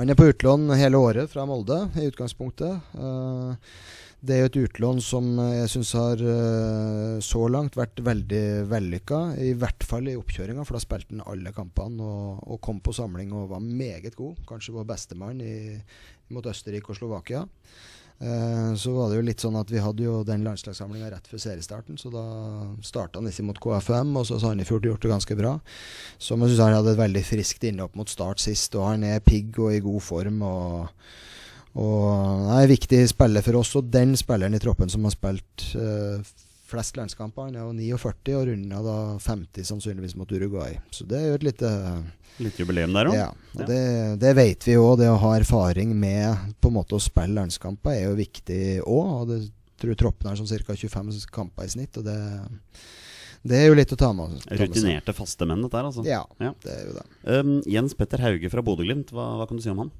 Han 0.00 0.10
er 0.10 0.18
på 0.18 0.26
utlån 0.32 0.74
hele 0.74 0.98
året 0.98 1.30
fra 1.30 1.46
Molde, 1.46 1.84
i 2.00 2.08
utgangspunktet. 2.10 2.94
Uh, 2.98 3.54
det 4.20 4.34
er 4.34 4.40
jo 4.40 4.48
et 4.48 4.58
utlån 4.64 5.00
som 5.04 5.26
jeg 5.38 5.68
syns 5.70 5.90
har 5.98 6.22
uh, 6.24 7.18
så 7.24 7.42
langt 7.52 7.76
vært 7.78 8.00
veldig 8.04 8.44
vellykka. 8.70 9.20
I 9.44 9.52
hvert 9.60 9.84
fall 9.86 10.08
i 10.10 10.16
oppkjøringa, 10.18 10.64
for 10.64 10.78
da 10.78 10.82
spilte 10.82 11.12
han 11.12 11.26
alle 11.28 11.52
kampene 11.56 12.00
og, 12.02 12.40
og, 12.46 12.60
kom 12.64 12.80
på 12.80 12.94
samling 12.96 13.34
og 13.36 13.50
var 13.52 13.62
meget 13.62 14.16
god. 14.16 14.40
Kanskje 14.48 14.74
vår 14.78 14.88
bestemann 14.88 15.44
mot 16.32 16.48
Østerrike 16.48 16.94
og 16.94 16.98
Slovakia. 16.98 17.44
Uh, 18.16 18.72
så 18.80 18.94
var 18.96 19.10
det 19.12 19.18
jo 19.18 19.26
litt 19.26 19.42
sånn 19.44 19.58
at 19.60 19.68
vi 19.68 19.80
hadde 19.84 20.06
jo 20.06 20.22
den 20.24 20.46
landslagssamlinga 20.46 21.10
rett 21.12 21.28
før 21.28 21.42
seriestarten, 21.42 21.98
så 22.00 22.08
da 22.08 22.24
starta 22.80 23.20
han 23.20 23.28
ikke 23.28 23.44
mot 23.44 23.60
KFM, 23.60 24.16
og 24.16 24.24
så 24.24 24.38
har 24.38 24.46
Sandefjord 24.46 24.88
gjort 24.88 25.04
det 25.04 25.12
ganske 25.12 25.36
bra. 25.36 25.52
Så 26.16 26.40
jeg 26.40 26.54
syns 26.54 26.64
han 26.64 26.78
hadde 26.78 26.96
et 26.96 27.02
veldig 27.04 27.24
friskt 27.28 27.68
innhopp 27.68 28.00
mot 28.00 28.08
start 28.08 28.40
sist, 28.40 28.72
og 28.80 28.88
han 28.94 29.04
er 29.04 29.24
pigg 29.24 29.60
og 29.60 29.76
i 29.76 29.84
god 29.84 30.04
form. 30.08 30.40
og 30.48 30.88
og 31.76 32.02
han 32.08 32.50
er 32.56 32.64
en 32.64 32.72
viktig 32.72 33.02
spiller 33.10 33.44
for 33.44 33.60
oss, 33.60 33.74
og 33.76 33.88
den 33.92 34.16
spilleren 34.16 34.56
i 34.56 34.60
troppen 34.62 34.88
som 34.92 35.04
har 35.04 35.12
spilt 35.12 35.66
uh, 35.76 36.24
flest 36.66 36.96
landskamper. 36.96 37.50
Han 37.50 37.58
er 37.58 37.66
jo 37.92 37.98
49 38.00 38.36
og 38.38 38.46
runda 38.48 38.80
da 38.84 38.98
50 39.22 39.68
sannsynligvis 39.70 40.16
mot 40.18 40.32
Uruguay. 40.32 40.78
Så 40.90 41.06
det 41.08 41.20
er 41.20 41.28
jo 41.30 41.40
et 41.40 41.50
lite 41.50 41.72
Litt 42.42 42.58
jubileum 42.60 42.92
der 42.92 43.08
òg? 43.08 43.14
Ja. 43.16 43.30
Og 43.54 43.62
ja. 43.62 43.66
det, 43.70 43.82
det, 44.20 44.32
vet 44.36 44.66
vi 44.68 44.76
òg. 44.76 44.98
Det 45.00 45.08
å 45.08 45.20
ha 45.22 45.32
erfaring 45.38 45.94
med 45.96 46.56
på 46.60 46.68
en 46.68 46.76
måte 46.76 46.98
å 46.98 47.00
spille 47.00 47.36
landskamper 47.38 47.94
er 47.94 48.02
jo 48.10 48.18
viktig 48.18 48.62
òg. 48.82 49.12
Og 49.22 49.30
det 49.30 49.40
tror 49.80 49.98
troppen 50.00 50.30
har 50.30 50.38
sånn 50.40 50.50
ca. 50.66 50.76
25 50.76 51.28
kamper 51.32 51.68
i 51.68 51.72
snitt. 51.72 51.96
Og 52.00 52.04
det, 52.04 52.16
det 53.46 53.62
er 53.62 53.70
jo 53.70 53.78
litt 53.78 53.92
å 53.92 54.00
ta 54.00 54.10
med. 54.16 54.36
Rutinerte, 54.60 55.16
faste 55.16 55.48
menn, 55.48 55.64
dette 55.64 55.80
her, 55.80 55.88
altså. 55.88 56.04
Ja, 56.08 56.24
ja, 56.42 56.52
det 56.64 56.74
er 56.74 56.84
jo 56.88 56.98
det. 56.98 57.06
Um, 57.24 57.54
Jens 57.72 57.96
Petter 57.96 58.24
Hauge 58.24 58.52
fra 58.52 58.64
Bodø-Glimt, 58.64 59.12
hva, 59.16 59.30
hva 59.40 59.48
kan 59.48 59.60
du 59.60 59.64
si 59.64 59.72
om 59.72 59.84
han? 59.84 59.94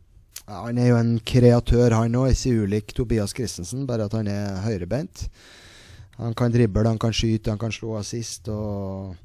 Ja, 0.46 0.60
han 0.62 0.78
er 0.78 0.92
jo 0.92 0.98
en 1.00 1.16
kreatør, 1.26 1.96
han 1.98 2.14
òg. 2.14 2.30
Ikke 2.30 2.66
ulik 2.66 2.92
Tobias 2.94 3.34
Christensen, 3.34 3.86
bare 3.88 4.06
at 4.06 4.14
han 4.14 4.28
er 4.30 4.60
høyrebeint. 4.62 5.26
Han 6.20 6.36
kan 6.38 6.54
drible, 6.54 6.86
han 6.86 7.00
kan 7.02 7.14
skyte, 7.14 7.50
han 7.50 7.60
kan 7.60 7.74
slå 7.74 7.96
assist. 7.98 8.46
Og 8.48 9.16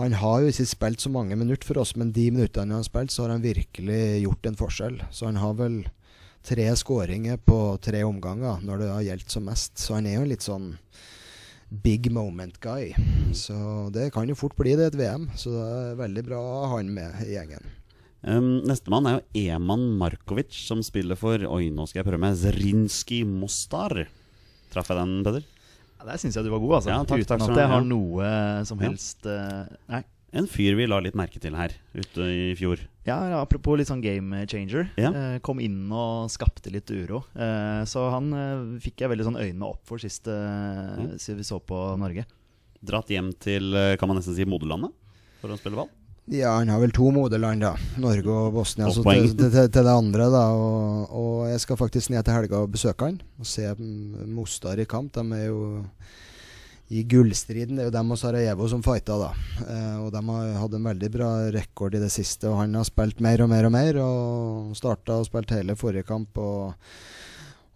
han 0.00 0.16
har 0.18 0.42
jo 0.42 0.50
ikke 0.50 0.66
spilt 0.68 1.04
så 1.04 1.12
mange 1.14 1.38
minutter 1.38 1.70
for 1.70 1.80
oss, 1.84 1.94
men 1.96 2.10
de 2.12 2.26
minuttene 2.34 2.74
han 2.74 2.82
har 2.82 2.88
spilt, 2.88 3.14
så 3.14 3.24
har 3.24 3.36
han 3.36 3.46
virkelig 3.46 4.24
gjort 4.24 4.50
en 4.50 4.58
forskjell. 4.58 4.98
Så 5.14 5.30
han 5.30 5.38
har 5.40 5.54
vel 5.60 5.78
tre 6.46 6.66
skåringer 6.78 7.38
på 7.46 7.60
tre 7.82 8.02
omganger 8.06 8.60
når 8.66 8.82
det 8.82 8.90
har 8.92 9.06
gjeldt 9.12 9.38
som 9.38 9.46
mest. 9.46 9.78
Så 9.78 9.96
han 10.00 10.10
er 10.10 10.18
jo 10.18 10.28
litt 10.34 10.44
sånn 10.46 10.72
big 11.70 12.10
moment 12.10 12.58
guy. 12.62 12.90
Så 13.34 13.56
det 13.94 14.10
kan 14.18 14.26
jo 14.26 14.38
fort 14.38 14.58
bli 14.58 14.74
det 14.74 14.90
et 14.90 14.98
VM. 14.98 15.30
Så 15.38 15.54
det 15.54 15.66
er 15.70 15.98
veldig 16.02 16.26
bra 16.26 16.42
å 16.42 16.62
ha 16.66 16.76
han 16.76 16.90
med 16.90 17.22
i 17.22 17.36
gjengen. 17.38 17.75
Um, 18.24 18.62
Nestemann 18.66 19.06
er 19.06 19.18
jo 19.18 19.44
Eman 19.52 19.84
Markovic, 20.00 20.54
som 20.66 20.80
spiller 20.84 21.18
for 21.18 21.42
Oi, 21.46 21.68
nå 21.74 21.84
skal 21.86 22.00
jeg 22.00 22.08
prøve 22.08 22.22
meg. 22.24 22.36
Zrinski 22.40 23.20
Mostar. 23.28 24.06
Traff 24.72 24.90
jeg 24.90 24.98
den, 24.98 25.20
Peder? 25.26 25.46
Ja, 25.96 26.08
der 26.10 26.20
syns 26.20 26.36
jeg 26.36 26.46
du 26.46 26.52
var 26.52 26.62
god, 26.62 26.74
altså. 26.80 26.92
Ja, 26.92 27.00
takk, 27.04 27.22
Uten 27.22 27.32
takk, 27.32 27.48
at 27.52 27.62
jeg 27.62 27.72
har 27.72 27.86
noe 27.86 28.30
som 28.68 28.82
helst 28.82 29.28
uh, 29.28 29.64
Nei. 29.92 30.02
En 30.36 30.48
fyr 30.50 30.74
vi 30.76 30.88
la 30.88 30.98
litt 31.00 31.14
merke 31.16 31.38
til 31.40 31.54
her 31.56 31.72
ute 31.94 32.24
i 32.28 32.48
fjor. 32.58 32.82
Ja, 33.06 33.16
Apropos 33.38 33.78
litt 33.78 33.88
sånn 33.88 34.02
game 34.04 34.42
changer. 34.50 34.90
Ja. 35.00 35.12
Uh, 35.14 35.36
kom 35.44 35.62
inn 35.64 35.86
og 35.94 36.26
skapte 36.34 36.72
litt 36.74 36.90
uro. 36.92 37.22
Uh, 37.32 37.86
så 37.88 38.08
han 38.12 38.34
fikk 38.82 39.04
jeg 39.04 39.12
veldig 39.14 39.28
sånn 39.30 39.40
øynene 39.40 39.70
opp 39.70 39.86
for 39.88 40.02
sist 40.02 40.28
ja. 40.28 41.06
vi 41.14 41.46
så 41.46 41.62
på 41.62 41.78
Norge. 42.00 42.26
Dratt 42.86 43.08
hjem 43.14 43.30
til, 43.40 43.70
kan 43.96 44.10
man 44.10 44.18
nesten 44.20 44.36
si, 44.36 44.44
moderlandet 44.48 44.92
for 45.40 45.54
å 45.54 45.60
spille 45.60 45.78
ball? 45.78 45.88
Ja, 46.26 46.56
han 46.56 46.68
har 46.68 46.80
vel 46.82 46.90
to 46.90 47.12
moderland, 47.14 47.62
da. 47.62 47.76
Norge 48.02 48.32
og 48.34 48.54
Bosnia. 48.56 48.88
Så 48.90 49.04
til, 49.06 49.28
til, 49.38 49.50
til, 49.54 49.84
det 49.86 49.92
andre, 49.92 50.26
da. 50.32 50.44
Og, 50.58 51.12
og, 51.14 51.34
jeg 51.52 51.60
skal 51.62 51.78
faktisk 51.78 52.10
ned 52.10 52.26
til 52.26 52.34
helga 52.34 52.64
og 52.64 52.72
besøke 52.74 53.06
han 53.06 53.20
og 53.38 53.46
se 53.46 53.68
Mostar 54.26 54.82
i 54.82 54.88
kamp. 54.90 55.14
De 55.14 55.22
er 55.38 55.44
jo 55.46 55.60
i 56.90 57.04
gullstriden. 57.06 57.78
Det 57.78 57.84
er 57.84 57.88
jo 57.92 57.94
dem 57.94 58.10
og 58.14 58.18
Sarajevo 58.18 58.66
som 58.70 58.82
fighta, 58.82 59.20
da. 59.22 59.30
Eh, 59.66 59.96
og 60.02 60.10
de 60.14 60.22
har 60.28 60.58
hatt 60.64 60.74
en 60.78 60.90
veldig 60.90 61.12
bra 61.14 61.30
rekord 61.54 61.94
i 61.94 62.02
det 62.02 62.10
siste. 62.14 62.50
Og 62.50 62.58
han 62.62 62.74
har 62.74 62.86
spilt 62.90 63.22
mer 63.22 63.46
og 63.46 63.52
mer 63.54 63.70
og 63.70 63.74
mer, 63.74 64.00
og 64.02 64.74
starta 64.78 65.20
og 65.20 65.28
spilt 65.30 65.54
hele 65.54 65.78
forrige 65.78 66.06
kamp. 66.10 66.38
og 66.42 66.74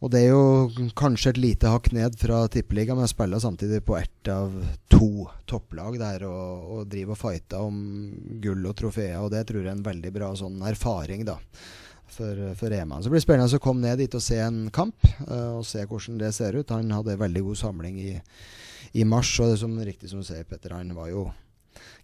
og 0.01 0.09
det 0.13 0.23
er 0.25 0.31
jo 0.33 0.89
kanskje 0.97 1.35
et 1.35 1.41
lite 1.41 1.69
hakk 1.69 1.91
ned 1.93 2.15
fra 2.17 2.47
Tippeligaen, 2.49 2.97
men 2.97 3.05
jeg 3.05 3.13
spiller 3.13 3.43
samtidig 3.43 3.83
på 3.85 3.99
ett 3.99 4.31
av 4.33 4.55
to 4.89 5.27
topplag 5.51 5.99
der 6.01 6.25
og, 6.29 6.71
og 6.73 6.87
driver 6.89 7.17
og 7.17 7.21
fighter 7.21 7.67
om 7.69 7.83
gull 8.41 8.65
og 8.71 8.79
trofeer. 8.81 9.19
Og 9.21 9.29
det 9.35 9.45
tror 9.49 9.61
jeg 9.61 9.69
er 9.69 9.77
en 9.77 9.85
veldig 9.85 10.13
bra 10.15 10.31
sånn 10.41 10.57
erfaring 10.65 11.27
da 11.29 11.37
for, 12.09 12.41
for 12.57 12.73
Eman. 12.73 13.03
Så 13.03 13.11
det 13.11 13.15
blir 13.19 13.27
spennende 13.27 13.61
å 13.61 13.63
komme 13.63 13.85
ned 13.85 14.01
dit 14.01 14.17
og 14.17 14.25
se 14.25 14.41
en 14.41 14.63
kamp 14.73 15.05
uh, 15.29 15.61
og 15.61 15.69
se 15.69 15.85
hvordan 15.85 16.19
det 16.25 16.33
ser 16.37 16.57
ut. 16.57 16.73
Han 16.73 16.97
hadde 16.97 17.21
veldig 17.21 17.45
god 17.51 17.61
samling 17.61 18.01
i, 18.01 18.17
i 18.97 19.05
mars, 19.05 19.35
og 19.41 19.53
det 19.53 19.61
som 19.61 19.77
riktig 19.85 20.11
som 20.13 20.25
du 20.25 20.27
sier, 20.27 20.49
Petter, 20.49 20.79
han 20.81 20.97
var 20.97 21.13
jo 21.13 21.29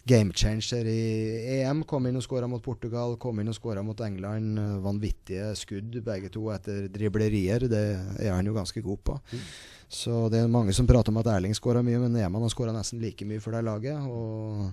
game 0.07 0.33
changer 0.33 0.87
i 0.87 1.59
EM. 1.59 1.83
Kom 1.87 2.07
inn 2.07 2.17
og 2.17 2.25
skåra 2.25 2.47
mot 2.49 2.63
Portugal, 2.63 3.17
kom 3.21 3.41
inn 3.41 3.51
og 3.51 3.57
skåra 3.57 3.83
mot 3.85 3.99
England. 4.05 4.59
Eh, 4.61 4.75
vanvittige 4.83 5.51
skudd 5.59 5.99
begge 6.05 6.31
to 6.33 6.47
etter 6.53 6.87
driblerier. 6.93 7.67
Det 7.69 7.83
er 8.23 8.33
han 8.33 8.47
jo 8.47 8.55
ganske 8.57 8.83
god 8.85 9.03
på. 9.11 9.17
Mm. 9.31 9.47
Så 9.87 10.25
det 10.31 10.41
er 10.43 10.51
mange 10.51 10.75
som 10.75 10.87
prater 10.87 11.13
om 11.13 11.21
at 11.21 11.29
Erling 11.31 11.55
skåra 11.55 11.83
mye, 11.85 11.99
men 12.03 12.15
Eman 12.19 12.43
har 12.43 12.51
skåra 12.51 12.75
nesten 12.75 12.99
like 13.03 13.27
mye 13.27 13.43
for 13.43 13.55
det 13.55 13.63
laget. 13.67 14.03
Og, 14.03 14.67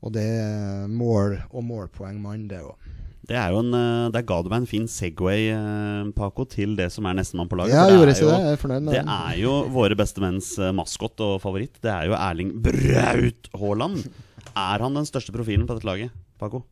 og 0.00 0.14
det 0.14 0.26
er 0.26 0.88
mål 0.90 1.40
og 1.50 1.66
målpoengmann, 1.66 2.48
det 2.50 2.62
òg. 2.66 2.96
Det 3.30 3.36
er 3.38 3.52
jo 3.52 3.60
en, 3.60 3.74
eh, 3.76 4.08
Der 4.10 4.24
ga 4.26 4.40
du 4.42 4.48
meg 4.50 4.64
en 4.64 4.70
fin 4.70 4.88
Segway, 4.90 5.50
eh, 5.54 6.08
Paco, 6.16 6.46
til 6.50 6.74
det 6.74 6.88
som 6.90 7.06
er 7.06 7.14
nestemann 7.14 7.50
på 7.50 7.60
laget. 7.60 7.76
Ja, 7.76 7.86
jeg 7.86 8.00
gjorde 8.00 8.16
ikke 8.16 8.30
det. 8.32 8.40
Er 8.40 8.58
fornøyd 8.64 8.88
det. 8.88 8.96
Det 8.96 9.04
er 9.06 9.36
jo 9.38 9.52
våre 9.70 9.98
beste 9.98 10.24
menns 10.24 10.56
maskot 10.74 11.22
og 11.22 11.38
favoritt. 11.42 11.78
Det 11.78 11.92
er 11.92 12.10
jo 12.10 12.18
Erling 12.18 12.56
Braut 12.58 13.54
Haaland. 13.54 14.02
Er 14.60 14.84
han 14.84 14.98
den 14.98 15.08
største 15.08 15.34
profilen 15.34 15.66
på 15.68 15.78
dette 15.78 15.88
laget, 15.88 16.14
Paco? 16.40 16.64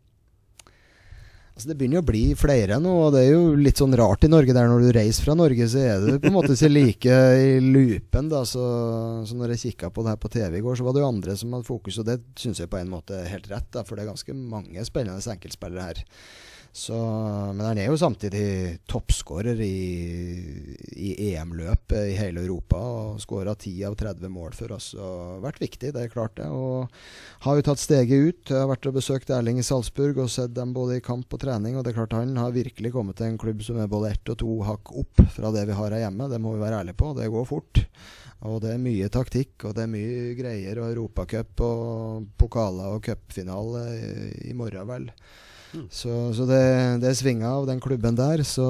Altså, 1.59 1.73
det 1.73 1.75
begynner 1.81 2.05
å 2.05 2.07
bli 2.07 2.37
flere 2.39 2.77
nå, 2.79 2.91
og 3.03 3.09
det 3.17 3.25
er 3.25 3.33
jo 3.33 3.57
litt 3.59 3.81
sånn 3.81 3.97
rart 3.99 4.23
i 4.23 4.29
Norge. 4.31 4.55
der 4.55 4.69
Når 4.71 4.85
du 4.85 4.91
reiser 4.95 5.25
fra 5.27 5.35
Norge, 5.35 5.67
så 5.67 5.81
er 5.83 6.05
du 6.05 6.21
på 6.23 6.31
en 6.31 6.37
måte 6.37 6.55
ikke 6.55 6.71
like 6.71 7.17
i 7.35 7.57
loopen. 7.59 8.29
da, 8.31 8.45
så, 8.47 8.63
så, 9.27 9.35
når 9.35 9.57
jeg 9.57 9.73
kikka 9.73 9.91
på 9.91 10.05
det 10.07 10.13
her 10.15 10.21
på 10.23 10.31
TV 10.31 10.61
i 10.61 10.63
går, 10.63 10.79
så 10.79 10.87
var 10.87 10.95
det 10.95 11.03
jo 11.03 11.09
andre 11.09 11.35
som 11.41 11.57
hadde 11.57 11.67
fokus, 11.67 11.99
og 11.99 12.07
det 12.07 12.21
syns 12.39 12.63
jeg 12.63 12.71
på 12.71 12.79
en 12.79 12.93
måte 12.93 13.19
er 13.19 13.33
helt 13.33 13.51
rett. 13.51 13.67
da, 13.75 13.83
For 13.83 13.99
det 13.99 14.05
er 14.05 14.13
ganske 14.13 14.37
mange 14.39 14.87
spennende 14.87 15.35
enkeltspillere 15.35 15.89
her. 15.89 16.05
Så, 16.73 16.95
men 17.57 17.65
han 17.65 17.79
er 17.81 17.89
jo 17.89 17.97
samtidig 17.99 18.79
toppskårer 18.87 19.59
i, 19.65 19.79
i 20.95 21.09
EM-løpet 21.33 22.13
i 22.13 22.17
hele 22.19 22.45
Europa. 22.45 22.79
Og 22.79 23.23
skåra 23.23 23.55
10 23.57 23.73
av 23.89 23.97
30 23.99 24.31
mål 24.33 24.55
for 24.59 24.77
oss. 24.77 24.93
Og 24.95 25.41
vært 25.43 25.63
viktig, 25.65 25.91
det 25.97 26.05
er 26.05 26.13
klart 26.13 26.37
det. 26.39 26.47
Og 26.53 26.87
har 27.47 27.59
jo 27.59 27.67
tatt 27.67 27.83
steget 27.83 28.29
ut. 28.29 28.45
Jeg 28.53 28.61
har 28.61 28.71
vært 28.71 28.91
og 28.91 28.99
besøkt 29.01 29.33
Erling 29.35 29.59
i 29.59 29.67
Salzburg 29.67 30.23
og 30.23 30.31
sett 30.33 30.55
dem 30.55 30.77
både 30.77 31.01
i 31.01 31.05
kamp 31.05 31.35
og 31.35 31.43
trening. 31.43 31.77
Og 31.79 31.85
det 31.85 31.93
er 31.95 31.99
klart 32.03 32.17
han 32.19 32.37
har 32.39 32.55
virkelig 32.55 32.95
kommet 32.95 33.19
til 33.19 33.33
en 33.33 33.41
klubb 33.41 33.65
som 33.67 33.81
er 33.83 33.91
både 33.91 34.15
ett 34.15 34.35
og 34.35 34.41
to 34.45 34.61
hakk 34.69 34.95
opp 35.03 35.27
fra 35.35 35.53
det 35.55 35.67
vi 35.69 35.77
har 35.81 35.93
her 35.97 36.07
hjemme. 36.07 36.31
Det 36.31 36.41
må 36.43 36.55
vi 36.55 36.63
være 36.63 36.85
ærlige 36.85 37.01
på. 37.01 37.13
Det 37.19 37.33
går 37.33 37.49
fort. 37.49 37.85
Og 38.47 38.61
det 38.63 38.71
er 38.71 38.83
mye 38.83 39.09
taktikk, 39.11 39.65
og 39.67 39.75
det 39.75 39.83
er 39.85 39.91
mye 39.91 40.33
greier. 40.39 40.79
Og 40.79 40.93
Europacup 40.93 41.67
og 41.67 42.29
pokaler 42.39 42.95
og 42.95 43.03
cupfinale 43.09 43.85
i, 44.47 44.55
morgen, 44.55 44.87
vel. 44.87 45.09
Så, 45.91 46.13
så 46.37 46.47
det, 46.49 46.63
det 47.05 47.17
svinga 47.19 47.51
av 47.61 47.67
den 47.69 47.81
klubben 47.83 48.19
der. 48.19 48.45
Så 48.47 48.69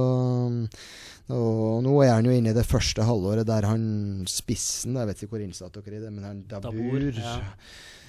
og 1.28 1.82
nå 1.84 1.92
er 2.00 2.14
han 2.14 2.24
jo 2.24 2.32
inne 2.32 2.54
i 2.54 2.56
det 2.56 2.64
første 2.64 3.04
halvåret 3.04 3.44
der 3.48 3.66
han 3.68 3.82
spissen 4.32 4.96
Jeg 4.96 5.10
vet 5.10 5.18
ikke 5.20 5.34
hvor 5.34 5.42
innsatt 5.44 5.74
dere 5.76 5.90
er 5.90 5.98
i 5.98 6.04
det, 6.06 6.12
men 6.14 6.24
han 6.24 6.38
Dabur, 6.48 6.72
Dabur, 6.72 7.18
ja. 7.20 7.34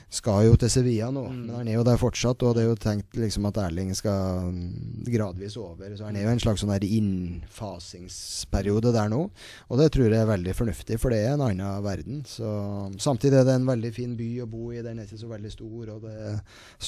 Skal 0.09 0.47
jo 0.47 0.55
til 0.57 0.71
Sevilla 0.73 1.11
nå. 1.13 1.21
Mm. 1.29 1.41
Men 1.45 1.55
han 1.59 1.67
er 1.69 1.75
jo 1.77 1.83
der 1.85 1.99
fortsatt, 2.01 2.41
og 2.45 2.55
det 2.57 2.63
er 2.63 2.69
jo 2.71 2.77
tenkt 2.81 3.17
liksom 3.19 3.45
at 3.49 3.57
Erling 3.61 3.91
skal 3.97 4.21
mm, 4.49 5.05
gradvis 5.13 5.55
over. 5.61 5.87
Så 5.95 6.03
han 6.07 6.15
er 6.17 6.23
jo 6.25 6.33
en 6.33 6.41
slags 6.41 6.61
sånn 6.63 6.73
innfasingsperiode 6.73 8.89
der 8.95 9.07
nå. 9.13 9.21
Og 9.69 9.75
det 9.81 9.89
tror 9.93 10.07
jeg 10.09 10.21
er 10.23 10.31
veldig 10.31 10.53
fornuftig, 10.57 10.95
for 11.01 11.07
det 11.13 11.19
er 11.23 11.31
en 11.35 11.45
annen 11.45 11.85
verden. 11.85 12.15
Så 12.27 12.47
Samtidig 12.99 13.37
er 13.39 13.45
det 13.47 13.55
en 13.59 13.69
veldig 13.69 13.91
fin 13.93 14.13
by 14.17 14.29
å 14.43 14.47
bo 14.49 14.63
i. 14.73 14.85
Den 14.85 14.99
er 14.99 15.05
ikke 15.05 15.21
så 15.21 15.29
veldig 15.29 15.51
stor, 15.53 15.83
og 15.95 15.99
det 16.07 16.15
er 16.31 16.37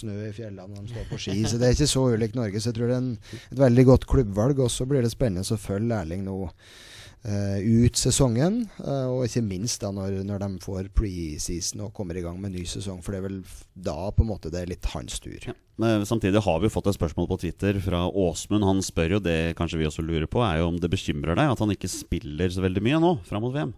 snø 0.02 0.16
i 0.28 0.36
fjellene 0.36 0.74
når 0.74 0.82
de 0.82 0.88
står 0.96 1.06
på 1.12 1.18
ski. 1.22 1.38
Så 1.46 1.56
det 1.62 1.68
er 1.68 1.74
ikke 1.78 1.94
så 1.94 2.04
ulikt 2.16 2.40
Norge. 2.40 2.60
Så 2.62 2.68
jeg 2.72 2.78
tror 2.80 2.88
det 2.90 2.98
er 2.98 3.04
en, 3.04 3.16
et 3.52 3.64
veldig 3.68 3.86
godt 3.92 4.04
klubbvalg. 4.10 4.56
Og 4.66 4.70
så 4.74 4.84
blir 4.90 5.02
det 5.06 5.14
spennende 5.14 5.46
å 5.46 5.62
følge 5.62 5.96
Erling 6.02 6.24
nå. 6.26 6.38
Eh, 7.28 7.60
ut 7.86 7.98
sesongen, 8.00 8.64
eh, 8.82 9.08
og 9.10 9.26
ikke 9.28 9.44
minst 9.46 9.84
da 9.84 9.92
når, 9.96 10.22
når 10.28 10.44
de 10.44 10.50
får 10.64 10.90
preseason 10.98 11.86
og 11.88 11.94
kommer 11.98 12.18
i 12.18 12.24
gang 12.26 12.40
med 12.42 12.56
ny 12.56 12.66
sesong. 12.70 13.02
For 13.04 13.14
det 13.14 13.22
er 13.22 13.28
vel 13.28 13.42
da 13.74 14.12
på 14.16 14.26
en 14.26 14.32
måte 14.32 14.52
det 14.54 14.64
er 14.64 14.72
litt 14.74 14.90
hans 14.94 15.22
tur. 15.24 15.40
Ja. 15.48 15.56
Men 15.82 16.06
samtidig 16.06 16.44
har 16.46 16.60
vi 16.62 16.70
fått 16.70 16.92
et 16.92 16.98
spørsmål 16.98 17.30
på 17.32 17.40
Twitter 17.42 17.80
fra 17.82 18.04
Åsmund. 18.08 18.68
Han 18.68 18.84
spør 18.86 19.18
jo 19.18 19.24
det 19.24 19.56
kanskje 19.58 19.82
vi 19.82 19.88
også 19.90 20.06
lurer 20.06 20.30
på, 20.30 20.44
er 20.46 20.62
jo 20.62 20.70
om 20.70 20.82
det 20.82 20.92
bekymrer 20.94 21.38
deg 21.40 21.54
at 21.54 21.64
han 21.64 21.74
ikke 21.74 21.90
spiller 21.90 22.54
så 22.54 22.66
veldig 22.66 22.84
mye 22.86 23.02
nå 23.02 23.16
fram 23.28 23.46
mot 23.46 23.56
VM? 23.56 23.74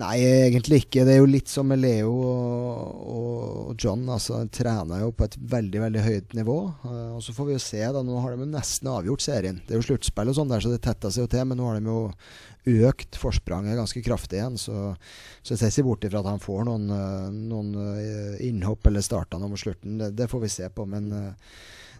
Nei, 0.00 0.16
egentlig 0.24 0.84
ikke. 0.84 1.04
Det 1.04 1.14
er 1.14 1.18
jo 1.20 1.28
litt 1.28 1.50
som 1.50 1.68
med 1.68 1.82
Leo 1.82 2.12
og, 2.14 3.00
og 3.14 3.72
John. 3.80 4.06
Altså, 4.08 4.38
de 4.40 4.52
trener 4.60 5.02
jo 5.02 5.10
på 5.16 5.26
et 5.26 5.36
veldig 5.54 5.82
veldig 5.82 6.04
høyt 6.06 6.36
nivå. 6.38 6.58
Uh, 6.84 7.16
og 7.18 7.24
Så 7.24 7.34
får 7.36 7.48
vi 7.48 7.56
jo 7.56 7.64
se. 7.64 7.82
da, 7.82 8.04
Nå 8.06 8.20
har 8.22 8.32
de 8.32 8.46
jo 8.46 8.52
nesten 8.54 8.92
avgjort 8.92 9.24
serien. 9.24 9.60
Det 9.66 9.76
er 9.76 9.82
jo 9.82 9.88
sluttspill 9.90 10.32
og 10.32 10.38
sånn 10.38 10.52
der, 10.52 10.62
så 10.64 10.72
det 10.72 10.80
tetta 10.86 11.12
seg 11.12 11.26
jo 11.26 11.32
til. 11.34 11.44
Men 11.50 11.60
nå 11.60 11.68
har 11.68 11.80
de 11.80 11.90
jo 11.90 12.00
økt 12.88 13.16
forspranget 13.20 13.78
ganske 13.78 14.02
kraftig 14.04 14.40
igjen. 14.40 14.56
Så, 14.60 14.94
så 15.42 15.54
jeg 15.54 15.60
ser 15.60 15.74
ikke 15.74 15.88
bort 15.90 16.06
ifra 16.08 16.22
at 16.22 16.30
han 16.32 16.42
får 16.42 16.64
noen, 16.68 16.88
eh, 16.94 17.28
noen 17.52 17.74
eh, 17.96 18.40
innhopp 18.48 18.88
eller 18.90 19.04
starter 19.04 19.40
noe 19.40 19.52
mot 19.52 19.60
slutten. 19.60 19.98
Det, 20.00 20.12
det 20.18 20.30
får 20.32 20.44
vi 20.44 20.52
se 20.52 20.68
på. 20.74 20.86
Men 20.88 21.10
eh, 21.16 21.54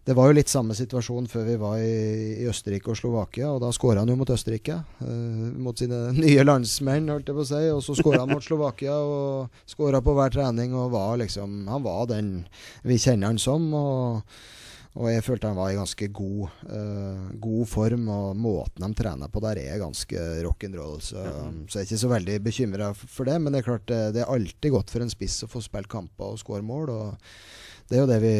det 0.08 0.14
var 0.16 0.30
jo 0.30 0.36
litt 0.38 0.48
samme 0.48 0.74
situasjon 0.76 1.26
før 1.28 1.44
vi 1.44 1.56
var 1.60 1.80
i, 1.84 2.38
i 2.40 2.46
Østerrike 2.48 2.92
og 2.92 2.98
Slovakia, 2.98 3.50
og 3.52 3.60
da 3.62 3.68
skåra 3.74 4.00
han 4.00 4.08
jo 4.08 4.16
mot 4.16 4.32
Østerrike. 4.32 4.78
Uh, 5.02 5.50
mot 5.60 5.76
sine 5.76 6.06
nye 6.16 6.46
landsmenn, 6.46 7.10
holdt 7.12 7.28
jeg 7.28 7.36
på 7.36 7.44
å 7.44 7.50
si. 7.50 7.66
Og 7.74 7.82
så 7.84 7.98
skåra 7.98 8.22
han 8.24 8.32
mot 8.32 8.44
Slovakia 8.44 8.96
og 8.96 9.60
skåra 9.68 10.00
på 10.04 10.16
hver 10.16 10.32
trening 10.32 10.72
og 10.76 10.94
var 10.94 11.20
liksom 11.20 11.68
Han 11.68 11.84
var 11.84 12.08
den 12.10 12.32
vi 12.86 12.96
kjenner 13.00 13.32
han 13.32 13.42
som. 13.42 13.68
og 13.76 14.24
og 14.98 15.06
jeg 15.06 15.22
følte 15.22 15.46
han 15.46 15.54
var 15.54 15.70
i 15.70 15.78
ganske 15.78 16.06
god, 16.10 16.54
uh, 16.66 17.28
god 17.38 17.68
form, 17.70 18.08
og 18.10 18.32
måten 18.34 18.82
de 18.82 18.98
trener 18.98 19.30
på 19.30 19.42
der 19.44 19.60
er 19.62 19.78
ganske 19.78 20.24
rock'n'roll. 20.42 20.96
Så, 20.98 21.22
så 21.70 21.78
jeg 21.78 21.84
er 21.84 21.86
ikke 21.86 22.00
så 22.02 22.10
veldig 22.10 22.38
bekymra 22.42 22.88
for 22.98 23.30
det. 23.30 23.36
Men 23.38 23.54
det 23.54 23.60
er 23.60 23.68
klart 23.68 23.86
det, 23.86 24.00
det 24.16 24.24
er 24.24 24.34
alltid 24.34 24.74
godt 24.74 24.90
for 24.90 25.04
en 25.04 25.12
spiss 25.12 25.44
å 25.46 25.50
få 25.52 25.62
spilt 25.62 25.90
kamper 25.92 26.34
og 26.34 26.42
skåre 26.42 26.66
mål. 26.66 26.90
og 26.90 27.36
det 27.90 27.98
er 27.98 28.04
jo 28.04 28.06
det 28.06 28.20
vi, 28.22 28.34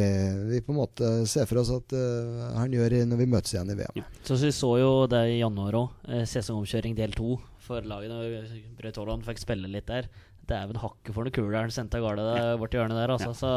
vi 0.46 0.58
på 0.62 0.70
en 0.70 0.78
måte 0.78 1.06
ser 1.26 1.48
for 1.50 1.58
oss 1.58 1.72
at 1.74 1.94
uh, 1.98 2.52
han 2.54 2.70
gjør 2.70 3.00
når 3.10 3.18
vi 3.18 3.26
møtes 3.32 3.50
igjen 3.56 3.72
i 3.72 3.78
VM. 3.80 4.04
Så 4.22 4.36
vi 4.38 4.52
så 4.54 4.70
jo 4.78 4.90
det 5.10 5.24
i 5.32 5.40
januar 5.40 5.74
òg. 5.74 5.96
Eh, 6.06 6.22
sesongomkjøring 6.30 6.94
del 6.94 7.16
to 7.18 7.34
for 7.64 7.82
laget. 7.82 8.14
Braut 8.78 9.00
Haaland 9.02 9.26
fikk 9.26 9.42
spille 9.42 9.70
litt 9.72 9.90
der. 9.90 10.06
Dæven 10.46 10.78
hakke 10.78 11.14
for 11.14 11.26
noe 11.26 11.34
kul 11.34 11.50
han 11.56 11.74
sendte 11.74 11.98
av 11.98 12.06
gårde 12.06 12.28
ja. 12.30 12.54
borti 12.62 12.78
hjørnet 12.78 13.00
der, 13.02 13.14
altså. 13.16 13.34
Så 13.34 13.50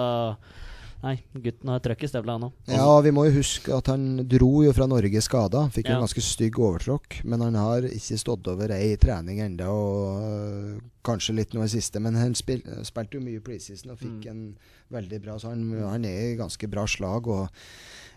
Nei, 1.04 1.18
gutten 1.36 1.68
har 1.68 1.82
trøkk 1.84 2.06
i 2.06 2.08
støvla, 2.08 2.38
nå. 2.40 2.48
Ja, 2.72 2.88
vi 3.04 3.12
må 3.12 3.26
jo 3.28 3.34
huske 3.42 3.74
at 3.76 3.90
han 3.92 4.22
dro 4.32 4.62
jo 4.64 4.72
fra 4.72 4.86
Norge 4.88 5.20
skada. 5.22 5.66
Fikk 5.76 5.90
jo 5.90 5.92
Ja. 5.92 5.98
en 6.00 6.06
ganske 6.06 6.24
stygg 6.24 6.56
overtråkk. 6.64 7.18
Men 7.28 7.42
han 7.44 7.56
har 7.60 7.82
ikke 7.90 8.16
stått 8.22 8.48
over 8.48 8.72
ei 8.72 8.96
trening 8.96 9.42
enda 9.44 9.68
og 9.68 10.22
øh, 10.24 10.80
kanskje 11.04 11.36
litt 11.36 11.54
noe 11.54 11.66
i 11.68 11.74
siste. 11.74 12.00
Men 12.00 12.16
han 12.16 12.34
spil, 12.40 12.64
spilte 12.88 13.20
jo 13.20 13.26
mye 13.26 13.44
preseason 13.44 13.92
og 13.92 14.00
fikk 14.00 14.24
Mm. 14.24 14.30
en 14.32 14.58
veldig 14.94 15.22
bra 15.26 15.36
Så 15.38 15.50
han, 15.50 15.68
han 15.82 16.06
er 16.06 16.32
i 16.32 16.38
ganske 16.40 16.70
bra 16.72 16.86
slag. 16.88 17.28
Og 17.28 17.50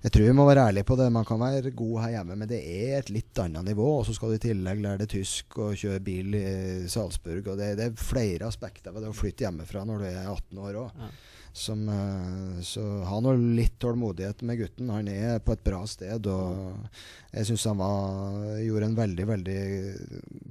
jeg 0.05 0.13
tror 0.13 0.27
vi 0.31 0.33
må 0.39 0.47
være 0.47 0.69
ærlige 0.71 0.85
på 0.87 0.97
det. 0.97 1.11
Man 1.11 1.25
kan 1.25 1.41
være 1.43 1.75
god 1.75 2.01
her 2.03 2.11
hjemme, 2.23 2.37
men 2.39 2.47
det 2.49 2.63
er 2.63 2.99
et 3.01 3.11
litt 3.11 3.35
annet 3.43 3.65
nivå. 3.67 3.99
Og 3.99 4.07
så 4.07 4.15
skal 4.15 4.29
du 4.31 4.35
i 4.39 4.45
tillegg 4.47 4.79
lære 4.81 4.99
deg 5.03 5.09
tysk 5.09 5.59
og 5.59 5.75
kjøre 5.75 6.05
bil 6.05 6.35
i 6.39 6.87
Salzburg. 6.87 7.49
Og 7.49 7.59
det, 7.59 7.77
det 7.79 7.91
er 7.91 7.99
flere 7.99 8.47
aspekter 8.47 8.93
ved 8.95 9.03
det 9.03 9.11
å 9.11 9.17
flytte 9.17 9.43
hjemmefra 9.49 9.83
når 9.85 9.99
du 9.99 10.05
er 10.07 10.23
18 10.31 10.59
år 10.69 10.75
òg. 10.87 10.93
Ja. 11.03 11.11
Som, 11.57 11.87
eh, 11.89 12.61
så 12.61 12.83
ha 13.09 13.17
nå 13.25 13.33
litt 13.57 13.79
tålmodighet 13.81 14.43
med 14.45 14.59
gutten. 14.61 14.91
Han 14.93 15.09
er 15.09 15.39
på 15.41 15.55
et 15.55 15.63
bra 15.65 15.79
sted. 15.89 16.27
Og 16.29 17.33
jeg 17.33 17.49
syns 17.49 17.65
han 17.71 17.81
var, 17.81 18.59
gjorde 18.61 18.91
en 18.91 18.99
veldig, 18.99 19.27
veldig 19.31 19.63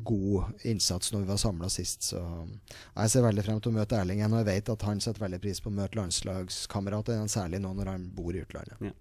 god 0.09 0.65
innsats 0.65 1.13
når 1.13 1.21
vi 1.21 1.29
var 1.29 1.41
samla 1.43 1.69
sist. 1.69 2.09
Så 2.09 2.21
jeg 2.23 3.13
ser 3.13 3.27
veldig 3.27 3.45
frem 3.45 3.61
til 3.61 3.69
å 3.69 3.77
møte 3.77 3.99
Erling 3.99 4.23
igjen. 4.23 4.33
Og 4.33 4.41
jeg 4.41 4.49
vet 4.49 4.71
at 4.73 4.85
han 4.89 5.03
setter 5.03 5.27
veldig 5.27 5.41
pris 5.43 5.61
på 5.61 5.69
å 5.69 5.77
møte 5.77 5.99
landslagskamerater, 5.99 7.21
særlig 7.29 7.61
nå 7.61 7.75
når 7.77 7.91
han 7.93 8.07
bor 8.15 8.33
i 8.33 8.41
utlandet. 8.41 8.95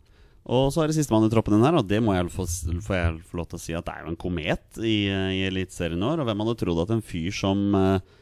Og 0.45 0.69
så 0.75 0.83
er 0.83 0.91
det 0.91 0.99
sistemann 0.99 1.25
i 1.25 1.33
troppen 1.33 1.57
din 1.57 1.65
her, 1.65 1.79
og 1.79 1.89
det 1.89 2.03
må 2.05 2.13
jeg 2.13 2.29
få, 2.35 2.45
får 2.85 2.99
jeg 2.99 3.21
få 3.31 3.41
lov 3.41 3.49
til 3.49 3.57
å 3.57 3.63
si 3.63 3.77
at 3.79 3.87
det 3.87 3.95
er 3.95 4.05
jo 4.05 4.13
en 4.13 4.21
komet 4.21 4.77
i, 4.77 4.99
i 5.09 5.41
Eliteserien 5.49 6.05
i 6.05 6.11
år. 6.11 6.21
Og 6.21 6.29
hvem 6.29 6.45
hadde 6.45 6.57
trodd 6.61 6.83
at 6.85 6.93
en 6.93 7.05
fyr 7.05 7.33
som 7.33 7.65
eh, 7.79 8.13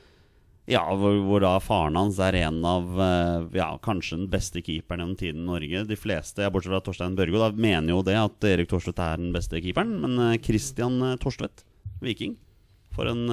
Ja, 0.71 0.85
hvor, 0.95 1.17
hvor 1.27 1.43
da 1.43 1.57
faren 1.59 1.97
hans 1.99 2.21
er 2.23 2.37
en 2.45 2.61
av 2.65 2.93
eh, 3.03 3.47
Ja, 3.59 3.73
kanskje 3.83 4.21
den 4.21 4.29
beste 4.31 4.63
keeperen 4.63 5.03
gjennom 5.03 5.17
tiden 5.19 5.41
i 5.43 5.49
Norge. 5.49 5.81
De 5.89 5.97
fleste, 5.99 6.45
ja, 6.45 6.53
bortsett 6.55 6.71
fra 6.71 6.83
Torstein 6.87 7.17
Børgo, 7.19 7.41
da 7.43 7.49
mener 7.51 7.91
jo 7.97 8.03
det 8.07 8.15
at 8.21 8.47
Erik 8.47 8.71
Thorstvedt 8.71 9.03
er 9.03 9.19
den 9.19 9.33
beste 9.35 9.59
keeperen. 9.65 9.97
Men 10.05 10.15
eh, 10.29 10.37
Christian 10.45 11.01
eh, 11.03 11.17
Thorstvedt, 11.23 11.65
Viking, 12.05 12.37
for 12.95 13.11
en, 13.11 13.27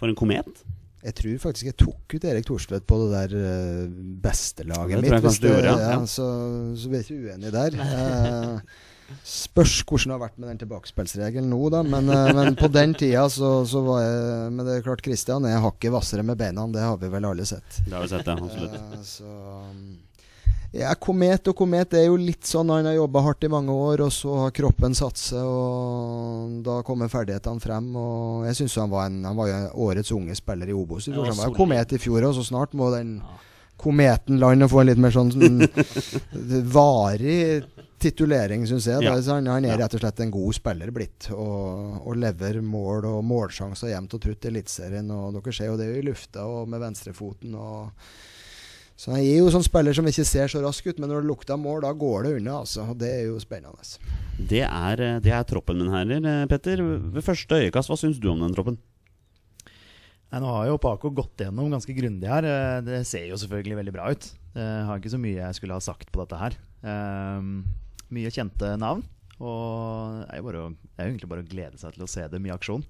for 0.00 0.10
en 0.10 0.18
komet. 0.18 0.64
Jeg 1.04 1.14
tror 1.14 1.38
faktisk 1.46 1.68
jeg 1.70 1.76
tok 1.78 2.14
ut 2.18 2.24
Erik 2.26 2.46
Thorstvedt 2.48 2.86
på 2.90 2.96
det 3.04 3.08
der 3.30 3.88
bestelaget 4.22 4.98
beste 4.98 5.06
Det 5.06 5.12
mitt. 5.14 5.22
kanskje 5.22 5.52
gjorde, 5.52 5.70
ja, 5.70 5.90
Ja. 5.92 5.98
Så, 6.10 6.26
så 6.74 6.90
vi 6.90 6.98
er 6.98 7.04
ikke 7.06 7.20
uenige 7.28 7.54
der. 7.54 7.76
Spørs 9.24 9.78
hvordan 9.88 10.10
det 10.10 10.16
har 10.16 10.24
vært 10.26 10.40
med 10.40 10.50
den 10.52 10.58
tilbakespillsregelen 10.62 11.48
nå, 11.48 11.60
da. 11.72 11.80
Men, 11.86 12.10
eh, 12.12 12.32
men 12.36 12.58
på 12.58 12.68
den 12.72 12.92
tida 12.98 13.24
så, 13.32 13.62
så 13.68 13.80
var 13.84 14.02
jeg 14.04 14.50
Men 14.52 14.66
det 14.66 14.74
er 14.74 14.84
klart, 14.84 15.04
Kristian 15.04 15.46
er 15.48 15.62
hakket 15.64 15.94
hvassere 15.94 16.24
med 16.26 16.36
beina. 16.40 16.66
Det 16.72 16.84
har 16.84 16.98
vi 17.00 17.08
vel 17.12 17.28
alle 17.28 17.46
sett. 17.48 17.80
Det 17.86 17.94
har 17.94 18.04
vi 18.04 18.12
sett, 18.12 18.28
ja. 18.28 18.36
Absolutt. 18.36 18.76
Eh, 18.76 19.00
så 19.08 19.32
um, 19.64 19.96
ja, 20.76 20.92
Komet 21.00 21.48
og 21.48 21.56
komet 21.56 21.94
er 21.96 22.10
jo 22.10 22.18
litt 22.20 22.44
sånn 22.44 22.68
Han 22.68 22.84
har 22.90 22.98
jobba 22.98 23.22
hardt 23.24 23.46
i 23.48 23.52
mange 23.52 23.72
år, 23.72 24.02
og 24.04 24.12
så 24.12 24.34
har 24.42 24.54
kroppen 24.56 24.96
satt 24.96 25.16
seg, 25.16 25.40
og 25.40 26.58
da 26.66 26.82
kommer 26.84 27.08
ferdighetene 27.08 27.64
frem. 27.64 27.88
Og 27.96 28.44
jeg 28.50 28.60
synes 28.60 28.76
han 28.82 28.92
var 28.92 29.08
en 29.08 29.22
Han 29.24 29.38
var 29.38 29.48
jo 29.48 29.60
årets 29.88 30.12
unge 30.12 30.36
spiller 30.36 30.68
i 30.68 30.76
Obos 30.76 31.08
i 31.08 31.14
fjor. 31.14 31.30
Han 31.30 31.40
var 31.40 31.48
jo 31.52 31.56
komet 31.56 31.96
i 31.96 32.02
fjor, 32.02 32.28
og 32.28 32.36
så 32.36 32.44
snart 32.52 32.76
må 32.76 32.92
den 32.94 33.20
Ja. 33.24 33.44
Kometen 33.78 34.40
Land 34.42 34.66
og 34.66 34.72
få 34.72 34.82
en 34.82 34.90
litt 34.90 35.02
mer 35.02 35.14
sånn, 35.14 35.32
sånn 35.34 35.62
varig 36.78 37.64
titulering, 37.98 38.66
syns 38.66 38.86
jeg. 38.86 39.02
Ja. 39.02 39.16
Da. 39.16 39.34
Han, 39.34 39.50
han 39.50 39.66
er 39.66 39.78
rett 39.80 39.94
og 39.96 40.02
slett 40.02 40.22
en 40.22 40.32
god 40.34 40.56
spiller 40.56 40.92
blitt, 40.94 41.30
og, 41.34 41.98
og 42.04 42.18
lever 42.18 42.60
mål 42.62 43.08
og 43.10 43.20
målsjanser 43.26 43.92
jevnt 43.92 44.14
og 44.14 44.22
trutt 44.24 44.46
i 44.46 44.52
Eliteserien. 44.52 45.10
Og 45.14 45.38
dere 45.38 45.54
ser 45.54 45.72
jo 45.72 45.78
det 45.80 45.90
i 45.96 46.04
lufta 46.06 46.46
og 46.46 46.68
med 46.70 46.82
venstrefoten. 46.84 47.54
og 47.58 47.90
så 48.98 49.12
Han 49.12 49.20
er 49.20 49.38
jo 49.38 49.50
sånn 49.54 49.66
spiller 49.66 49.94
som 49.94 50.06
ikke 50.10 50.26
ser 50.26 50.50
så 50.50 50.62
rask 50.62 50.86
ut, 50.88 50.98
men 50.98 51.10
når 51.10 51.22
det 51.22 51.30
lukter 51.30 51.58
mål, 51.60 51.84
da 51.86 51.92
går 51.94 52.26
det 52.26 52.36
unna. 52.40 52.60
altså, 52.64 52.86
og 52.90 52.98
Det 52.98 53.10
er 53.14 53.24
jo 53.28 53.38
spennende. 53.42 53.98
Det 54.38 54.64
er, 54.66 55.00
eh, 55.02 55.20
det 55.22 55.34
er 55.34 55.46
troppen, 55.46 55.78
min, 55.78 55.92
herrer. 55.94 56.24
Eh, 56.26 56.46
Petter, 56.50 56.82
ved 56.82 57.22
første 57.22 57.62
øyekast, 57.62 57.90
hva 57.90 57.98
syns 57.98 58.18
du 58.18 58.30
om 58.32 58.42
den 58.42 58.54
troppen? 58.54 58.78
Nei, 60.28 60.40
nå 60.44 60.48
har 60.52 60.66
jo 60.68 60.80
Paco 60.82 61.08
gått 61.14 61.40
gjennom 61.40 61.70
ganske 61.72 61.94
grundig 61.96 62.28
her. 62.28 62.44
Eh, 62.44 62.80
Det 62.84 63.06
ser 63.08 63.30
jo 63.30 63.38
selvfølgelig 63.40 63.78
veldig 63.80 63.94
bra 63.96 64.10
ut. 64.12 64.28
Jeg 64.58 64.86
har 64.88 64.98
ikke 64.98 65.14
så 65.14 65.20
mye 65.22 65.38
jeg 65.38 65.56
skulle 65.56 65.76
ha 65.76 65.80
sagt 65.84 66.10
på 66.12 66.24
dette 66.24 66.40
her. 66.40 66.56
Um, 66.82 67.64
mye 68.12 68.32
kjente 68.32 68.74
navn. 68.80 69.04
Og 69.38 70.24
det 70.26 70.34
er 70.34 70.42
jo 70.58 70.64
egentlig 70.98 71.30
bare 71.30 71.44
å 71.44 71.48
glede 71.48 71.78
seg 71.78 71.94
til 71.94 72.04
å 72.04 72.10
se 72.10 72.26
dem 72.28 72.46
i 72.48 72.52
aksjon. 72.52 72.84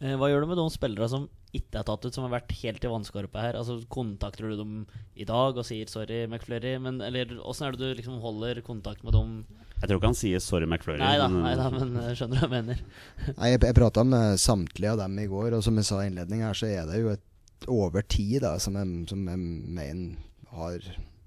Eh, 0.00 0.14
Hva 0.18 0.28
gjør 0.30 0.44
du 0.44 0.50
med 0.52 0.60
de 0.60 0.66
spillere 0.72 1.08
som 1.10 1.26
ikke 1.54 1.80
er 1.80 1.86
tatt 1.86 2.06
ut, 2.06 2.14
som 2.14 2.26
har 2.26 2.34
vært 2.34 2.54
helt 2.62 2.84
i 2.84 2.90
vannskorpa 2.90 3.42
her? 3.42 3.58
Altså 3.58 3.78
Kontakter 3.90 4.50
du 4.50 4.56
dem 4.58 4.74
i 5.14 5.26
dag 5.26 5.56
og 5.56 5.66
sier 5.66 5.86
'sorry, 5.86 6.26
McFlurry'? 6.26 6.80
Men, 6.80 7.00
eller 7.00 7.38
åssen 7.42 7.66
er 7.66 7.72
det 7.72 7.80
du 7.80 7.94
liksom 7.94 8.20
holder 8.20 8.62
kontakt 8.62 9.04
med 9.04 9.12
dem? 9.12 9.44
Jeg 9.84 9.90
tror 9.90 10.00
ikke 10.00 10.10
han 10.10 10.16
sier 10.16 10.40
'sorry, 10.40 10.64
McFlurry'. 10.66 11.02
Nei 11.04 11.18
da, 11.20 11.28
men- 11.28 11.44
nei 11.44 11.54
da, 11.60 11.68
men 11.70 11.94
jeg 12.08 12.16
skjønner 12.16 12.40
hva 12.40 12.48
jeg 12.48 12.54
mener. 12.56 12.78
Nei, 13.38 13.50
jeg, 13.52 13.60
jeg 13.68 13.76
prata 13.76 14.04
med 14.08 14.40
samtlige 14.40 14.92
av 14.94 15.02
dem 15.04 15.18
i 15.20 15.26
går, 15.28 15.58
og 15.58 15.64
som 15.66 15.76
jeg 15.76 15.84
sa 15.90 16.00
i 16.00 16.08
innledningen 16.08 16.46
her, 16.48 16.56
så 16.56 16.70
er 16.72 16.86
det 16.88 17.02
jo 17.02 17.10
et 17.12 17.68
over 17.68 18.02
ti 18.08 18.38
da, 18.40 18.54
som 18.60 18.76
jeg, 18.80 19.08
som 19.08 19.26
jeg 19.28 19.38
mener 19.40 20.16
har 20.54 20.78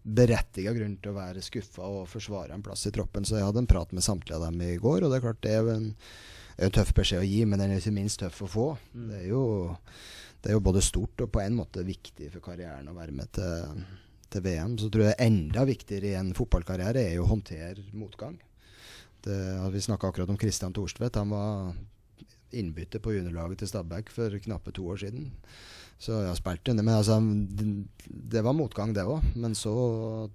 berettiga 0.07 0.71
grunn 0.73 0.95
til 1.03 1.11
å 1.11 1.17
være 1.17 1.41
skuffa 1.43 1.83
og 1.83 2.07
forsvare 2.09 2.55
en 2.55 2.63
plass 2.63 2.85
i 2.87 2.93
troppen. 2.95 3.25
Så 3.27 3.37
jeg 3.37 3.45
hadde 3.47 3.59
en 3.63 3.69
prat 3.69 3.91
med 3.93 4.05
samtlige 4.05 4.37
av 4.39 4.45
dem 4.47 4.61
i 4.63 4.77
går, 4.81 5.03
og 5.03 5.11
det 5.11 5.19
er 5.19 5.25
klart 5.25 5.41
det 5.43 5.51
er 5.53 5.61
jo 5.65 5.73
en, 5.73 5.87
er 6.57 6.69
en 6.69 6.75
tøff 6.77 6.93
beskjed 6.97 7.21
å 7.21 7.27
gi, 7.27 7.41
men 7.45 7.59
den 7.61 7.73
er 7.75 7.81
ikke 7.81 7.95
minst 7.97 8.21
tøff 8.23 8.41
å 8.45 8.49
få. 8.49 8.67
Mm. 8.93 9.07
Det, 9.11 9.21
er 9.21 9.29
jo, 9.33 9.43
det 10.41 10.51
er 10.51 10.57
jo 10.57 10.65
både 10.69 10.85
stort 10.85 11.25
og 11.25 11.31
på 11.35 11.43
en 11.43 11.57
måte 11.59 11.83
viktig 11.85 12.31
for 12.33 12.45
karrieren 12.49 12.87
å 12.89 12.95
være 12.97 13.15
med 13.19 13.33
til, 13.35 13.83
til 14.31 14.45
VM. 14.47 14.77
Så 14.79 14.89
tror 14.93 15.09
jeg 15.09 15.19
enda 15.27 15.65
viktigere 15.67 16.13
i 16.13 16.19
en 16.21 16.31
fotballkarriere 16.37 17.03
er 17.09 17.17
jo 17.17 17.25
å 17.27 17.31
håndtere 17.33 17.83
motgang. 17.97 18.37
Det, 19.27 19.69
vi 19.73 19.83
snakka 19.83 20.07
akkurat 20.09 20.31
om 20.31 20.39
Kristian 20.39 20.73
Thorstvedt. 20.73 21.19
Han 21.19 21.33
var 21.35 21.73
innbytter 22.55 23.03
på 23.03 23.11
juniorlaget 23.11 23.59
til 23.61 23.71
Stabæk 23.73 24.11
for 24.13 24.37
knappe 24.43 24.71
to 24.71 24.87
år 24.87 25.01
siden. 25.03 25.31
Så 25.97 26.13
jeg 26.13 26.29
har 26.29 26.37
spilt 26.37 26.69
under. 26.69 26.85
Men 26.85 26.99
altså, 26.99 27.17
det, 28.31 28.43
var 28.45 28.53
motgang, 28.53 28.93
det 28.93 29.05
òg. 29.07 29.23
Men 29.41 29.55
så 29.57 29.73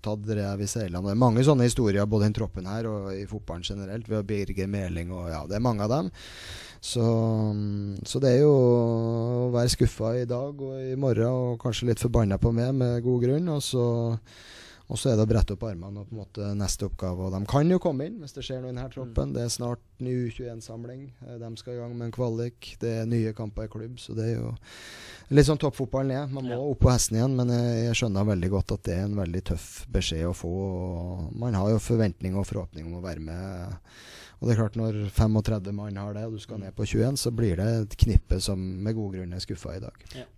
tatt 0.02 0.26
rev 0.26 0.64
i 0.64 0.68
seilene. 0.70 1.04
Det 1.06 1.14
er 1.14 1.22
mange 1.22 1.44
sånne 1.46 1.68
historier 1.68 2.08
både 2.10 2.32
i 2.32 2.34
troppen 2.34 2.66
her 2.66 2.88
og 2.90 3.12
i 3.14 3.22
fotballen 3.30 3.66
generelt. 3.66 4.10
Ved 4.10 4.26
Birger 4.26 4.70
Meling 4.70 5.14
og 5.14 5.30
ja, 5.30 5.44
det 5.46 5.58
er 5.58 5.64
mange 5.64 5.86
av 5.86 5.94
dem. 5.94 6.10
Så, 6.82 7.04
så 8.10 8.18
det 8.18 8.32
er 8.32 8.40
jo 8.42 8.54
å 8.56 9.50
være 9.54 9.70
skuffa 9.70 10.16
i 10.18 10.26
dag 10.26 10.64
og 10.66 10.80
i 10.82 10.96
morgen 10.98 11.30
og 11.30 11.60
kanskje 11.62 11.92
litt 11.92 12.02
forbanna 12.02 12.40
på 12.42 12.50
meg 12.56 12.74
med 12.74 12.98
god 13.06 13.22
grunn. 13.28 13.52
Og 13.54 13.62
så, 13.62 13.86
og 14.92 14.98
så 15.00 15.08
er 15.08 15.16
det 15.16 15.24
å 15.24 15.28
brette 15.30 15.54
opp 15.56 15.62
armene 15.64 16.02
og 16.02 16.08
på 16.10 16.12
en 16.12 16.20
måte 16.20 16.48
neste 16.60 16.84
oppgave. 16.84 17.24
Og 17.24 17.32
de 17.32 17.38
kan 17.48 17.70
jo 17.72 17.78
komme 17.80 18.04
inn 18.10 18.18
hvis 18.20 18.34
det 18.36 18.42
skjer 18.44 18.60
noe 18.60 18.68
i 18.68 18.74
denne 18.74 18.90
troppen. 18.92 19.32
Det 19.32 19.40
er 19.46 19.52
snart 19.54 19.80
ny 20.04 20.12
U21-samling. 20.28 21.06
Eh, 21.24 21.38
De 21.40 21.50
skal 21.56 21.74
i 21.74 21.80
gang 21.80 21.94
med 21.96 22.10
en 22.10 22.12
kvalik. 22.12 22.74
Det 22.82 22.90
er 23.00 23.08
nye 23.08 23.32
kamper 23.38 23.64
i 23.70 23.72
klubb. 23.72 23.96
Så 24.02 24.12
det 24.18 24.26
er 24.28 24.34
jo 24.36 24.50
litt 25.32 25.48
sånn 25.48 25.60
toppfotballen 25.62 26.12
er. 26.12 26.26
Man 26.28 26.44
må 26.44 26.58
Ja. 26.58 26.60
opp 26.60 26.80
på 26.84 26.92
hesten 26.92 27.16
igjen, 27.16 27.34
men 27.40 27.48
jeg, 27.48 27.86
jeg 27.88 27.94
skjønner 28.02 28.28
veldig 28.34 28.50
godt 28.52 28.72
at 28.76 28.82
det 28.84 28.98
er 28.98 29.04
en 29.08 29.16
veldig 29.16 29.42
tøff 29.52 29.86
beskjed 29.90 30.26
å 30.28 30.34
få. 30.36 30.52
Og 30.52 31.32
man 31.40 31.54
har 31.56 31.70
jo 31.72 31.78
forventning 31.80 32.36
og 32.36 32.44
forhåpning 32.52 32.84
om 32.92 33.00
å 33.00 33.06
være 33.06 33.24
med. 33.24 33.78
Og 34.42 34.48
det 34.48 34.56
er 34.56 34.60
klart 34.60 34.74
Når 34.76 34.96
35 35.14 35.72
mann 35.72 35.96
har 35.96 36.12
det, 36.18 36.24
og 36.26 36.32
du 36.34 36.38
skal 36.42 36.58
ned 36.58 36.74
på 36.74 36.84
21, 36.84 37.16
så 37.16 37.30
blir 37.30 37.56
det 37.56 37.66
et 37.86 37.96
knippe 37.96 38.40
som 38.42 38.58
med 38.58 38.96
god 38.98 39.14
grunn 39.14 39.32
er 39.32 39.38
skuffa 39.40 39.76
i 39.76 39.80
dag. 39.80 39.94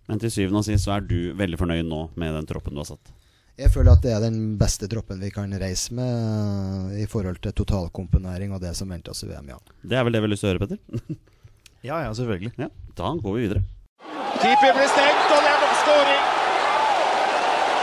Men 0.07 0.19
til 0.21 0.29
syvende 0.29 0.61
og 0.61 0.65
sist 0.67 0.85
så 0.85 0.95
er 0.95 1.01
du 1.01 1.33
veldig 1.33 1.57
fornøyd 1.57 1.87
nå 1.89 2.03
med 2.15 2.35
den 2.37 2.45
troppen 2.45 2.71
du 2.77 2.83
har 2.83 2.85
satt. 2.93 3.11
Jeg 3.55 3.71
føler 3.71 3.95
at 3.95 4.01
det 4.03 4.11
er 4.11 4.19
den 4.25 4.57
beste 4.59 4.87
troppen 4.91 5.21
vi 5.23 5.29
kan 5.31 5.53
reise 5.61 5.93
med 5.95 6.95
i 6.99 7.05
forhold 7.07 7.37
til 7.43 7.53
totalkomponering 7.55 8.51
og 8.51 8.59
det 8.63 8.73
som 8.75 8.89
venter 8.91 9.13
oss 9.15 9.23
i 9.23 9.29
VM. 9.29 9.47
ja. 9.53 9.59
Det 9.81 9.95
er 9.95 10.03
vel 10.03 10.11
det 10.17 10.21
vi 10.21 10.27
har 10.27 10.33
lyst 10.33 10.43
til 10.43 10.49
å 10.49 10.53
høre, 10.53 10.65
Petter? 10.65 10.79
Ja, 11.85 11.99
ja, 12.01 12.09
selvfølgelig. 12.17 12.49
Ja, 12.57 12.67
Da 12.97 13.11
går 13.21 13.33
vi 13.37 13.41
videre. 13.45 13.61
Keeper 14.41 14.71
blir 14.73 14.87
stengt, 14.89 15.27
og 15.35 15.37
det 15.45 15.51
er 15.53 15.59
nok 15.61 15.75
scoring. 15.83 16.23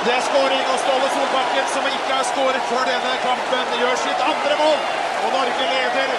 Det 0.02 0.12
er 0.16 0.24
scoring, 0.26 0.64
og 0.72 0.78
Ståle 0.82 1.10
Solbakken, 1.14 1.68
som 1.70 1.86
ikke 1.86 2.10
har 2.16 2.26
scoret 2.26 2.64
før 2.66 2.82
denne 2.90 3.12
kampen, 3.22 3.76
gjør 3.78 4.00
sitt 4.02 4.24
andre 4.26 4.56
mål. 4.58 4.80
Og 5.22 5.28
Norge 5.38 5.68
leder 5.70 6.16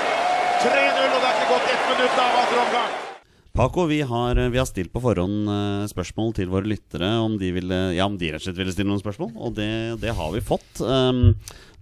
3-0, 0.63 1.11
og 1.11 1.19
det 1.19 1.27
er 1.27 1.35
ikke 1.35 1.49
gått 1.51 1.73
ett 1.75 1.89
minutt 1.91 2.21
av 2.23 2.39
andre 2.45 2.63
omgang. 2.63 3.12
Paco, 3.53 3.85
vi 3.85 4.01
har, 4.01 4.49
vi 4.49 4.57
har 4.57 4.65
stilt 4.65 4.89
på 4.89 5.01
forhånd 5.03 5.49
eh, 5.53 5.83
spørsmål 5.85 6.31
til 6.33 6.49
våre 6.49 6.65
lyttere 6.65 7.05
om 7.21 7.35
de, 7.37 7.51
ville, 7.53 7.75
ja, 7.93 8.07
om 8.09 8.15
de 8.17 8.31
rett 8.33 8.41
og 8.41 8.47
slett 8.47 8.57
ville 8.57 8.71
stille 8.73 8.89
noen 8.89 9.01
spørsmål, 9.03 9.29
og 9.37 9.51
det, 9.59 9.67
det 10.01 10.15
har 10.17 10.31
vi 10.33 10.39
fått. 10.41 10.79
Um, 10.81 11.35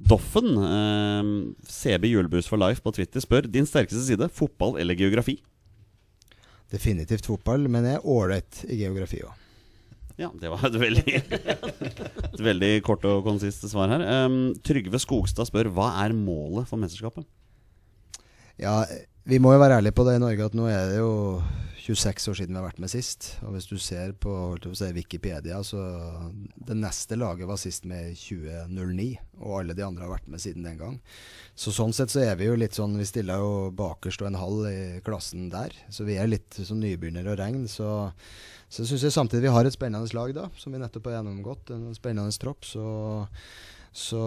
Doffen, 0.04 0.50
um, 0.60 1.30
CB 1.64 2.10
Julebrus 2.12 2.50
for 2.52 2.60
life 2.60 2.84
på 2.84 2.92
Twitter, 2.98 3.24
spør 3.24 3.48
din 3.48 3.70
sterkeste 3.70 4.04
side, 4.04 4.28
fotball 4.36 4.82
eller 4.84 5.00
geografi? 5.00 5.38
Definitivt 6.76 7.30
fotball, 7.32 7.64
men 7.72 7.88
jeg 7.88 8.02
er 8.02 8.10
ålreit 8.18 8.66
i 8.68 8.82
geografi 8.82 9.22
òg. 9.24 9.48
Ja, 10.20 10.28
det 10.42 10.52
var 10.52 10.66
et 10.68 10.76
veldig, 10.76 11.22
et 12.34 12.44
veldig 12.50 12.74
kort 12.84 13.08
og 13.08 13.24
konsist 13.30 13.64
svar 13.72 13.96
her. 13.96 14.04
Um, 14.26 14.42
Trygve 14.60 15.00
Skogstad 15.00 15.48
spør 15.48 15.72
hva 15.72 15.94
er 16.04 16.12
målet 16.20 16.68
for 16.68 16.84
mesterskapet? 16.84 17.24
Ja, 18.60 18.82
vi 19.30 19.38
må 19.42 19.54
jo 19.54 19.62
være 19.62 19.78
ærlige 19.80 19.96
på 19.98 20.06
det 20.08 20.18
i 20.18 20.24
Norge 20.24 20.48
at 20.48 20.56
nå 20.58 20.66
er 20.72 20.88
det 20.90 21.02
jo 21.02 21.12
26 21.82 22.30
år 22.30 22.38
siden 22.38 22.54
vi 22.54 22.60
har 22.60 22.68
vært 22.68 22.82
med 22.82 22.92
sist. 22.92 23.28
Og 23.46 23.56
hvis 23.56 23.68
du 23.70 23.76
ser 23.82 24.14
på 24.22 24.34
si, 24.78 24.90
Wikipedia, 24.94 25.62
så 25.66 25.82
det 26.56 26.78
neste 26.78 27.18
laget 27.18 27.50
var 27.50 27.58
sist 27.62 27.88
med 27.90 28.12
i 28.12 28.18
2009. 28.18 29.08
Og 29.42 29.56
alle 29.60 29.76
de 29.78 29.86
andre 29.86 30.06
har 30.06 30.14
vært 30.14 30.30
med 30.30 30.44
siden 30.44 30.68
den 30.68 30.78
gang. 30.80 31.00
Så 31.58 31.74
sånn 31.74 31.94
sett 31.96 32.14
så 32.14 32.22
er 32.24 32.38
vi 32.40 32.50
jo 32.50 32.58
litt 32.60 32.78
sånn 32.78 32.94
Vi 33.00 33.08
stiller 33.10 33.42
jo 33.42 33.72
bakerst 33.78 34.22
og 34.22 34.30
en 34.30 34.40
halv 34.42 34.70
i 34.70 35.02
klassen 35.06 35.50
der. 35.54 35.74
Så 35.90 36.06
vi 36.08 36.20
er 36.22 36.30
litt 36.30 36.62
som 36.62 36.80
nybegynnere 36.82 37.34
å 37.34 37.40
regne. 37.40 37.70
Så, 37.72 37.90
så 38.70 38.86
syns 38.86 39.08
jeg 39.08 39.18
samtidig 39.18 39.50
vi 39.50 39.56
har 39.58 39.66
et 39.66 39.78
spennende 39.78 40.14
lag, 40.18 40.36
da, 40.38 40.48
som 40.62 40.74
vi 40.74 40.82
nettopp 40.82 41.10
har 41.10 41.20
gjennomgått. 41.20 41.74
En 41.74 41.98
spennende 41.98 42.38
tropp. 42.42 42.68
Så, 42.68 42.86
så 43.90 44.24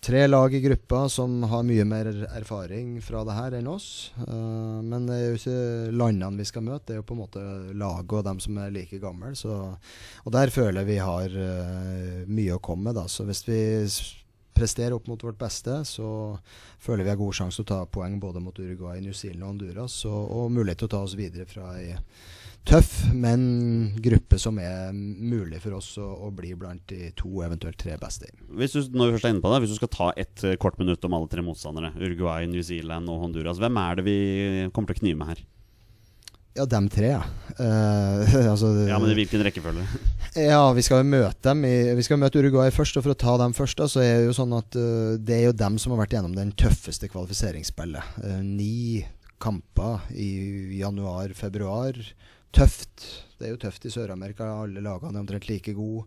Tre 0.00 0.26
lag 0.26 0.54
i 0.54 0.60
gruppa 0.60 1.08
som 1.12 1.42
har 1.42 1.64
mye 1.68 1.84
mer 1.84 2.06
erfaring 2.32 2.94
fra 3.04 3.20
det 3.28 3.34
her 3.36 3.56
enn 3.58 3.66
oss. 3.68 4.14
Eh, 4.16 4.78
men 4.80 5.04
det 5.04 5.18
er 5.18 5.26
jo 5.26 5.36
ikke 5.36 5.92
landene 5.92 6.40
vi 6.40 6.46
skal 6.48 6.64
møte, 6.64 6.86
det 6.88 6.94
er 6.94 7.02
jo 7.02 7.08
på 7.10 7.18
en 7.18 7.20
måte 7.20 7.42
laget 7.76 8.14
og 8.16 8.24
dem 8.30 8.40
som 8.40 8.56
er 8.62 8.72
like 8.72 8.96
gamle. 9.02 9.34
Så, 9.36 9.58
og 10.24 10.32
der 10.32 10.54
føler 10.54 10.88
vi 10.88 10.96
har 11.04 11.28
eh, 11.28 12.24
mye 12.24 12.56
å 12.56 12.62
komme 12.64 12.88
med. 12.88 12.96
Da. 12.96 13.04
Så 13.12 13.28
hvis 13.28 13.44
vi 13.44 13.60
presterer 14.56 14.96
opp 14.96 15.04
mot 15.08 15.20
vårt 15.20 15.36
beste, 15.40 15.82
så 15.84 16.08
føler 16.80 17.04
vi 17.04 17.12
har 17.12 17.20
god 17.20 17.36
sjanse 17.36 17.60
til 17.60 17.68
å 17.68 17.72
ta 17.74 17.84
poeng 17.84 18.16
både 18.24 18.40
mot 18.40 18.56
Uruguay, 18.56 19.04
New 19.04 19.12
Zealand 19.12 19.44
og 19.44 19.52
Honduras. 19.52 20.00
Og, 20.08 20.20
og 20.32 20.54
mulighet 20.56 20.80
til 20.80 20.88
å 20.88 20.94
ta 20.96 21.04
oss 21.04 21.18
videre 21.20 21.44
fra 21.48 21.74
ei 21.76 21.92
tøff, 22.68 22.90
men 23.16 23.42
gruppe 24.02 24.38
som 24.40 24.58
er 24.62 24.90
mulig 24.94 25.60
for 25.62 25.78
oss 25.78 25.92
å, 26.00 26.06
å 26.26 26.30
bli 26.34 26.52
blant 26.58 26.82
de 26.92 27.10
to, 27.18 27.30
eventuelt 27.46 27.78
tre 27.80 27.96
beste 28.00 28.28
i. 28.28 28.34
Hvis 28.60 28.76
du, 28.76 28.82
når 28.94 29.10
vi 29.10 29.16
først 29.16 29.28
er 29.28 29.34
inne 29.34 29.44
på 29.44 29.52
det, 29.52 29.62
hvis 29.64 29.72
du 29.74 29.78
skal 29.80 29.92
ta 29.94 30.10
et 30.20 30.44
eh, 30.46 30.58
kort 30.60 30.76
minutt 30.80 31.04
om 31.06 31.16
alle 31.16 31.30
tre 31.32 31.44
motstandere, 31.44 31.94
Uruguay, 31.98 32.48
New 32.50 32.62
Zealand 32.66 33.10
og 33.10 33.24
Honduras, 33.24 33.62
hvem 33.62 33.80
er 33.80 33.98
det 33.98 34.06
vi 34.06 34.18
kommer 34.74 34.92
til 34.92 35.00
å 35.00 35.02
knive 35.04 35.22
med 35.22 35.32
her? 35.32 35.42
Ja, 36.58 36.64
dem 36.66 36.88
tre, 36.90 37.12
ja. 37.12 37.20
Uh, 37.60 38.48
altså, 38.52 38.72
Ja, 38.88 38.98
men 38.98 39.12
i 39.12 39.18
hvilken 39.20 39.44
rekkefølge? 39.46 39.84
Ja, 40.50 40.62
vi 40.74 40.82
skal 40.86 41.00
jo 41.02 41.10
møte 41.10 41.42
dem 41.48 41.64
i, 41.66 41.74
Vi 41.98 42.04
skal 42.06 42.18
møte 42.22 42.38
Uruguay 42.42 42.70
først, 42.74 42.98
og 42.98 43.06
for 43.06 43.14
å 43.14 43.18
ta 43.18 43.36
dem 43.40 43.54
først, 43.56 43.78
da, 43.78 43.86
så 43.90 44.02
er 44.02 44.18
det 44.18 44.28
jo 44.28 44.34
sånn 44.36 44.56
at 44.58 44.78
uh, 44.78 45.14
det 45.18 45.38
er 45.38 45.46
jo 45.48 45.56
dem 45.62 45.78
som 45.80 45.94
har 45.94 46.02
vært 46.02 46.18
gjennom 46.18 46.34
den 46.36 46.52
tøffeste 46.58 47.10
kvalifiseringsspillet. 47.10 48.18
Uh, 48.24 48.42
ni 48.44 49.06
kamper 49.40 50.04
i 50.12 50.30
januar-februar. 50.82 52.02
Tøft. 52.56 53.04
Det 53.38 53.48
er 53.48 53.54
jo 53.54 53.60
tøft 53.62 53.86
i 53.86 53.92
Sør-Amerika. 53.94 54.48
Alle 54.62 54.82
lagene 54.84 55.16
er 55.16 55.22
omtrent 55.24 55.48
like 55.48 55.74
gode. 55.76 56.06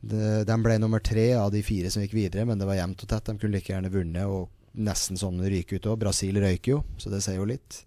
De, 0.00 0.44
de 0.46 0.56
ble 0.62 0.78
nummer 0.78 1.02
tre 1.02 1.32
av 1.38 1.50
de 1.52 1.62
fire 1.66 1.90
som 1.90 2.04
gikk 2.04 2.14
videre, 2.16 2.46
men 2.46 2.60
det 2.60 2.68
var 2.68 2.78
jevnt 2.78 3.02
og 3.04 3.10
tett. 3.10 3.26
De 3.28 3.38
kunne 3.38 3.56
like 3.56 3.72
gjerne 3.72 3.92
vunnet 3.92 4.30
og 4.30 4.48
nesten 4.78 5.18
sånn 5.18 5.42
ryke 5.42 5.78
ut 5.78 5.88
òg. 5.90 6.00
Brasil 6.04 6.38
røyker 6.40 6.76
jo, 6.76 6.80
så 7.00 7.12
det 7.12 7.22
sier 7.24 7.40
jo 7.40 7.48
litt. 7.48 7.82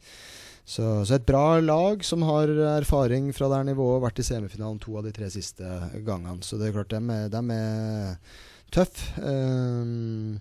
Så, 0.72 0.86
så 1.08 1.18
et 1.18 1.28
bra 1.28 1.60
lag 1.64 2.04
som 2.06 2.24
har 2.28 2.52
erfaring 2.78 3.32
fra 3.36 3.50
det 3.52 3.64
nivået, 3.72 4.04
vært 4.06 4.22
i 4.22 4.28
semifinalen 4.28 4.80
to 4.80 4.96
av 5.00 5.08
de 5.08 5.14
tre 5.16 5.30
siste 5.34 5.68
gangene. 6.06 6.40
Så 6.46 6.60
det 6.60 6.70
er 6.70 6.76
klart, 6.78 6.94
de 6.94 7.16
er, 7.18 7.32
de 7.34 7.42
er 7.58 8.42
tøffe. 8.72 9.10
Um, 9.20 10.38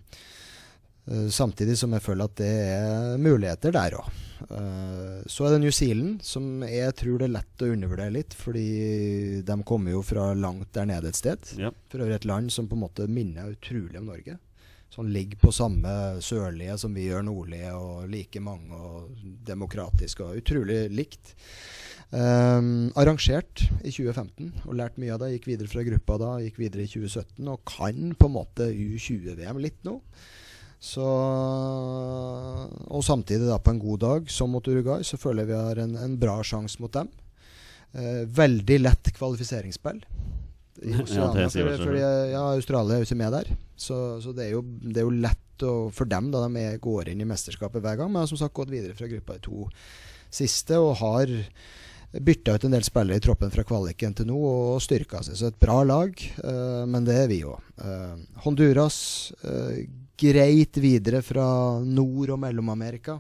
eh, 1.08 1.28
samtidig 1.34 1.78
som 1.80 1.96
jeg 1.96 2.04
føler 2.04 2.30
at 2.30 2.36
det 2.38 2.52
er 2.76 3.22
muligheter 3.22 3.74
der 3.74 3.98
òg. 4.02 4.10
Så 4.48 5.46
er 5.46 5.54
det 5.54 5.60
New 5.62 5.72
Zealand, 5.74 6.22
som 6.24 6.62
jeg 6.66 6.94
tror 6.98 7.20
det 7.20 7.28
er 7.28 7.34
lett 7.36 7.64
å 7.64 7.70
undervurdere 7.74 8.14
litt. 8.14 8.36
Fordi 8.36 9.42
de 9.46 9.56
kommer 9.68 9.96
jo 9.96 10.04
fra 10.06 10.30
langt 10.34 10.72
der 10.76 10.88
nede 10.90 11.12
et 11.12 11.18
sted. 11.18 11.52
Ja. 11.60 11.72
For 11.92 12.04
øvrig 12.04 12.20
et 12.20 12.28
land 12.28 12.52
som 12.54 12.70
på 12.70 12.78
en 12.78 12.84
måte 12.86 13.08
minner 13.10 13.52
utrolig 13.52 14.00
om 14.00 14.08
Norge. 14.10 14.38
Som 14.90 15.10
ligger 15.12 15.38
på 15.38 15.52
samme 15.54 15.92
sørlige 16.24 16.74
som 16.82 16.96
vi 16.96 17.06
gjør 17.06 17.22
nordlige, 17.28 17.74
og 17.78 18.08
like 18.10 18.42
mange 18.42 18.74
og 18.74 19.12
demokratisk 19.46 20.24
og 20.26 20.40
utrolig 20.40 20.82
likt. 20.90 21.36
Um, 22.10 22.90
arrangert 22.98 23.62
i 23.86 23.92
2015 23.94 24.64
og 24.64 24.74
lært 24.74 24.98
mye 24.98 25.14
av 25.14 25.22
det. 25.22 25.34
Gikk 25.36 25.46
videre 25.52 25.70
fra 25.70 25.84
gruppa 25.86 26.16
da, 26.18 26.30
gikk 26.42 26.58
videre 26.58 26.82
i 26.82 26.90
2017 26.90 27.52
og 27.52 27.62
kan 27.70 28.16
på 28.18 28.26
en 28.26 28.34
måte 28.34 28.66
U20-VM 28.66 29.60
litt 29.62 29.78
nå. 29.86 30.00
Så, 30.80 31.04
og 32.88 33.02
samtidig 33.04 33.44
da 33.50 33.58
på 33.60 33.74
en 33.74 33.82
god 33.82 34.00
dag, 34.00 34.30
som 34.32 34.48
mot 34.54 34.64
Uruguay, 34.64 35.04
så 35.04 35.20
føler 35.20 35.44
jeg 35.44 35.52
vi 35.52 35.58
har 35.58 35.80
en, 35.82 35.92
en 36.00 36.14
bra 36.20 36.38
sjanse 36.46 36.80
mot 36.80 36.92
dem. 36.94 37.10
Eh, 37.92 38.22
veldig 38.24 38.78
lett 38.80 39.12
kvalifiseringsspill. 39.16 40.00
I 40.80 40.94
Ja, 40.96 41.28
vel 41.34 41.50
fordi, 41.52 41.76
fordi, 41.82 42.00
ja, 42.32 42.46
Australia 42.54 42.96
er 42.96 43.04
jo 43.04 43.10
ikke 43.10 43.20
med 43.20 43.36
der. 43.36 43.52
Så, 43.76 43.98
så 44.24 44.32
det, 44.32 44.48
er 44.48 44.56
jo, 44.56 44.64
det 44.64 45.02
er 45.02 45.08
jo 45.08 45.20
lett 45.20 45.66
å, 45.68 45.74
for 45.92 46.08
dem 46.08 46.32
da 46.32 46.46
de 46.46 46.64
er, 46.64 46.80
går 46.80 47.12
inn 47.12 47.20
i 47.20 47.28
mesterskapet 47.28 47.84
hver 47.84 48.00
gang. 48.00 48.08
Men 48.08 48.24
har 48.24 48.32
som 48.32 48.40
sagt 48.40 48.56
gått 48.56 48.72
videre 48.72 48.96
fra 48.96 49.10
gruppa 49.10 49.36
i 49.36 49.44
to 49.44 49.68
siste 50.32 50.78
og 50.80 50.94
har 51.02 51.36
bytta 52.10 52.56
ut 52.56 52.64
en 52.66 52.72
del 52.74 52.82
spillere 52.86 53.20
i 53.20 53.22
troppen 53.22 53.52
fra 53.52 53.62
kvaliken 53.66 54.16
til 54.18 54.30
nå 54.30 54.38
og 54.38 54.80
styrka 54.82 55.20
seg. 55.26 55.36
Så 55.36 55.50
et 55.50 55.60
bra 55.60 55.82
lag, 55.84 56.16
eh, 56.16 56.84
men 56.88 57.04
det 57.04 57.20
er 57.20 57.28
vi 57.30 57.42
òg. 57.44 57.60
Honduras, 58.46 58.96
eh, 59.44 59.84
greit 60.20 60.78
videre 60.80 61.22
fra 61.24 61.44
Nord- 61.80 62.34
og 62.34 62.40
Mellom-Amerika. 62.42 63.18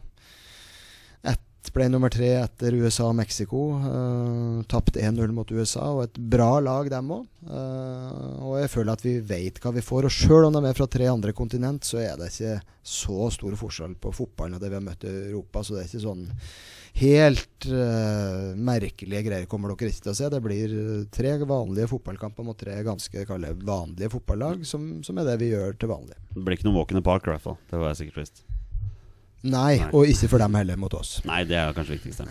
Ett 1.22 1.72
ble 1.74 1.88
nummer 1.92 2.12
tre 2.12 2.30
etter 2.40 2.76
USA 2.80 3.08
og 3.10 3.16
Mexico. 3.18 3.62
Uh, 3.82 4.62
Tapt 4.70 4.96
1-0 5.00 5.32
mot 5.36 5.50
USA, 5.52 5.90
og 5.92 6.04
et 6.06 6.20
bra 6.32 6.52
lag, 6.64 6.90
dem 6.92 7.14
òg. 7.16 7.24
og 8.40 8.58
jeg 8.60 8.70
føler 8.72 8.92
at 8.92 9.04
vi 9.04 9.14
vet 9.20 9.60
hva 9.60 9.72
vi 9.76 9.84
får. 9.84 10.08
Og 10.08 10.14
sjøl 10.14 10.48
om 10.48 10.56
de 10.56 10.64
er 10.68 10.76
fra 10.76 10.88
tre 10.90 11.08
andre 11.08 11.32
kontinent, 11.36 11.84
så 11.84 12.02
er 12.02 12.20
det 12.20 12.30
ikke 12.32 12.60
så 12.82 13.30
stor 13.32 13.56
forskjell 13.60 13.96
på 14.00 14.12
fotballen 14.16 14.56
og 14.56 14.62
det 14.62 14.70
vi 14.72 14.78
har 14.78 14.86
møtt 14.86 15.08
i 15.08 15.16
Europa. 15.30 15.64
Så 15.64 15.76
det 15.76 15.84
er 15.84 15.90
ikke 15.90 16.06
sånn 16.06 16.28
helt 16.98 17.68
uh, 17.70 18.52
merkelige 18.58 19.24
greier 19.26 19.48
kommer 19.50 19.72
dere 19.72 19.92
ikke 19.92 20.06
til 20.06 20.12
å 20.12 20.18
se. 20.18 20.30
Det 20.32 20.42
blir 20.44 20.76
tre 21.14 21.36
vanlige 21.40 21.90
fotballkamper 21.92 22.46
mot 22.46 22.58
tre 22.58 22.78
ganske 22.86 23.26
kalle, 23.28 23.54
vanlige 23.56 24.12
fotballag, 24.16 24.64
som, 24.68 24.92
som, 25.06 25.20
er 25.20 25.32
det 25.32 25.40
vi 25.42 25.52
gjør 25.54 25.76
til 25.80 25.92
vanlig. 25.92 26.18
Det 26.34 26.44
blir 26.44 26.58
ikke 26.58 26.68
noen 26.68 26.80
walk 26.80 26.94
in 26.94 27.00
the 27.00 27.06
park, 27.06 27.28
i 27.28 27.34
hvert 27.34 27.46
fall. 27.46 27.60
Det 27.70 27.80
var 27.80 27.98
sikkert 27.98 28.24
visst. 28.24 28.44
Nei, 29.40 29.78
Nei, 29.80 29.86
og 29.96 30.10
ikke 30.10 30.28
for 30.28 30.42
dem 30.42 30.56
heller 30.58 30.76
mot 30.76 30.92
oss. 30.98 31.14
Nei, 31.24 31.38
det 31.48 31.56
er 31.56 31.72
kanskje 31.72 31.96
viktigst. 31.96 32.26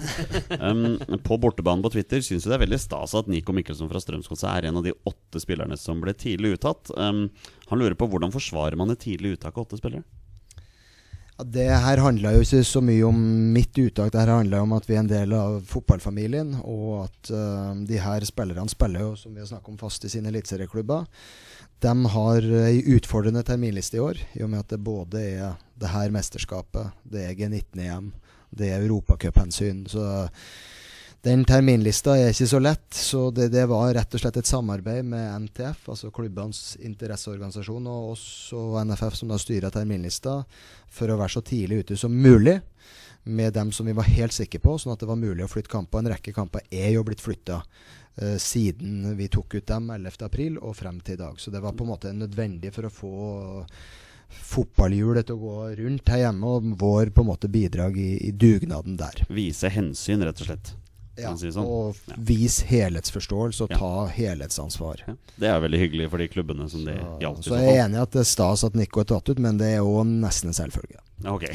Um, 0.61 0.99
på 1.25 1.39
bortebanen 1.41 1.81
på 1.81 1.89
Twitter 1.95 2.21
syns 2.21 2.45
jeg 2.45 2.51
det 2.51 2.59
er 2.59 2.63
veldig 2.67 2.79
stas 2.81 3.15
at 3.17 3.29
Nico 3.31 3.55
Mikkelsen 3.55 3.89
fra 3.89 4.01
Strømsgodset 4.03 4.49
er 4.51 4.67
en 4.69 4.77
av 4.77 4.85
de 4.85 4.93
åtte 5.09 5.41
spillerne 5.41 5.77
som 5.79 6.03
ble 6.03 6.13
tidlig 6.13 6.59
uttatt. 6.59 6.91
Um, 6.93 7.25
han 7.71 7.81
lurer 7.81 7.97
på 7.97 8.05
hvordan 8.11 8.33
forsvarer 8.35 8.77
man 8.77 8.93
et 8.93 9.01
tidlig 9.01 9.39
uttak 9.39 9.57
av 9.57 9.65
åtte 9.65 9.81
spillere? 9.81 10.05
Ja, 11.39 11.45
det 11.47 11.69
her 11.71 12.01
handla 12.03 12.33
jo 12.35 12.43
ikke 12.43 12.65
så 12.67 12.81
mye 12.83 13.03
om 13.07 13.19
mitt 13.55 13.77
uttak. 13.79 14.11
Det 14.11 14.19
her 14.19 14.33
handla 14.33 14.59
om 14.65 14.73
at 14.75 14.87
vi 14.89 14.97
er 14.97 15.05
en 15.05 15.11
del 15.11 15.31
av 15.37 15.61
fotballfamilien, 15.69 16.49
og 16.67 17.05
at 17.05 17.31
uh, 17.31 17.71
de 17.87 18.01
her 18.03 18.25
spillerne 18.27 18.67
spiller 18.67 19.05
jo, 19.05 19.13
som 19.15 19.31
vi 19.31 19.39
har 19.39 19.47
snakket 19.47 19.71
om, 19.71 19.77
fast 19.79 20.03
i 20.03 20.11
sine 20.11 20.27
eliteserieklubber. 20.33 21.07
De 21.79 21.93
har 22.11 22.49
ei 22.65 22.81
utfordrende 22.91 23.45
terminliste 23.47 23.95
i 23.95 24.03
år, 24.03 24.19
i 24.35 24.43
og 24.43 24.51
med 24.51 24.65
at 24.65 24.73
det 24.73 24.81
både 24.83 25.23
er 25.23 25.55
det 25.79 25.93
her 25.93 26.11
mesterskapet, 26.11 26.91
det 27.07 27.23
er 27.23 27.39
G19-EM, 27.39 28.11
det 28.59 28.73
er 28.73 28.83
europacuphensyn. 28.83 29.85
Så 29.87 30.03
den 31.25 31.43
terminlista 31.43 32.13
er 32.15 32.31
ikke 32.31 32.47
så 32.47 32.59
lett. 32.63 32.87
Så 32.95 33.25
det, 33.35 33.49
det, 33.51 33.65
var 33.67 33.91
rett 33.95 34.15
og 34.15 34.21
slett 34.21 34.39
et 34.39 34.49
samarbeid 34.49 35.07
med 35.11 35.49
NTF, 35.49 35.89
altså 35.91 36.11
klubbenes 36.15 36.77
interesseorganisasjon, 36.79 37.89
og 37.91 38.13
oss 38.13 38.25
og 38.55 38.79
NFF 38.87 39.19
som 39.19 39.33
da 39.33 39.39
styrer 39.41 39.73
terminlista, 39.73 40.39
for 40.89 41.11
å 41.11 41.19
være 41.19 41.35
så 41.35 41.45
tidlig 41.45 41.83
ute 41.83 41.99
som 41.99 42.15
mulig 42.15 42.59
med 43.29 43.53
dem 43.53 43.71
som 43.75 43.85
vi 43.85 43.93
var 43.93 44.07
helt 44.07 44.33
sikre 44.33 44.61
på, 44.63 44.77
sånn 44.79 44.95
at 44.95 45.03
det 45.03 45.09
var 45.09 45.19
mulig 45.19 45.43
å 45.43 45.51
flytte 45.51 45.71
kamper. 45.71 46.01
En 46.01 46.13
rekke 46.15 46.33
kamper 46.33 46.63
er 46.71 46.93
jo 46.95 47.03
blitt 47.05 47.21
flytta 47.21 47.59
eh, 47.59 48.37
siden 48.39 49.11
vi 49.19 49.27
tok 49.27 49.59
ut 49.59 49.67
dem 49.67 49.91
11.4 49.91 50.55
og 50.63 50.75
frem 50.79 51.01
til 51.03 51.19
i 51.19 51.23
dag. 51.25 51.39
Så 51.41 51.51
det 51.51 51.61
var 51.63 51.75
på 51.75 51.85
en 51.85 51.93
måte 51.93 52.15
nødvendig 52.15 52.71
for 52.73 52.87
å 52.87 52.93
få 52.93 53.13
fotballhjulet 54.29 55.27
til 55.27 55.35
å 55.35 55.41
gå 55.43 55.69
rundt 55.81 56.11
her 56.13 56.23
hjemme, 56.23 56.47
og 56.47 56.75
vår 56.79 57.11
på 57.11 57.25
en 57.25 57.33
måte 57.33 57.51
bidrag 57.51 57.97
i, 57.99 58.11
i 58.29 58.31
dugnaden 58.31 58.95
der. 58.97 59.25
Vise 59.27 59.71
hensyn, 59.73 60.23
rett 60.23 60.45
og 60.45 60.51
slett. 60.51 60.77
Ja, 61.21 61.33
si 61.39 61.51
sånn. 61.53 61.67
og 61.67 61.99
ja. 62.09 62.17
vis 62.29 62.61
helhetsforståelse 62.69 63.67
og 63.67 63.73
ta 63.75 63.91
helhetsansvar. 64.15 65.03
Det 65.39 65.49
er 65.49 65.61
veldig 65.63 65.83
hyggelig 65.83 66.09
for 66.13 66.23
de 66.23 66.29
klubbene 66.31 66.69
som 66.71 66.85
det 66.87 66.97
gjaldt. 67.21 67.45
Så 67.45 67.59
jeg 67.59 67.75
er 67.75 67.85
enig 67.85 67.99
i 67.99 68.03
at 68.03 68.15
det 68.15 68.23
er 68.23 68.31
stas 68.31 68.65
at 68.67 68.77
Nico 68.79 69.03
er 69.03 69.09
tatt 69.13 69.31
ut, 69.31 69.39
men 69.41 69.61
det 69.61 69.73
er 69.75 69.81
jo 69.83 70.03
nesten 70.07 70.53
en 70.53 70.57
selvfølge. 70.57 71.01
Ok. 71.27 71.47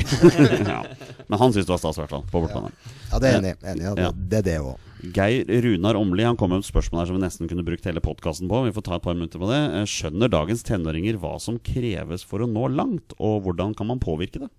men 1.28 1.38
han 1.40 1.52
syns 1.52 1.64
det 1.64 1.72
var 1.72 1.80
stas, 1.80 1.96
i 1.96 2.02
hvert 2.02 2.12
fall. 2.12 2.26
På 2.30 2.42
bortbane. 2.44 2.72
Ja. 3.10 3.20
det 3.20 3.30
er 3.30 3.38
enig, 3.38 3.54
enig 3.64 3.94
det, 3.96 4.10
det 4.28 4.42
er 4.42 4.48
det 4.50 4.58
òg. 4.64 4.90
Geir 5.14 5.62
Runar 5.62 5.96
Åmli 5.96 6.24
han 6.24 6.36
kom 6.40 6.52
med 6.52 6.62
et 6.62 6.68
spørsmål 6.68 7.02
her 7.02 7.08
som 7.10 7.18
vi 7.18 7.24
nesten 7.24 7.48
kunne 7.50 7.64
brukt 7.66 7.84
hele 7.88 8.00
podkasten 8.04 8.48
på. 8.48 8.62
Vi 8.66 8.72
får 8.76 8.86
ta 8.86 8.98
et 8.98 9.04
par 9.04 9.16
minutter 9.16 9.40
på 9.40 9.48
det. 9.50 9.60
Eh, 9.80 9.88
skjønner 9.88 10.32
dagens 10.32 10.64
tenåringer 10.64 11.18
hva 11.20 11.34
som 11.42 11.58
kreves 11.60 12.24
for 12.24 12.44
å 12.44 12.48
nå 12.48 12.68
langt, 12.72 13.16
og 13.18 13.44
hvordan 13.44 13.74
kan 13.76 13.90
man 13.90 14.02
påvirke 14.02 14.44
det? 14.46 14.50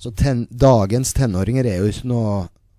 Så 0.00 0.12
ten, 0.12 0.44
dagens 0.50 1.14
tenåringer 1.16 1.68
er 1.68 1.80
jo 1.80 1.92
ikke 1.92 2.10
noe 2.10 2.32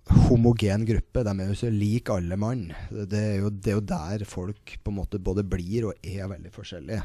homogen 0.06 0.86
gruppe. 0.86 1.24
De 1.26 1.34
er 1.34 1.50
jo 1.50 1.58
så 1.58 1.72
like 1.72 2.14
alle 2.14 2.38
mann. 2.38 2.68
Det 2.90 3.18
er, 3.18 3.34
jo, 3.42 3.50
det 3.50 3.72
er, 3.72 3.78
jo, 3.78 3.84
der 3.88 4.24
folk 4.28 4.78
på 4.82 4.92
en 4.92 4.98
måte 5.00 5.22
både 5.22 5.44
blir 5.46 5.90
og 5.90 6.06
er 6.06 6.30
veldig 6.30 6.52
forskjellige. 6.54 7.02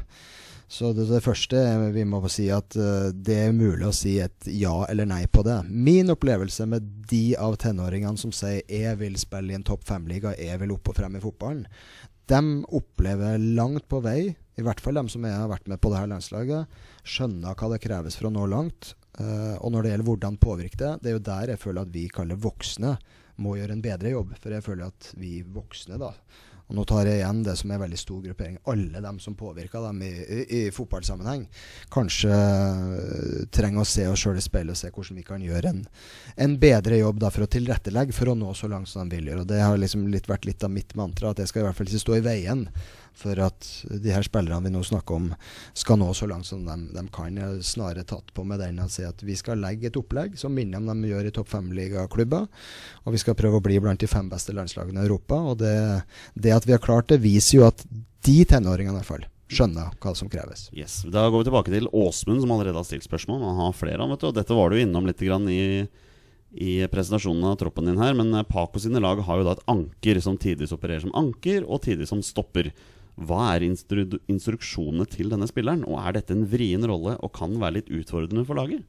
Så 0.72 0.94
det, 0.96 1.04
det 1.10 1.20
første 1.20 1.58
vi 1.92 2.04
må 2.08 2.22
si 2.32 2.46
at 2.54 2.76
uh, 2.80 3.10
det 3.12 3.36
er 3.48 3.56
mulig 3.56 3.84
å 3.84 3.96
si 3.96 4.14
et 4.24 4.46
ja 4.48 4.72
eller 4.88 5.08
nei 5.10 5.26
på 5.28 5.44
det. 5.44 5.58
Min 5.68 6.14
opplevelse 6.14 6.64
med 6.70 6.86
de 7.10 7.34
av 7.36 7.58
tenåringene 7.60 8.16
som 8.16 8.32
sier 8.32 8.62
'jeg 8.64 8.96
vil 9.02 9.18
spille 9.20 9.52
i 9.52 9.58
en 9.58 9.66
topp 9.68 9.84
fem-liga', 9.84 10.38
'jeg 10.38 10.60
vil 10.62 10.72
opp 10.72 10.88
og 10.88 10.96
frem 10.96 11.16
i 11.16 11.20
fotballen', 11.20 11.66
de 12.30 12.64
opplever 12.72 13.38
langt 13.38 13.88
på 13.90 14.00
vei, 14.00 14.34
i 14.56 14.64
hvert 14.64 14.80
fall 14.80 14.94
de 14.94 15.04
som 15.10 15.24
har 15.24 15.50
vært 15.50 15.68
med 15.68 15.80
på 15.82 15.90
det 15.90 16.00
her 16.00 16.08
landslaget, 16.08 16.66
skjønner 17.04 17.56
hva 17.58 17.72
det 17.72 17.82
kreves 17.82 18.16
for 18.16 18.30
å 18.30 18.32
nå 18.32 18.46
langt. 18.48 18.94
Uh, 19.20 19.58
og 19.60 19.74
når 19.74 19.84
det 19.84 19.90
gjelder 19.92 20.08
hvordan 20.08 20.38
påvirke 20.40 20.78
det, 20.80 20.92
det 21.02 21.10
er 21.10 21.18
jo 21.18 21.26
der 21.26 21.50
jeg 21.52 21.60
føler 21.60 21.84
at 21.84 21.92
vi 21.92 22.06
kaller 22.12 22.38
voksne 22.40 22.94
må 23.42 23.58
gjøre 23.58 23.76
en 23.76 23.84
bedre 23.84 24.14
jobb. 24.14 24.32
For 24.40 24.54
jeg 24.54 24.64
føler 24.64 24.88
at 24.88 25.12
vi 25.20 25.42
voksne, 25.42 25.98
da 26.00 26.12
Og 26.70 26.76
nå 26.78 26.84
tar 26.88 27.08
jeg 27.08 27.18
igjen 27.20 27.42
det 27.44 27.56
som 27.58 27.68
er 27.70 27.76
en 27.76 27.82
veldig 27.82 27.98
stor 28.00 28.20
gruppering. 28.24 28.54
Alle 28.72 29.02
dem 29.04 29.18
som 29.20 29.34
påvirker 29.36 29.82
dem 29.84 29.98
i, 30.06 30.12
i, 30.22 30.38
i 30.58 30.60
fotballsammenheng, 30.72 31.44
kanskje 31.92 32.32
uh, 32.32 33.42
trenger 33.52 33.82
å 33.82 33.88
se 33.88 34.06
oss 34.08 34.24
sjøl 34.24 34.40
i 34.40 34.44
speilet 34.44 34.72
og 34.72 34.80
se 34.80 34.92
hvordan 34.94 35.20
vi 35.20 35.26
kan 35.26 35.44
gjøre 35.44 35.74
en, 35.74 35.82
en 36.46 36.56
bedre 36.62 37.02
jobb 37.02 37.20
da, 37.20 37.32
for 37.34 37.44
å 37.44 37.50
tilrettelegge 37.52 38.16
for 38.16 38.32
å 38.32 38.38
nå 38.38 38.54
så 38.56 38.70
langt 38.72 38.88
som 38.88 39.04
de 39.04 39.20
vil 39.20 39.32
gjøre. 39.32 39.44
Og 39.44 39.52
det 39.52 39.60
har 39.60 39.76
liksom 39.76 40.08
litt, 40.12 40.30
vært 40.30 40.48
litt 40.48 40.64
av 40.64 40.72
mitt 40.72 40.96
mantra, 40.96 41.34
at 41.34 41.44
jeg 41.44 41.52
skal 41.52 41.64
i 41.64 41.68
hvert 41.68 41.80
fall 41.80 41.92
ikke 41.92 42.04
stå 42.06 42.18
i 42.20 42.26
veien 42.30 42.66
for 43.14 43.38
at 43.44 43.66
de 44.02 44.12
her 44.12 44.24
spillerne 44.26 44.64
vi 44.64 44.72
nå 44.72 44.82
snakker 44.86 45.18
om, 45.18 45.28
skal 45.78 46.00
nå 46.00 46.10
så 46.16 46.28
langt 46.30 46.48
som 46.48 46.64
de, 46.66 46.76
de 46.94 47.04
kan. 47.14 47.36
Jeg 47.38 47.64
snarere 47.66 48.06
tatt 48.08 48.32
på 48.34 48.44
med 48.48 48.62
den 48.62 48.80
å 48.82 48.88
si 48.92 49.04
at 49.06 49.22
vi 49.24 49.36
skal 49.38 49.62
legge 49.62 49.90
et 49.90 49.98
opplegg 49.98 50.38
som 50.40 50.54
minner 50.54 50.80
om 50.80 50.88
de 50.90 51.12
gjør 51.12 51.28
i 51.28 51.34
topp 51.34 51.52
fem-ligaklubber. 51.52 52.48
Og 53.04 53.16
vi 53.16 53.22
skal 53.22 53.38
prøve 53.38 53.60
å 53.60 53.64
bli 53.64 53.80
blant 53.82 54.02
de 54.02 54.10
fem 54.10 54.30
beste 54.32 54.54
landslagene 54.56 55.02
i 55.02 55.06
Europa. 55.06 55.38
Og 55.52 55.60
det, 55.62 55.76
det 56.34 56.56
at 56.56 56.68
vi 56.68 56.76
har 56.76 56.82
klart 56.82 57.10
det, 57.12 57.22
viser 57.24 57.60
jo 57.60 57.68
at 57.68 57.84
de 58.22 58.38
tenåringene 58.48 58.96
i 58.96 59.00
hvert 59.00 59.10
fall 59.10 59.28
skjønner 59.52 59.92
hva 60.00 60.14
som 60.16 60.30
kreves. 60.32 60.70
Yes, 60.72 61.02
Da 61.04 61.26
går 61.28 61.42
vi 61.42 61.50
tilbake 61.50 61.74
til 61.74 61.90
Åsmund, 61.92 62.40
som 62.40 62.54
allerede 62.54 62.78
har 62.78 62.88
stilt 62.88 63.04
spørsmål. 63.04 63.42
Han 63.44 63.60
har 63.66 63.76
flere, 63.76 64.06
vet 64.14 64.22
du. 64.22 64.30
Og 64.30 64.38
dette 64.38 64.56
var 64.56 64.72
du 64.72 64.80
innom 64.80 65.08
litt 65.08 65.22
i 65.22 65.28
i 66.52 66.86
presentasjonen 66.88 67.44
av 67.48 67.56
troppen 67.56 67.86
din 67.88 68.00
her, 68.00 68.14
men 68.14 68.44
Paco 68.44 68.80
sine 68.80 69.00
lag 69.00 69.22
har 69.24 69.40
jo 69.40 69.46
da 69.46 69.54
et 69.56 69.68
anker 69.72 70.20
som 70.20 70.36
tidvis 70.36 70.74
opererer 70.76 71.00
som 71.00 71.14
anker, 71.16 71.64
og 71.64 71.80
tidvis 71.86 72.12
som 72.12 72.20
stopper. 72.24 72.72
Hva 73.20 73.52
er 73.54 73.66
instru 73.66 74.06
instruksjonene 74.30 75.04
til 75.10 75.32
denne 75.32 75.48
spilleren, 75.50 75.84
og 75.84 76.00
er 76.00 76.16
dette 76.16 76.34
en 76.34 76.46
vrien 76.48 76.84
rolle 76.88 77.18
og 77.20 77.32
kan 77.36 77.58
være 77.60 77.80
litt 77.80 77.92
utfordrende 77.92 78.44
for 78.48 78.58
laget? 78.58 78.86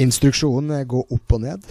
Instruksjonen 0.00 0.72
er 0.72 0.86
gå 0.88 1.02
opp 1.12 1.34
og 1.36 1.42
ned. 1.42 1.66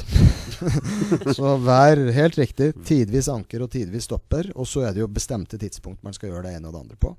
så 1.37 1.55
vær 1.57 2.03
helt 2.13 2.37
riktig. 2.37 2.69
Tidvis 2.85 3.31
anker 3.33 3.65
og 3.65 3.71
tidvis 3.73 4.05
stopper. 4.05 4.51
Og 4.53 4.69
så 4.69 4.85
er 4.85 4.93
det 4.93 5.01
jo 5.01 5.09
bestemte 5.09 5.57
tidspunkt 5.57 6.03
man 6.05 6.13
skal 6.13 6.29
gjøre 6.29 6.45
det 6.45 6.53
ene 6.59 6.69
og 6.69 6.75
det 6.75 6.83
andre 6.83 6.99
på. 7.01 7.15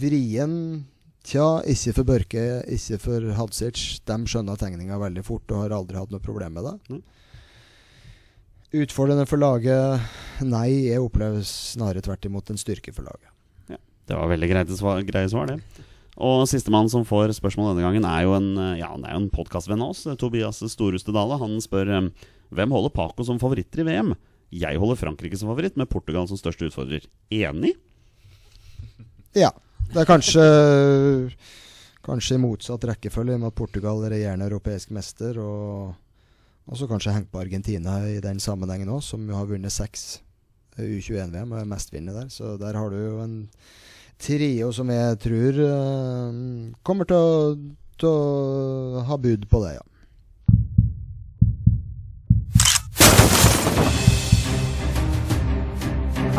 Vrien 0.00 0.56
Tja, 1.20 1.60
ikke 1.68 1.92
for 1.98 2.08
Børke, 2.08 2.42
ikke 2.72 2.96
for 3.02 3.24
Hadzic. 3.36 4.00
De 4.08 4.16
skjønner 4.24 4.56
tegninga 4.56 4.96
veldig 5.02 5.24
fort 5.26 5.52
og 5.52 5.66
har 5.66 5.74
aldri 5.76 5.98
hatt 6.00 6.14
noe 6.14 6.24
problem 6.24 6.56
med 6.56 6.64
det. 6.64 6.72
Mm. 6.88 7.02
Utfordrende 8.70 9.26
for 9.26 9.40
laget? 9.42 10.10
Nei, 10.46 10.86
jeg 10.86 11.02
opplever 11.02 11.42
snarere 11.46 12.02
tvert 12.04 12.26
imot 12.28 12.52
en 12.52 12.60
styrke 12.60 12.92
for 12.94 13.08
laget. 13.08 13.30
Ja, 13.72 13.78
det 14.06 14.18
var 14.18 14.30
veldig 14.30 14.50
greit 14.52 14.74
svar, 14.78 15.00
greie 15.06 15.30
svar, 15.32 15.50
det. 15.50 15.86
Og 16.20 16.44
sistemann 16.50 16.90
som 16.92 17.06
får 17.06 17.32
spørsmål 17.38 17.72
denne 17.72 17.86
gangen, 17.86 18.06
er 18.06 18.26
jo 18.26 18.34
en, 18.36 18.50
ja, 18.78 18.90
en 19.10 19.30
podkastvenn 19.32 19.82
av 19.82 19.94
oss. 19.94 20.04
Tobias 20.20 20.60
Storhuste 20.70 21.14
Dale. 21.16 21.38
Han 21.40 21.56
spør 21.64 21.90
hvem 22.50 22.74
holder 22.76 22.92
Paco 22.94 23.26
som 23.26 23.40
favoritter 23.42 23.82
i 23.82 23.86
VM. 23.88 24.12
Jeg 24.50 24.78
holder 24.82 24.98
Frankrike 24.98 25.38
som 25.38 25.50
favoritt, 25.50 25.78
med 25.78 25.90
Portugal 25.90 26.28
som 26.28 26.38
største 26.38 26.68
utfordrer. 26.68 27.06
Enig? 27.32 27.72
Ja. 29.38 29.52
Det 29.90 30.04
er 30.04 30.06
kanskje 30.06 30.44
Kanskje 32.00 32.38
i 32.38 32.40
motsatt 32.40 32.84
rekkefølge, 32.88 33.36
med 33.36 33.50
at 33.50 33.56
Portugal 33.58 34.00
er 34.06 34.14
regjerende 34.14 34.46
europeisk 34.48 34.92
mester. 34.96 35.36
og 35.38 35.92
og 36.68 36.78
så 36.78 36.88
kanskje 36.90 37.14
hengt 37.14 37.30
på 37.32 37.40
Argentina 37.40 38.00
i 38.08 38.20
den 38.22 38.40
sammenhengen 38.42 38.90
òg, 38.92 39.02
som 39.04 39.24
jo 39.28 39.38
har 39.38 39.48
vunnet 39.48 39.72
seks 39.74 40.20
U21-VM 40.78 41.52
og 41.52 41.60
er 41.60 41.68
mestvinner 41.68 42.16
der. 42.16 42.28
Så 42.32 42.56
der 42.60 42.78
har 42.78 42.90
du 42.90 42.98
jo 42.98 43.20
en 43.24 43.36
trio 44.20 44.70
som 44.76 44.90
jeg 44.92 45.20
tror 45.24 45.60
uh, 45.64 46.40
kommer 46.86 47.08
til 47.08 47.16
å, 47.16 47.54
til 48.00 48.10
å, 48.10 49.06
ha 49.08 49.16
bud 49.20 49.48
på 49.50 49.62
det, 49.64 49.78
ja. 49.78 49.86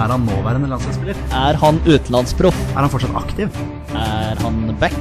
Er 0.01 0.09
han 0.09 0.23
nåværende 0.25 0.69
landslagsspiller? 0.71 1.19
Er 1.37 1.59
han 1.61 1.77
utenlandsproff? 1.85 2.57
Er 2.71 2.79
han 2.81 2.89
fortsatt 2.89 3.19
aktiv? 3.19 3.61
Er 3.93 4.39
han 4.41 4.63
back? 4.81 4.97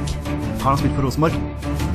Har 0.61 0.75
han 0.75 0.83
spilt 0.83 0.93
for 0.93 1.07
Rosenborg? 1.07 1.90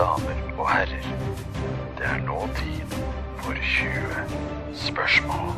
Damer 0.00 0.38
og 0.56 0.64
herrer, 0.64 1.08
det 1.98 2.06
er 2.08 2.20
nå 2.24 2.38
tid 2.56 2.94
for 3.44 3.52
20 3.52 4.22
spørsmål. 4.86 5.50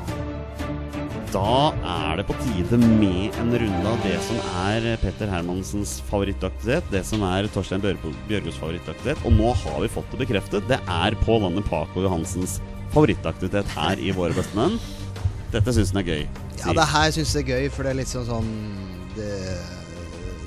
Da 1.33 1.45
er 1.71 2.19
det 2.19 2.25
på 2.29 2.35
tide 2.43 2.77
med 2.83 3.39
en 3.41 3.55
runde 3.63 3.93
av 3.93 4.03
det 4.05 4.17
som 4.27 4.41
er 4.65 4.89
Petter 5.01 5.31
Hermansens 5.31 5.95
favorittaktivitet. 6.11 6.91
Det 6.93 7.05
som 7.09 7.23
er 7.25 7.47
Torstein 7.55 7.81
Bjørgo- 7.85 8.13
Bjørgos 8.29 8.59
favorittaktivitet. 8.61 9.23
Og 9.25 9.33
nå 9.39 9.53
har 9.63 9.79
vi 9.81 9.93
fått 9.95 10.11
det 10.13 10.21
bekreftet. 10.27 10.67
Det 10.69 10.81
er 10.91 11.17
Pål 11.23 11.47
Anne 11.49 11.63
Paco 11.65 12.03
Johansens 12.05 12.59
favorittaktivitet 12.93 13.71
her 13.79 14.03
i 14.03 14.11
Våre 14.17 14.35
bestemenn. 14.37 14.77
Dette 15.55 15.73
syns 15.73 15.95
han 15.95 16.03
er 16.03 16.11
gøy. 16.11 16.27
Ja, 16.65 16.75
det 16.83 16.89
her 16.91 17.15
syns 17.15 17.33
jeg 17.39 17.47
er 17.47 17.55
gøy, 17.55 17.71
for 17.73 17.87
det 17.87 17.95
er 17.95 18.01
litt 18.03 18.11
sånn 18.11 18.27
sånn 18.27 18.51
Det, 19.13 19.31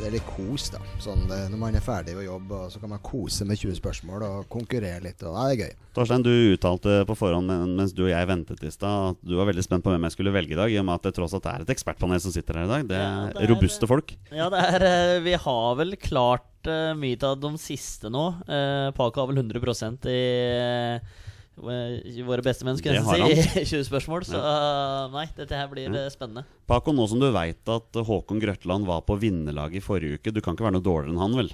det 0.05 0.11
er 0.11 0.17
litt 0.19 0.27
kos, 0.35 0.67
da. 0.69 0.77
Sånn 1.01 1.23
det, 1.25 1.37
når 1.49 1.57
man 1.57 1.75
er 1.79 1.81
ferdig 1.81 2.13
å 2.13 2.21
jobbe, 2.21 2.57
og 2.67 2.69
så 2.69 2.77
kan 2.81 2.91
man 2.93 2.99
kose 3.01 3.41
med 3.49 3.57
20 3.57 3.79
spørsmål 3.79 4.21
og 4.27 4.43
konkurrere 4.53 5.01
litt. 5.01 5.23
Og, 5.25 5.33
ja, 5.33 5.45
det 5.49 5.55
er 5.55 5.61
gøy. 5.63 5.73
Torstein, 5.97 6.25
du 6.25 6.29
uttalte 6.53 6.99
på 7.09 7.15
forhånd 7.17 7.49
mens 7.73 7.93
du 7.95 8.03
og 8.05 8.11
jeg 8.11 8.27
ventet 8.29 8.61
i 8.61 8.69
stad, 8.69 9.15
at 9.15 9.23
du 9.25 9.33
var 9.39 9.49
veldig 9.49 9.63
spent 9.65 9.81
på 9.85 9.89
hvem 9.95 10.05
jeg 10.05 10.13
skulle 10.13 10.33
velge 10.35 10.53
i 10.53 10.59
dag, 10.59 10.69
i 10.69 10.77
og 10.77 10.85
med 10.85 10.99
at 10.99 11.07
det 11.09 11.15
tross 11.17 11.33
alt 11.33 11.47
er 11.49 11.65
et 11.65 11.73
ekspertpanel 11.73 12.21
som 12.21 12.35
sitter 12.35 12.59
her 12.61 12.67
i 12.69 12.73
dag. 12.75 12.87
Det 12.91 12.99
Ja, 13.01 13.09
er 13.25 13.33
det 13.33 13.41
er- 13.47 13.53
robuste 13.55 13.89
folk. 13.89 14.13
Ja, 14.29 14.49
det 14.53 14.61
er 14.61 14.85
eh, 14.91 15.19
Vi 15.25 15.33
har 15.47 15.75
vel 15.81 15.95
klart 15.97 16.69
eh, 16.69 16.93
mye 16.93 17.17
av 17.25 17.39
de 17.41 17.55
siste 17.57 18.11
nå. 18.13 18.27
Eh, 18.45 18.91
Paco 18.93 19.23
har 19.25 19.33
vel 19.33 19.41
100% 19.41 20.05
i, 20.05 20.99
eh, 21.57 22.21
våre 22.27 22.43
beste 22.45 22.65
skulle 22.79 22.99
jeg 22.99 23.45
si. 23.45 23.59
i 23.63 23.65
20 23.65 23.87
spørsmål. 23.87 24.25
Så 24.27 24.39
ja. 24.39 25.07
nei, 25.13 25.25
dette 25.37 25.55
her 25.59 25.69
blir 25.71 25.87
Ja. 25.87 26.05
eh, 26.05 26.09
spennende. 26.13 26.45
Paco, 26.67 26.93
nå 26.95 27.07
som 27.09 27.21
du 27.21 27.29
veit 27.31 27.63
at 27.71 28.01
Håkon 28.07 28.41
Grøtland 28.41 28.87
var 28.89 29.05
på 29.07 29.17
vinnerlaget 29.21 29.79
i 29.79 29.85
forrige 29.85 30.19
uke, 30.19 30.33
du 30.35 30.41
kan 30.41 30.57
ikke 30.57 30.67
være 30.67 30.77
noe 30.79 30.85
dårligere 30.85 31.15
enn 31.15 31.23
han, 31.23 31.37
vel? 31.39 31.51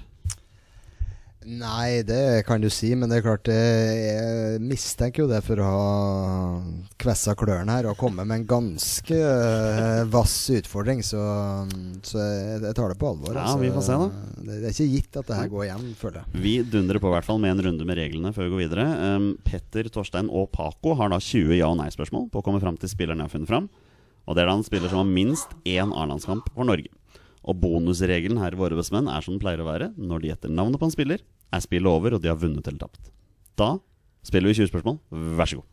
Nei, 1.48 2.02
det 2.06 2.44
kan 2.46 2.62
du 2.62 2.68
si, 2.70 2.92
men 2.98 3.10
det 3.10 3.18
er 3.18 3.24
klart 3.24 3.48
jeg 3.50 4.60
mistenker 4.62 5.24
jo 5.24 5.28
det 5.30 5.40
for 5.44 5.58
å 5.58 5.66
ha 5.66 5.88
kvessa 7.02 7.34
klørne 7.38 7.78
her 7.78 7.88
og 7.90 7.98
komme 7.98 8.24
med 8.28 8.42
en 8.42 8.46
ganske 8.50 9.18
eh, 9.18 10.02
vass 10.12 10.36
utfordring. 10.54 11.02
Så, 11.06 11.20
så 12.06 12.22
jeg, 12.22 12.74
tar 12.78 12.94
det 12.94 12.98
på 13.00 13.10
alvor. 13.10 13.34
Ja, 13.36 13.56
vi 13.58 13.72
får 13.74 13.86
se 13.88 13.98
da. 13.98 14.08
Det, 14.38 14.58
er 14.60 14.70
ikke 14.70 14.88
gitt 14.94 15.20
at 15.20 15.30
det 15.30 15.40
her 15.40 15.52
går 15.52 15.66
igjen, 15.66 15.90
føler 15.98 16.22
jeg. 16.22 16.42
Vi 16.46 16.54
dundrer 16.76 17.02
på 17.02 17.10
i 17.10 17.16
hvert 17.16 17.28
fall 17.28 17.42
med 17.42 17.56
en 17.56 17.66
runde 17.68 17.88
med 17.88 17.98
reglene 17.98 18.34
før 18.36 18.48
vi 18.48 18.54
går 18.54 18.64
videre. 18.66 18.88
Petter, 19.46 19.90
Torstein 19.92 20.30
og 20.30 20.50
Paco 20.54 20.96
har 20.98 21.12
da 21.12 21.20
20 21.22 21.58
ja- 21.58 21.72
og 21.72 21.80
nei-spørsmål 21.82 22.30
på 22.32 22.42
å 22.42 22.46
komme 22.46 22.62
fram 22.62 22.78
til 22.78 22.92
spilleren 22.92 23.24
jeg 23.24 23.30
har 23.30 23.36
funnet 23.36 23.50
fram. 23.50 23.70
Og 24.28 24.36
det 24.36 24.44
er 24.44 24.52
da 24.52 24.58
en 24.58 24.66
spiller 24.66 24.92
som 24.92 25.02
har 25.02 25.10
minst 25.10 25.56
én 25.66 25.90
A-landskamp 25.90 26.52
for 26.54 26.68
Norge. 26.68 26.92
Og 27.42 27.58
bonusregelen 27.58 28.38
her 28.38 28.54
i 28.54 28.60
Våre 28.60 28.76
bestemenn 28.78 29.08
er 29.10 29.20
som 29.24 29.34
den 29.34 29.42
pleier 29.42 29.62
å 29.62 29.66
være. 29.66 29.90
Når 29.98 30.22
de 30.22 30.30
gjetter 30.30 30.52
navnet 30.54 30.78
på 30.78 30.86
en 30.86 30.94
spiller, 30.94 31.24
er 31.52 31.60
spillet 31.64 31.90
over, 31.90 32.14
og 32.14 32.22
de 32.22 32.30
har 32.30 32.38
vunnet 32.38 32.66
eller 32.68 32.78
tapt. 32.84 33.10
Da 33.58 33.74
spiller 34.22 34.52
vi 34.52 34.60
20 34.62 34.70
spørsmål. 34.70 34.98
Vær 35.10 35.50
så 35.50 35.58
god. 35.58 35.68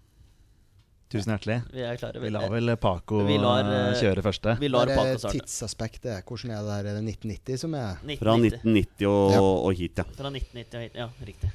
Tusen 1.10 1.32
hjertelig. 1.34 1.56
Vi 1.74 1.82
er 1.82 1.98
klare. 1.98 2.20
Vi 2.22 2.30
lar 2.30 2.52
vel 2.54 2.70
Paco 2.78 3.24
Vi 3.26 3.38
lar, 3.42 3.66
eh, 3.66 3.88
eh, 3.90 3.96
kjøre 3.98 4.22
første. 4.22 4.54
Vi 4.62 4.68
lar 4.70 4.86
Paco 4.94 5.18
starte. 5.18 5.40
tidsaspektet. 5.40 6.22
Hvordan 6.26 6.52
er 6.54 6.62
det 6.62 6.70
der? 6.70 6.90
Er 6.92 7.02
det 7.02 7.16
1990 7.16 7.58
som 7.58 7.74
er 7.74 7.96
Fra 8.20 8.36
1990 8.38 9.08
og, 9.10 9.32
Ja. 9.34 9.42
og 9.42 9.74
hit, 9.74 9.98
ja. 9.98 10.04
Fra 10.04 10.30
1990 10.30 10.76
og 10.76 10.82
hit. 10.82 10.94
Ja, 10.96 11.10
riktig. 11.26 11.52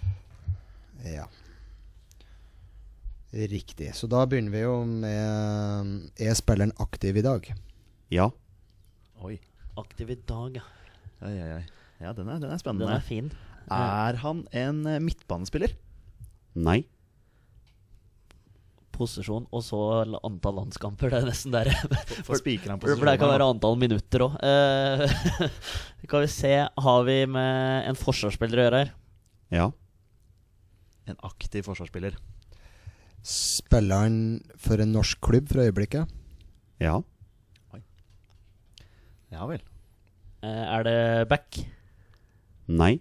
Ja. 1.04 1.26
Riktig. 3.34 3.94
Så 3.94 4.08
da 4.08 4.24
begynner 4.26 4.50
vi 4.54 4.60
jo 4.62 4.84
med 4.84 6.10
Er 6.18 6.34
spilleren 6.34 6.72
aktiv 6.78 7.16
i 7.16 7.22
dag? 7.22 7.54
Ja. 8.10 8.30
Oi. 9.22 9.38
Aktiv 9.80 10.10
i 10.14 10.18
dag, 10.28 10.60
ja. 10.60 10.64
Oi, 11.24 11.34
oi, 11.34 11.52
oi. 11.56 11.62
Ja, 12.02 12.12
den 12.14 12.28
er, 12.30 12.40
den 12.42 12.52
er 12.52 12.60
Den 12.62 12.90
er 12.90 13.02
fin. 13.02 13.30
Er 13.72 14.18
han 14.22 14.44
en 14.52 14.82
eh, 14.86 15.00
midtbanespiller? 15.02 15.72
Nei. 16.54 16.84
Posisjon 18.94 19.48
og 19.50 19.64
så 19.66 19.78
antall 20.22 20.60
landskamper. 20.60 21.10
Det 21.10 21.22
er 21.22 21.26
nesten 21.26 21.54
der. 21.54 21.72
For 22.26 22.38
For 22.38 23.08
det 23.08 23.16
kan 23.18 23.32
være 23.32 23.48
antall 23.50 23.78
minutter 23.80 24.28
òg. 24.28 24.36
kan 26.10 26.22
vi 26.22 26.30
se 26.30 26.52
Har 26.62 27.08
vi 27.08 27.16
med 27.26 27.88
en 27.88 27.98
forsvarsspiller 27.98 28.60
å 28.60 28.68
gjøre 28.68 28.84
her? 28.84 28.92
Ja. 29.54 29.66
En 31.10 31.18
aktiv 31.26 31.66
forsvarsspiller. 31.66 32.14
Spiller 33.24 34.04
han 34.04 34.16
for 34.60 34.78
en 34.78 34.92
norsk 34.94 35.18
klubb 35.24 35.48
for 35.50 35.64
øyeblikket? 35.64 36.10
Ja. 36.82 37.00
Ja 39.34 39.46
vel. 39.50 39.62
Eh, 40.44 40.64
er 40.78 40.84
det 40.86 40.98
back? 41.30 41.58
Nei. 42.70 42.94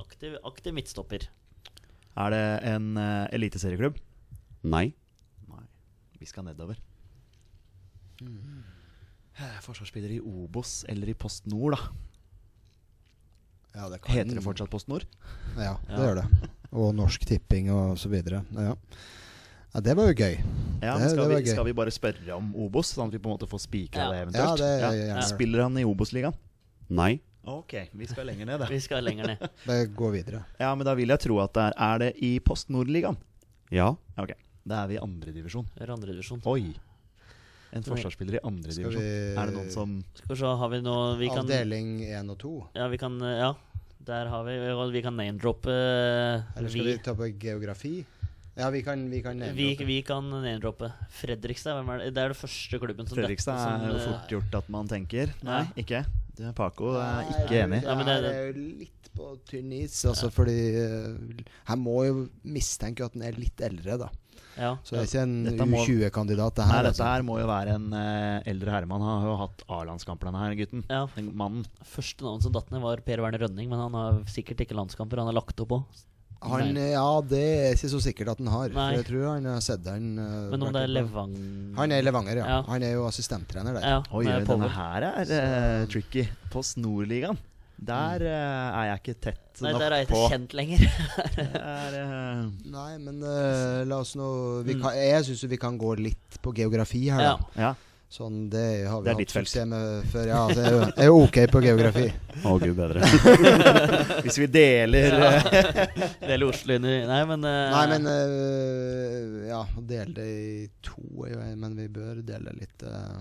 Aktiv, 0.00 0.34
aktiv 0.44 0.74
midtstopper. 0.76 1.24
Er 2.20 2.32
det 2.34 2.42
en 2.68 2.90
uh, 2.98 3.24
eliteserieklubb? 3.32 3.96
Nei. 4.68 4.90
Nei. 5.48 5.62
Vi 6.20 6.28
skal 6.28 6.44
nedover. 6.44 6.76
Mm. 8.20 8.60
Forsvarsspiller 9.64 10.12
i 10.12 10.20
Obos 10.20 10.82
eller 10.92 11.08
i 11.08 11.16
Post 11.16 11.46
Nord, 11.48 11.78
da. 11.78 11.86
Ja, 13.78 13.86
det 13.88 14.02
kan- 14.02 14.12
Heter 14.18 14.34
det 14.36 14.44
fortsatt 14.44 14.68
Post 14.72 14.90
Nord? 14.92 15.06
Ja, 15.56 15.78
det 15.86 15.94
Ja. 15.94 16.02
gjør 16.02 16.20
det. 16.20 16.50
Og 16.72 16.92
Norsk 16.94 17.24
Tipping 17.26 17.70
og 17.72 17.96
så 17.98 18.10
videre. 18.12 18.44
Ja. 18.52 18.74
Ja, 19.74 19.80
det 19.80 19.94
var 19.96 20.08
jo 20.10 20.14
gøy. 20.14 20.36
Ja, 20.82 20.94
Det- 20.94 21.00
men 21.00 21.10
skal, 21.10 21.28
det 21.28 21.36
vi, 21.36 21.42
gøy. 21.44 21.52
skal 21.52 21.64
vi 21.64 21.72
bare 21.76 21.90
spørre 21.92 22.36
om 22.36 22.54
Obos, 22.56 22.94
sånn 22.96 23.08
at 23.08 23.12
vi 23.12 23.18
på 23.18 23.28
en 23.30 23.36
måte 23.38 23.48
får 23.48 23.60
spikra 23.68 23.96
Ja. 24.06 24.10
det 24.10 24.16
Ja, 24.16 24.24
eventuelt? 24.24 24.58
det 24.58 25.08
ja. 25.08 25.20
Spiller 25.20 25.62
han 25.62 25.76
i 25.78 25.84
Obos-ligaen? 25.84 26.34
Nei. 26.88 27.20
Ok, 27.46 27.72
vi 27.94 28.06
skal 28.06 28.26
lenger 28.26 28.46
ned, 28.46 28.58
da. 28.60 28.66
Vi 28.66 28.78
skal 28.80 29.02
lenger 29.02 29.26
ned. 29.26 29.38
Det 29.66 29.94
går 29.96 30.12
videre. 30.12 30.44
Ja, 30.58 30.74
men 30.74 30.84
da 30.84 30.94
vil 30.94 31.08
jeg 31.08 31.18
tro 31.20 31.38
at 31.40 31.52
det 31.54 31.62
er 31.62 31.72
Er 31.78 31.98
det 31.98 32.14
i 32.22 32.38
Post 32.40 32.68
Nord-ligaen? 32.70 33.16
Ja. 33.70 33.94
Ok, 34.18 34.32
da 34.66 34.84
er 34.84 34.88
vi 34.88 34.94
i 34.94 34.98
andredivisjon. 34.98 35.66
Andredivisjon. 35.80 36.42
Oi! 36.46 36.74
En 37.72 37.82
forsvarsspiller 37.82 38.34
i 38.34 38.40
andredivisjon. 38.44 39.00
vi 39.00 39.34
Er 39.38 39.46
det 39.46 39.54
noen 39.54 39.70
som 39.70 40.02
Skal 40.14 40.34
vi 40.34 40.40
se, 40.40 40.44
har 40.58 40.68
vi 40.68 40.80
noe 40.82 41.16
vi 41.18 41.28
kan, 41.28 41.38
Avdeling 41.46 42.00
1 42.02 42.30
og 42.30 42.38
2? 42.38 42.66
Ja, 42.74 42.88
vi 42.88 42.96
kan 42.98 43.18
Ja, 43.20 43.54
der 44.04 44.26
har 44.28 44.42
vi 44.44 44.56
Vi 44.92 45.02
kan 45.02 45.14
name-droppe 45.16 45.70
Eller 46.56 46.68
skal 46.68 46.84
vi 46.84 46.92
vi, 46.96 46.98
ta 46.98 47.14
på 47.14 47.28
geografi? 47.38 48.04
Ja, 48.60 48.68
vi 48.74 48.82
kan, 48.84 49.02
vi 49.10 49.22
kan 49.24 49.38
nevne 49.40 49.56
vi, 49.56 49.70
vi 49.88 49.98
kan 50.06 50.26
name-droppe 50.28 50.92
Fredrikstad. 51.16 51.78
Hvem 51.80 51.92
er 51.94 52.02
det? 52.04 52.08
det 52.16 52.24
er 52.26 52.34
det 52.34 52.38
første 52.40 52.80
klubben 52.82 53.08
som 53.08 53.16
Fredrikstad 53.18 53.58
som, 53.58 53.84
er 53.86 53.94
jo 53.94 53.98
eh, 53.98 54.06
fort 54.10 54.34
gjort 54.36 54.58
at 54.60 54.68
man 54.76 54.90
tenker. 54.90 55.32
Nei, 55.46 55.62
Ja. 55.64 55.82
ikke. 55.84 56.04
Du, 56.36 56.44
er 56.48 56.52
Paco 56.56 56.94
er 57.00 57.20
Nei, 57.24 57.36
ikke 57.44 57.60
enig. 57.64 57.80
Det 57.82 57.88
Ja, 57.90 57.94
det- 58.04 58.06
her 58.14 58.30
er 58.30 58.40
jo 58.52 58.64
litt 58.84 59.10
på 59.16 59.30
tynn 59.50 59.72
is, 59.74 59.96
altså, 60.06 60.28
fordi 60.30 60.58
eh, 60.78 61.44
Her 61.66 61.76
må 61.76 61.96
jo 62.06 62.28
mistenke 62.46 63.04
at 63.04 63.16
den 63.16 63.24
er 63.26 63.32
litt 63.40 63.60
eldre, 63.60 63.96
da. 64.04 64.10
Ja. 64.60 64.74
Så 64.84 64.96
det 64.96 65.00
er 65.00 65.08
ikke 65.08 65.22
en 65.22 65.72
U20-kandidat, 65.72 66.54
det 66.58 66.66
Nei, 66.68 66.82
dette 66.82 66.90
altså. 66.92 67.04
her 67.06 67.22
må 67.24 67.38
jo 67.40 67.46
være 67.48 67.74
en 67.78 67.86
uh, 67.94 68.42
eldre 68.50 68.72
herremann. 68.74 69.00
Han 69.00 69.20
har 69.22 69.28
jo 69.30 69.36
hatt 69.40 69.62
A-landskamp, 69.72 70.20
denne 70.26 70.42
her 70.42 70.54
gutten. 70.58 70.82
ja. 70.90 71.06
Den 71.16 71.30
mannen. 71.38 71.64
Første 71.86 72.26
navn 72.26 72.42
som 72.44 72.52
datt 72.52 72.70
ned, 72.74 72.82
var 72.82 73.00
Per 73.06 73.22
Werner 73.24 73.46
Rønning, 73.46 73.70
men 73.70 73.78
han 73.80 73.94
har 73.96 74.18
sikkert 74.30 74.60
ikke 74.66 74.76
landskamper. 74.76 75.22
Han 75.22 75.30
har 75.32 75.38
lagt 75.38 75.60
opp 75.64 75.74
òg. 75.78 76.02
Han, 76.40 76.70
ja, 76.76 77.20
det 77.28 77.40
er 77.44 77.74
ikke 77.76 77.88
så 77.92 77.98
sikkert 78.00 78.30
at 78.32 78.38
han 78.40 78.48
har. 78.48 78.70
Nei. 78.72 78.84
For 78.94 78.96
jeg 78.96 79.06
tror 79.10 79.24
han 79.34 79.44
har 79.50 79.60
sett 79.60 79.82
den. 79.84 80.06
Uh, 80.16 80.48
Men 80.54 80.62
om 80.64 80.72
det 80.72 80.82
er. 80.86 80.92
Levang... 80.94 81.34
Han 81.76 81.92
er 81.92 82.06
Levanger, 82.06 82.40
ja. 82.40 82.46
Ja. 82.48 82.62
Han 82.70 82.82
er 82.86 82.94
jo 82.96 83.04
assistenttrener 83.10 83.76
der. 83.76 83.84
Ja, 83.84 83.98
Oi, 84.16 84.24
denne 84.48 84.70
her 84.72 85.06
er 85.10 85.34
uh, 85.36 85.86
tricky. 85.92 86.24
På 86.50 86.62
Nord-ligaen. 86.80 87.36
Der 87.80 88.20
uh, 88.24 88.78
er 88.80 88.88
jeg 88.90 89.00
ikke 89.00 89.14
tett 89.24 89.60
Nei, 89.64 89.70
nok 89.72 89.80
der 89.80 89.92
er 89.92 90.00
jeg 90.02 90.08
på. 90.10 90.18
ikke 90.24 90.32
kjent 90.34 90.56
lenger. 90.56 90.82
Er, 91.60 91.94
uh, 92.00 92.42
Nei, 92.72 92.90
men 93.04 93.20
uh, 93.24 93.84
la 93.88 94.00
oss 94.00 94.14
nå 94.20 94.26
vi 94.66 94.74
Mm. 94.76 94.82
kan, 94.84 94.96
Jeg 94.96 95.24
syns 95.28 95.44
vi 95.48 95.56
kan 95.60 95.78
gå 95.80 95.94
litt 96.00 96.40
på 96.44 96.52
geografi 96.56 97.06
her, 97.12 97.20
Ja. 97.24 97.36
da. 97.36 97.62
ja. 97.68 97.74
Sånn, 98.10 98.48
det 98.50 98.88
har 98.90 99.02
vi 99.04 99.06
Det 99.06 99.12
hatt 99.14 99.32
suksess 99.36 99.66
med 99.70 100.06
før. 100.10 100.24
Ja, 100.26 100.38
det 100.50 100.62
er 100.66 100.88
er 100.98 101.06
jo 101.06 101.18
ok 101.28 101.36
på 101.52 101.60
geografi. 101.62 102.08
Å, 102.50 102.56
gud 102.58 102.72
bedre. 102.74 103.04
Hvis 104.24 104.38
vi 104.40 104.48
deler 104.50 105.14
Ja. 105.14 105.28
Deler 106.32 106.46
Oslo 106.48 106.74
inn 106.74 106.88
i 106.90 106.96
Nei, 107.06 107.20
men 107.30 107.46
uh, 107.46 107.70
Nei, 107.70 107.84
men 107.92 108.08
uh, 108.10 109.46
Ja, 109.46 109.60
dele 109.78 110.14
det 110.16 110.26
i 110.26 110.66
to 110.82 110.98
Men 111.60 111.76
vi 111.78 111.86
bør 111.92 112.18
dele 112.26 112.56
litt 112.58 112.82
uh, 112.82 113.20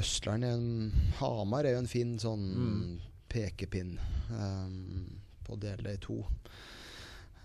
Østland 0.00 0.48
er 0.48 0.56
en 0.56 1.12
Hamar 1.20 1.68
er 1.68 1.76
jo 1.76 1.82
en 1.82 1.90
fin 1.90 2.16
sånn 2.22 2.44
Mm. 2.56 3.00
pekepinn 3.32 3.98
um, 4.30 5.20
på 5.44 5.54
å 5.56 5.60
dele 5.60 5.82
det 5.90 5.94
i 5.98 6.00
to. 6.04 6.18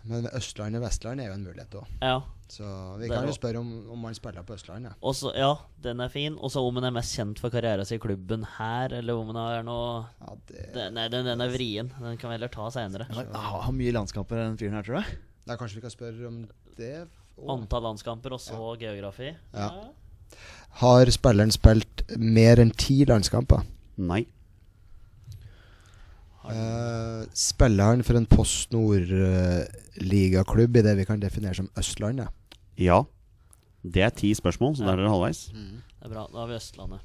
Men 0.08 0.28
Østland 0.36 0.78
og 0.80 0.84
Vestland 0.86 1.22
er 1.22 1.30
jo 1.30 1.36
en 1.38 1.46
mulighet 1.46 1.78
òg. 1.80 1.94
Ja. 2.02 2.18
Så 2.48 2.64
vi 2.96 3.08
Det 3.08 3.12
kan 3.12 3.28
jo 3.28 3.34
spørre 3.36 3.60
om, 3.60 3.72
om 3.92 4.00
man 4.00 4.16
spiller 4.16 4.46
på 4.48 4.56
Østlandet. 4.56 4.94
ja. 5.04 5.32
ja, 5.36 5.50
den 5.84 6.00
er 6.00 6.08
fin. 6.10 6.38
Og 6.40 6.52
så 6.52 6.64
om 6.64 6.80
han 6.80 6.88
er 6.88 6.96
mest 6.96 7.16
kjent 7.18 7.42
for 7.44 7.52
karrieren 7.52 7.86
sin 7.86 8.00
i 8.00 8.04
klubben 8.06 8.46
her, 8.58 8.94
eller 9.02 9.20
om 9.20 9.34
han 9.34 9.42
er 9.44 9.68
noe 9.68 10.06
Ja, 10.22 10.38
det, 10.48 10.64
det, 10.74 10.88
Nei, 10.96 11.08
den, 11.12 11.28
den 11.28 11.44
er 11.44 11.52
vrien. 11.52 11.92
Den 12.00 12.18
kan 12.18 12.32
vi 12.32 12.38
heller 12.38 12.54
ta 12.54 12.70
seinere. 12.72 13.10
Han 13.12 13.34
har 13.36 13.62
har 13.68 13.76
mye 13.76 13.92
landskamper, 13.92 14.40
den 14.40 14.58
fyren 14.58 14.80
her, 14.80 14.88
tror 14.88 15.02
jeg. 15.02 15.20
Nei, 15.48 15.60
kanskje 15.60 15.80
vi 15.80 15.86
kan 15.86 15.92
spørre 15.94 16.28
om 16.28 16.42
det. 16.78 16.96
også. 17.36 17.52
Antall 17.58 17.84
landskamper, 17.84 18.34
og 18.34 18.42
så 18.42 18.74
geografi. 18.80 19.34
Ja. 19.54 19.70
Har 20.82 21.12
spilleren 21.12 21.52
spilt 21.52 22.04
mer 22.18 22.60
enn 22.64 22.72
ti 22.72 23.02
landskamper? 23.08 23.64
Nei. 23.98 24.24
Uh, 26.48 27.26
spiller 27.36 27.92
han 27.92 28.04
for 28.08 28.16
en 28.16 28.28
Post 28.30 28.72
Nord-ligaklubb 29.98 30.78
i 30.78 30.82
det 30.82 30.96
vi 30.98 31.06
kan 31.06 31.20
definere 31.20 31.56
som 31.56 31.70
Østlandet? 31.78 32.30
Ja. 32.78 33.04
Det 33.84 34.02
er 34.04 34.10
ti 34.10 34.34
spørsmål, 34.36 34.76
så 34.78 34.86
da 34.86 34.94
er 34.94 34.98
dere 35.02 35.10
halvveis. 35.10 35.48
Det 35.54 36.06
er 36.06 36.10
bra. 36.12 36.28
Da 36.32 36.40
har 36.44 36.48
vi 36.48 36.58
Østlandet. 36.58 37.00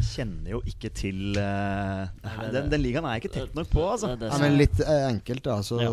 Kjenner 0.00 0.48
jo 0.54 0.58
ikke 0.66 0.88
til 0.96 1.36
uh, 1.36 2.08
det- 2.24 2.52
den, 2.54 2.70
den 2.72 2.80
ligaen 2.82 3.04
er 3.04 3.18
jeg 3.18 3.24
ikke 3.24 3.34
tett 3.34 3.54
nok 3.54 3.68
på, 3.70 3.82
altså. 3.92 4.08
Det 4.16 4.20
det 4.24 4.30
Ja, 4.32 4.38
men 4.40 4.56
litt 4.56 4.80
eh, 4.80 5.08
enkelt, 5.10 5.42
da. 5.44 5.58
Så 5.62 5.78
Ja. 5.80 5.90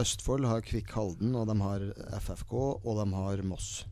Østfold 0.00 0.46
har 0.48 0.60
Kvikk 0.64 0.90
Halden, 0.96 1.34
og 1.36 1.46
de 1.46 1.56
har 1.60 1.80
FFK, 2.18 2.52
og 2.82 2.96
de 3.04 3.12
har 3.14 3.42
Moss. 3.44 3.84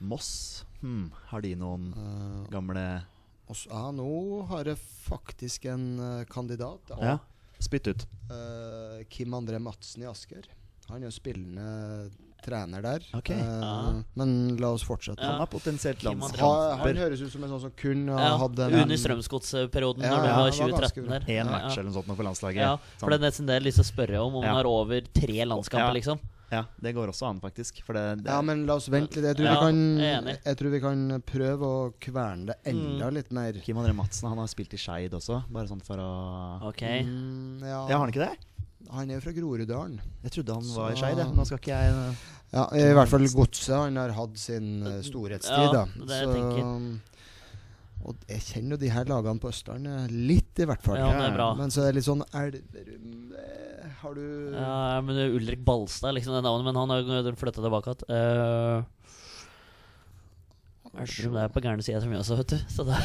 Moss. 0.00 0.64
Hmm. 0.80 1.10
Har 1.30 1.40
de 1.42 1.54
noen 1.56 1.92
uh, 1.98 2.46
gamle 2.50 3.02
og 3.52 3.58
så- 3.60 3.70
ja, 3.70 3.84
nå 3.92 4.08
har 4.50 4.72
jeg 4.72 4.80
faktisk 4.80 5.68
en 5.72 5.86
uh, 6.00 6.24
kandidat. 6.32 6.80
Da. 6.88 6.98
Ja, 7.04 7.18
spytt 7.62 7.92
ut. 7.92 8.06
Uh, 8.32 9.04
Kim 9.12 9.36
André 9.36 9.60
Madsen 9.62 10.02
i 10.02 10.08
Asker. 10.10 10.48
Han 10.88 11.02
er 11.02 11.10
jo 11.10 11.14
spillende 11.14 12.10
trener 12.42 12.82
der. 12.82 13.04
Okay. 13.14 13.36
Uh, 13.38 13.60
Ja. 13.62 14.02
Men 14.18 14.56
la 14.58 14.72
oss 14.74 14.82
fortsette. 14.82 15.22
Ja. 15.22 15.36
Han 15.36 15.44
er 15.44 15.50
potensielt 15.52 16.00
Kim 16.02 16.18
lands... 16.18 16.34
Han 16.40 16.96
høres 16.98 17.20
ut 17.22 17.30
som 17.30 17.44
en 17.46 17.52
sånn 17.54 17.60
som 17.68 17.74
kun 17.78 18.08
har 18.10 18.18
Ja, 18.24 18.32
hatt 18.40 18.58
en 18.64 18.74
under 18.80 18.98
Strømsgodsperioden, 18.98 20.02
Ja, 20.02 20.16
når 20.16 20.26
ja, 20.26 20.34
var 20.40 20.50
ganske 20.50 20.66
2013 20.72 21.06
bra. 21.06 21.18
der. 21.20 21.26
Én 21.30 21.36
Ja, 21.38 21.44
match 21.52 21.76
ja. 21.76 21.80
eller 21.80 21.90
noe 21.92 22.02
sånt 22.02 22.16
for 22.18 22.26
landslaget. 22.26 22.64
Ja, 22.64 22.72
for 22.98 23.10
det 23.14 23.20
er 23.20 23.24
nesten 23.28 23.46
det 23.46 23.54
jeg 23.54 23.62
har 23.62 23.66
lyst 23.68 23.78
til 23.78 23.86
å 23.86 23.90
spørre 23.92 24.24
om, 24.26 24.34
om 24.34 24.42
Ja. 24.42 24.48
han 24.48 24.56
har 24.58 24.66
over 24.72 25.00
tre 25.14 25.44
landskamper, 25.52 25.92
Ja. 25.92 25.98
liksom. 26.00 26.18
Ja, 26.52 26.66
det 26.84 26.92
går 26.94 27.08
også 27.08 27.30
an, 27.30 27.40
faktisk. 27.40 27.78
For 27.86 27.96
det, 27.96 28.02
det 28.24 28.30
Ja, 28.30 28.42
men 28.44 28.66
la 28.68 28.74
oss 28.76 28.88
vente 28.92 29.16
litt. 29.22 29.24
Jeg 29.32 29.36
tror, 29.40 29.46
Ja, 29.48 29.54
vi, 29.54 29.64
kan, 29.64 29.78
jeg 30.04 30.38
jeg 30.44 30.56
tror 30.60 30.70
vi 30.74 30.80
kan 30.84 31.22
prøve 31.24 31.64
å 31.64 31.92
kverne 31.98 32.46
det 32.52 32.56
enda 32.68 33.08
Mm. 33.08 33.14
litt 33.16 33.32
mer. 33.32 33.52
Kim 33.64 33.76
André 33.80 33.94
Madsen 33.96 34.28
han 34.28 34.38
har 34.38 34.46
spilt 34.52 34.74
i 34.76 34.80
Skeid 34.82 35.10
også, 35.16 35.42
bare 35.50 35.66
sånn 35.70 35.82
for 35.82 35.96
å 35.96 36.68
Ok. 36.68 36.82
Mm, 36.82 37.60
ja. 37.64 37.88
Ja, 37.88 37.96
har 37.96 38.04
han 38.04 38.12
ikke 38.12 38.26
det? 38.28 38.36
Han 38.92 39.08
er 39.10 39.14
jo 39.14 39.20
fra 39.24 39.32
Groruddalen. 39.32 40.00
Jeg 40.22 40.32
trodde 40.32 40.52
han 40.54 40.68
var 40.76 40.90
i 40.92 40.94
Så- 40.94 41.00
Skeid. 41.00 41.34
Nå 41.34 41.46
skal 41.46 41.58
ikke 41.58 41.72
jeg 41.72 42.16
Ja, 42.52 42.66
I 42.76 42.92
hvert 42.92 43.08
fall 43.08 43.20
Godset. 43.32 43.74
Han 43.74 43.96
har 43.96 44.10
hatt 44.12 44.36
sin 44.36 44.82
eh, 44.86 45.00
storhetstid, 45.00 45.56
Ja, 45.56 45.72
da. 45.72 45.84
det 45.86 46.06
det 46.06 46.20
jeg 46.20 47.00
og 48.04 48.16
jeg 48.28 48.40
kjenner 48.40 48.70
jo 48.74 48.76
de 48.82 48.88
her 48.90 49.04
lagene 49.04 49.38
på 49.38 49.48
Østlandet 49.48 50.10
litt, 50.10 50.58
i 50.58 50.64
hvert 50.66 50.82
fall. 50.82 50.96
Ja, 50.98 51.12
det 51.14 51.28
er 51.30 51.36
bra. 51.36 51.54
Men 51.54 51.70
så 51.70 51.84
er 51.86 51.92
det 51.92 52.00
litt 52.00 52.08
sånn 52.08 52.24
Elverum 52.34 53.32
eh, 53.38 53.71
Har 54.02 54.14
du 54.18 54.24
Ja, 54.54 55.00
men 55.04 55.16
det 55.16 55.28
Ulrik 55.36 55.62
Balstad, 55.64 56.14
liksom 56.16 56.34
det 56.34 56.42
navnet, 56.44 56.66
men 56.66 56.76
han 56.80 56.90
har 56.90 57.02
jo 57.02 57.34
flytta 57.38 57.62
tilbake 57.62 57.94
igjen. 57.94 58.10
Uh, 58.10 58.82
Elverum 60.92 61.36
det 61.38 61.40
er 61.46 61.52
på 61.54 61.60
gærne 61.64 61.84
sida 61.84 62.02
mye 62.04 62.18
også, 62.20 62.36
vet 62.42 62.52
du. 62.52 62.58
Så 62.74 62.84
det, 62.84 62.98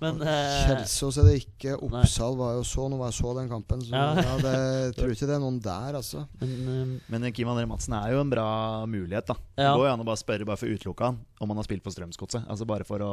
men 0.00 0.22
eh, 0.24 0.54
Kjelsås 0.64 1.18
er 1.20 1.26
det 1.28 1.34
ikke. 1.42 1.74
Oppsal 1.84 2.38
var 2.38 2.54
jo 2.56 2.62
så 2.64 2.86
Nå 2.88 2.96
var 3.00 3.10
jeg 3.12 3.18
så 3.18 3.32
den 3.36 3.50
kampen. 3.50 3.82
Så 3.84 3.92
Ja. 3.92 4.06
ja. 4.28 4.36
det, 4.40 4.54
jeg 4.86 4.94
tror 4.96 5.12
ikke 5.12 5.28
det 5.28 5.36
er 5.36 5.42
noen 5.44 5.58
der, 5.64 5.98
altså. 6.00 6.24
men, 6.40 6.54
eh, 6.72 6.94
Men 7.12 7.28
Kim 7.36 7.50
André 7.52 7.66
Madsen 7.68 7.96
er 7.98 8.14
jo 8.14 8.22
en 8.24 8.32
bra 8.32 8.46
mulighet, 8.88 9.28
da. 9.28 9.36
Det 9.58 9.66
Ja. 9.66 9.74
går 9.76 9.90
jo 9.90 9.92
an 9.92 10.04
å 10.06 10.08
bare 10.08 10.22
spørre 10.22 10.48
bare 10.48 10.60
for 10.60 10.70
å 10.70 10.78
utelukke 10.78 11.10
han 11.10 11.20
om 11.44 11.52
han 11.52 11.60
har 11.60 11.68
spilt 11.68 11.84
for 11.84 11.92
Strømsgodset. 11.92 12.48
Altså 12.48 12.64
bare 12.70 12.88
for 12.88 13.04
å 13.04 13.12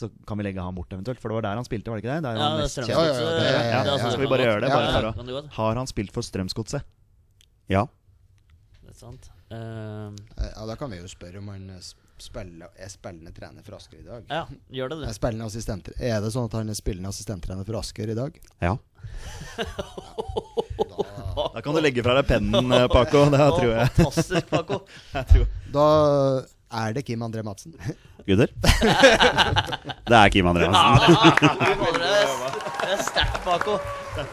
Så 0.00 0.08
kan 0.26 0.38
vi 0.40 0.44
legge 0.46 0.62
han 0.64 0.74
bort 0.74 0.92
eventuelt, 0.96 1.20
for 1.20 1.28
det 1.32 1.36
var 1.40 1.44
der 1.50 1.58
han 1.60 1.66
spilte, 1.68 1.92
var 1.92 2.00
det 2.00 2.04
ikke 2.06 2.14
det? 2.16 2.22
Der 2.24 2.38
ja, 2.38 2.44
han 2.46 2.58
er 2.58 2.62
mest. 2.64 2.78
Ja, 2.80 2.86
ja, 2.88 2.94
ja, 3.04 3.80
er- 3.84 3.90
er 3.92 3.98
skal 4.06 4.20
vi 4.24 4.30
bare 4.32 4.46
gjøre 4.48 4.60
det, 4.64 4.70
bare 4.72 4.92
for 4.96 5.08
å- 5.12 5.26
du. 5.28 5.48
Har 5.58 5.74
han 5.82 5.86
spilt 5.90 6.12
for 6.16 6.24
Strømsgodset? 6.24 6.82
Ja. 7.68 7.84
Det 8.80 8.94
er 8.94 8.98
sant. 8.98 9.28
Uh, 9.50 10.10
Ja, 10.38 10.64
Da 10.66 10.76
kan 10.78 10.90
vi 10.90 10.96
jo 11.02 11.08
spørre 11.10 11.38
om 11.42 11.48
han 11.52 11.68
er 11.74 11.82
spiller, 12.20 12.68
er 12.78 12.88
spillende 12.92 13.32
trener 13.34 13.64
for 13.64 13.74
Asker 13.76 13.98
i 13.98 14.04
dag. 14.04 14.24
ja, 14.28 14.44
gjør 14.70 14.88
det 14.90 14.98
Er, 15.02 15.06
det. 15.06 15.14
spillende 15.16 15.46
assistent, 15.46 15.88
er 15.98 16.20
det 16.20 16.32
sånn 16.32 16.44
at 16.50 16.52
han 16.52 16.68
er 16.68 16.74
spillende 16.74 17.08
assistenttrener 17.08 17.64
for 17.66 17.76
Asker 17.80 18.10
i 18.10 18.14
dag? 18.14 18.38
Ja. 18.60 18.76
Da, 21.34 21.50
Da 21.54 21.60
kan 21.62 21.74
du 21.74 21.80
legge 21.80 22.02
fra 22.04 22.14
deg 22.20 22.26
pennen, 22.28 22.72
eh, 22.72 22.86
Paco. 22.92 23.24
Det 23.32 23.38
tror 23.38 23.70
jeg. 23.72 23.88
Fantastisk, 23.96 24.48
Paco. 24.50 24.80
jeg 25.14 25.26
tror. 25.32 25.46
da 25.72 25.86
er 26.84 26.92
det 26.96 27.04
Kim 27.08 27.22
André 27.26 27.42
Madsen. 27.46 27.74
Gutter? 28.30 28.50
det 30.10 30.16
er 30.20 30.32
Kim 30.34 30.46
André 30.50 30.68
Ja, 30.68 30.94
Det 31.00 32.10
er- 32.10 32.60
det 32.80 32.92
er 32.96 33.02
sterkt, 33.06 33.40
Paco. 33.44 33.78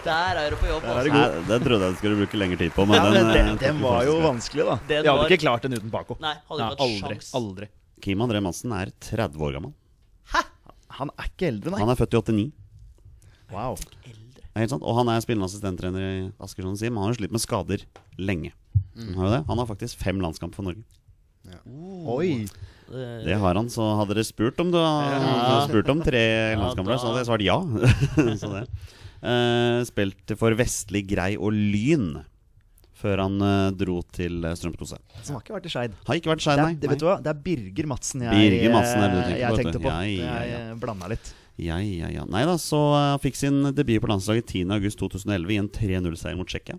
Der 0.03 0.39
er 0.41 0.49
du 0.51 0.57
på 0.59 0.67
jobb. 0.67 0.83
Altså. 0.83 1.11
Nei, 1.13 1.25
Den 1.47 1.61
trodde 1.63 1.85
jeg 1.85 1.93
du 1.93 1.97
skulle 1.99 2.17
bruke 2.21 2.39
lengre 2.41 2.57
tid 2.59 2.71
på, 2.75 2.85
men 2.89 2.97
Ja, 2.97 3.03
den, 3.09 3.13
men 3.13 3.27
eh, 3.27 3.33
den, 3.37 3.49
tok 3.53 3.59
den 3.67 3.81
var 3.83 3.99
jo 4.07 4.15
vanskelig, 4.23 4.65
da. 4.67 4.75
Den 4.89 5.03
Vi 5.03 5.07
hadde 5.11 5.17
var- 5.21 5.29
ikke 5.31 5.41
klart 5.43 5.61
den 5.67 5.73
uten 5.77 5.91
Paco. 5.93 6.17
Nei, 6.23 6.33
hadde 6.49 6.59
Ja, 6.63 6.69
ikke 6.73 6.87
aldri. 6.87 7.19
Aldri. 7.41 7.67
Kim 8.01 8.19
André 8.25 8.41
Madsen 8.43 8.73
er 8.77 8.91
30 8.99 9.37
år 9.47 9.53
gammel. 9.59 9.73
Han 10.97 11.11
er 11.19 11.27
ikke 11.29 11.47
eldre, 11.51 11.71
nei. 11.75 11.79
Han 11.83 11.89
er 11.93 11.95
født 11.99 12.13
i 12.15 12.17
89. 12.17 12.51
Wow. 13.53 13.75
Eldre. 14.07 14.43
Helt 14.57 14.71
sant. 14.73 14.81
Og 14.83 14.95
han 14.97 15.09
er 15.13 15.21
spillende 15.21 15.45
assistenttrener 15.45 16.01
i 16.01 16.31
Asker, 16.41 16.63
som 16.65 16.73
du 16.73 16.79
sier, 16.81 16.89
men 16.89 17.03
han 17.03 17.09
har 17.11 17.13
jo 17.13 17.19
slitt 17.21 17.35
med 17.35 17.43
skader 17.43 17.83
lenge. 18.17 18.51
Han 18.97 19.13
har, 19.13 19.29
det. 19.35 19.41
han 19.45 19.57
har 19.61 19.67
faktisk 19.69 19.99
fem 20.01 20.17
landskamper 20.23 20.55
for 20.57 20.65
Norge. 20.65 20.81
Oi. 22.09 22.47
Det- 22.91 23.25
Det 23.25 23.37
har 23.41 23.55
han, 23.59 23.67
så 23.73 23.83
hadde 23.99 24.15
dere 24.15 24.23
spurt 24.27 24.59
om, 24.63 24.71
du, 24.71 24.77
dere 24.79 25.67
spurt 25.67 25.89
om 25.91 26.01
tre 26.05 26.23
landskamper, 26.55 26.97
så 27.01 27.09
hadde 27.11 27.23
jeg 27.23 27.29
svart 27.29 27.45
ja. 27.47 27.59
så 28.41 28.53
det. 28.53 28.65
Uh, 29.17 29.81
spilte 29.89 30.35
for 30.37 30.53
Vestlig 30.59 31.07
Grei 31.09 31.31
og 31.37 31.51
Lyn 31.55 32.11
før 32.97 33.21
han 33.25 33.35
uh, 33.41 33.69
dro 33.77 33.99
til 34.13 34.41
Strømskose. 34.57 34.97
Som 35.21 35.35
har 35.37 35.43
ikke 35.43 35.53
vært 35.57 35.67
i 35.69 35.71
Skeid. 35.73 35.97
Har 36.07 36.17
ikke 36.17 36.31
vært 36.31 36.41
i 36.41 36.45
Skeid, 36.47 36.61
nei. 36.63 36.73
det, 36.81 36.89
vet 36.93 37.01
du 37.01 37.05
hva? 37.09 37.17
det 37.21 37.29
er 37.33 37.41
Birger 37.45 37.89
Madsen 37.91 38.23
jeg, 38.25 38.33
Birger 38.33 38.73
Madsen 38.73 39.03
er 39.03 39.11
det 39.11 39.17
du 39.17 39.21
tenker 39.27 39.41
jeg 39.43 39.51
på, 39.51 39.59
tenkte 39.61 39.81
på. 39.83 39.91
Ja, 39.91 39.99
ja, 40.01 40.37
Jeg 40.41 40.53
ja. 40.53 40.61
eh, 40.71 40.77
blanda 40.81 41.09
litt. 41.11 41.33
Ja, 41.57 41.77
ja, 41.81 42.09
ja. 42.13 42.23
Nei 42.29 42.43
da, 42.45 42.53
så 42.61 42.79
uh, 42.93 43.17
fikk 43.21 43.37
sin 43.37 43.59
debut 43.73 44.01
på 44.01 44.09
landslaget 44.09 44.49
10.8.2011 44.53 45.53
i 45.53 45.59
en 45.61 45.69
3-0-seier 45.73 46.37
mot 46.37 46.49
Tsjekkia. 46.49 46.77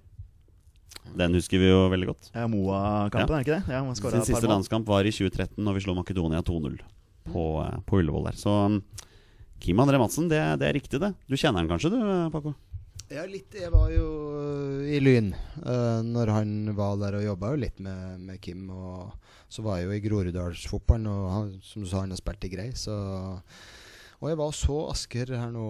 Den 1.18 1.34
husker 1.34 1.61
vi 1.61 1.70
jo 1.70 1.89
veldig 1.93 2.09
godt. 2.11 2.30
Ja, 2.34 2.47
Moa-kampen, 2.51 3.34
er 3.39 3.45
ikke 3.45 3.57
det? 3.57 3.74
Ja, 3.74 3.82
man 3.84 3.97
Sin 3.97 4.24
siste 4.26 4.45
mål. 4.45 4.59
landskamp 4.59 4.89
var 4.89 5.09
i 5.09 5.12
2013, 5.14 5.57
når 5.64 5.78
vi 5.78 5.84
slo 5.86 5.97
Makedonia 5.97 6.43
2-0 6.45 6.78
på, 7.32 7.45
eh, 7.64 7.76
på 7.86 8.01
Ullevål 8.03 8.30
der. 8.30 8.39
Så 8.39 8.55
um, 8.68 8.80
Kim 9.59 9.80
André 9.82 9.99
Madsen, 10.01 10.28
det, 10.30 10.41
det 10.61 10.68
er 10.68 10.76
riktig, 10.76 11.01
det. 11.03 11.14
Du 11.26 11.36
kjenner 11.36 11.62
han 11.62 11.70
kanskje, 11.70 11.93
du, 11.95 11.99
eh, 12.03 12.28
Paco? 12.34 12.55
Ja, 13.09 13.24
litt. 13.24 13.55
Jeg 13.57 13.72
var 13.72 13.89
jo 13.89 14.07
øh, 14.36 14.84
i 14.93 14.99
Lyn 15.01 15.32
uh, 15.32 16.05
når 16.05 16.32
han 16.34 16.51
var 16.76 16.99
der 17.01 17.16
og 17.16 17.24
jobba 17.24 17.55
jo 17.55 17.62
litt 17.64 17.80
med, 17.80 18.20
med 18.20 18.41
Kim. 18.45 18.66
Og 18.68 19.14
så 19.49 19.64
var 19.64 19.80
jeg 19.80 19.89
jo 19.89 19.97
i 19.97 20.03
Groruddalsfotballen, 20.05 21.09
og 21.09 21.28
han, 21.32 21.53
som 21.64 21.84
du 21.84 21.89
sa, 21.89 22.03
han 22.05 22.12
har 22.12 22.20
spilt 22.20 22.45
i 22.45 22.53
Grei. 22.53 22.68
Så, 22.76 22.93
og 24.20 24.28
jeg 24.28 24.41
var 24.41 24.53
så 24.57 24.82
Asker 24.93 25.32
her 25.39 25.49
nå 25.55 25.68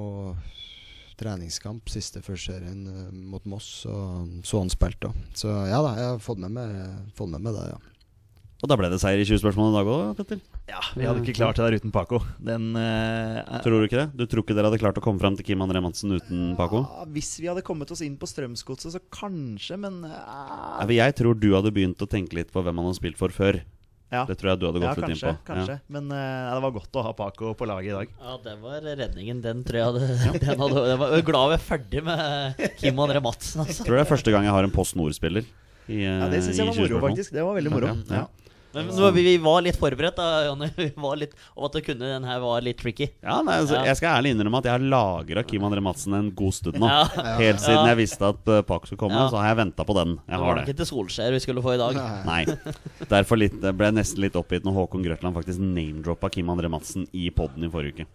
treningskamp 1.18 1.90
siste 1.92 2.22
førserien 2.24 2.86
uh, 2.86 3.04
mot 3.12 3.44
Moss, 3.50 3.84
og 3.90 4.40
så 4.46 4.62
han 4.62 4.72
spilte 4.72 5.10
òg. 5.10 5.22
Så 5.38 5.50
ja 5.50 5.82
da, 5.84 5.94
jeg 5.98 6.12
har 6.14 6.22
fått 6.24 6.42
med 6.42 6.54
meg, 6.56 6.74
fått 7.18 7.32
med 7.34 7.44
meg 7.44 7.56
det, 7.58 7.70
ja. 7.74 7.78
Og 8.58 8.66
da 8.66 8.74
ble 8.74 8.88
det 8.90 8.98
seier 8.98 9.20
i 9.22 9.26
20 9.26 9.38
spørsmål 9.38 9.68
i 9.70 9.74
dag 9.76 9.88
òg, 9.92 10.06
Petter. 10.18 10.40
Ja, 10.68 10.80
Vi 10.98 11.06
hadde 11.06 11.22
ikke 11.22 11.36
klart 11.38 11.60
det 11.60 11.64
der 11.64 11.76
uten 11.78 11.92
Paco. 11.94 12.18
Den 12.42 12.72
uh, 12.74 13.60
Tror 13.62 13.78
du 13.78 13.86
ikke 13.86 14.00
det? 14.00 14.08
Du 14.18 14.24
tror 14.26 14.42
ikke 14.42 14.56
dere 14.58 14.66
hadde 14.66 14.80
klart 14.82 14.98
å 14.98 15.04
komme 15.04 15.22
fram 15.22 15.36
til 15.38 15.46
Kim 15.46 15.62
André 15.62 15.80
Madsen 15.84 16.16
uten 16.16 16.56
Paco? 16.58 16.82
ja, 16.82 17.06
Hvis 17.14 17.36
vi 17.38 17.46
hadde 17.46 17.62
kommet 17.66 17.92
oss 17.94 18.02
inn 18.02 18.18
på 18.18 18.26
Strømsgodset, 18.26 18.96
så 18.96 19.02
kanskje, 19.14 19.78
men 19.78 20.02
Ja, 20.10 20.82
eh, 20.82 20.94
jeg 20.98 21.14
tror 21.20 21.38
du 21.38 21.52
hadde 21.54 21.72
begynt 21.72 22.02
å 22.02 22.10
tenke 22.10 22.40
litt 22.40 22.50
på 22.50 22.64
hvem 22.66 22.82
han 22.82 22.90
har 22.90 22.98
spilt 22.98 23.20
for 23.20 23.30
før. 23.30 23.62
Ja. 24.08 24.22
Det 24.24 24.36
tror 24.40 24.50
jeg 24.50 24.60
du 24.60 24.66
hadde 24.68 24.80
ja, 24.80 24.88
gått 24.94 25.00
litt 25.02 25.06
kanskje. 25.10 25.28
inn 25.28 25.38
på. 25.38 25.46
kanskje. 25.50 25.74
Men 25.92 26.10
uh, 26.12 26.54
det 26.54 26.62
var 26.64 26.74
godt 26.78 26.98
å 27.00 27.04
ha 27.04 27.12
Paco 27.18 27.52
på 27.58 27.68
laget 27.68 27.90
i 27.90 27.96
dag. 27.96 28.14
Ja, 28.24 28.36
det 28.46 28.54
var 28.62 28.86
redningen. 29.02 29.42
Den 29.44 29.60
tror 29.68 29.78
jeg 29.80 29.88
hadde, 29.90 30.38
den 30.46 30.62
hadde 30.64 30.84
Jeg 30.88 31.00
var 31.02 31.16
glad 31.28 31.52
vi 31.52 31.56
er 31.58 31.64
ferdig 31.68 32.04
med 32.06 32.62
Kim 32.80 33.02
André 33.04 33.20
Madsen, 33.24 33.64
altså. 33.66 33.84
tror 33.84 34.00
det 34.00 34.04
er 34.06 34.12
første 34.14 34.32
gang 34.34 34.48
jeg 34.48 34.54
har 34.56 34.68
en 34.68 34.72
Post 34.74 34.96
Nord-spiller. 34.96 35.44
eh, 35.88 36.02
Ja, 36.06 36.28
Det 36.32 36.40
syns 36.46 36.60
jeg 36.62 36.70
var 36.70 36.78
moro, 36.80 37.00
faktisk. 37.08 37.34
Det 37.36 37.44
var 37.44 37.58
veldig 37.60 37.74
moro. 37.74 37.92
Ja, 37.92 38.22
ja. 38.22 38.47
Men 38.74 38.90
nå, 38.92 39.10
vi, 39.16 39.22
vi 39.24 39.34
var 39.40 39.62
litt 39.64 39.78
forberedt, 39.80 40.18
da, 40.18 40.44
Jonny. 40.44 40.66
Vi 40.76 40.88
var 41.00 41.16
litt, 41.16 41.32
og 41.56 41.64
at 41.70 41.78
det 41.78 41.82
kunne, 41.86 42.04
den 42.12 42.26
her 42.28 42.38
var 42.42 42.60
litt 42.62 42.76
tricky. 42.82 43.06
Ja, 43.24 43.38
nei, 43.42 43.54
altså, 43.62 43.78
Ja. 43.78 43.84
Jeg 43.88 43.96
skal 43.96 44.18
ærlig 44.18 44.34
innrømme 44.36 44.60
at 44.60 44.68
jeg 44.68 44.74
har 44.76 44.84
lagra 44.92 45.42
Kim 45.48 45.64
André 45.64 45.80
Madsen 45.82 46.14
en 46.18 46.28
god 46.36 46.52
stund 46.58 46.76
nå. 46.82 46.90
Ja. 46.92 47.34
Helt 47.40 47.62
siden 47.64 47.80
Ja. 47.80 47.86
jeg 47.94 48.00
visste 48.02 48.28
at 48.28 48.50
uh, 48.52 48.60
Paco 48.68 48.84
skulle 48.90 49.00
komme, 49.00 49.16
Ja. 49.16 49.30
så 49.32 49.40
har 49.40 49.48
jeg 49.54 49.60
venta 49.64 49.86
på 49.88 49.96
den. 49.96 50.16
Jeg 50.20 50.28
Det 50.28 50.36
har 50.36 50.44
var 50.44 50.60
det. 50.60 50.66
ikke 50.68 50.76
til 50.82 50.90
Solskjær 50.92 51.32
vi 51.32 51.40
skulle 51.46 51.64
få 51.64 51.74
i 51.78 51.80
dag. 51.80 52.00
Nei. 52.28 52.42
Derfor 53.16 53.40
litt, 53.40 53.56
ble 53.62 53.88
jeg 53.88 53.96
nesten 53.96 54.20
litt 54.26 54.36
oppgitt 54.36 54.66
når 54.68 54.76
Håkon 54.82 55.06
Grøtland 55.06 55.38
faktisk 55.40 55.64
name-droppa 55.64 56.30
Kim 56.36 56.52
André 56.52 56.68
Madsen 56.72 57.08
i 57.16 57.30
poden 57.32 57.64
i 57.64 57.70
forrige 57.72 58.02
uke. 58.04 58.06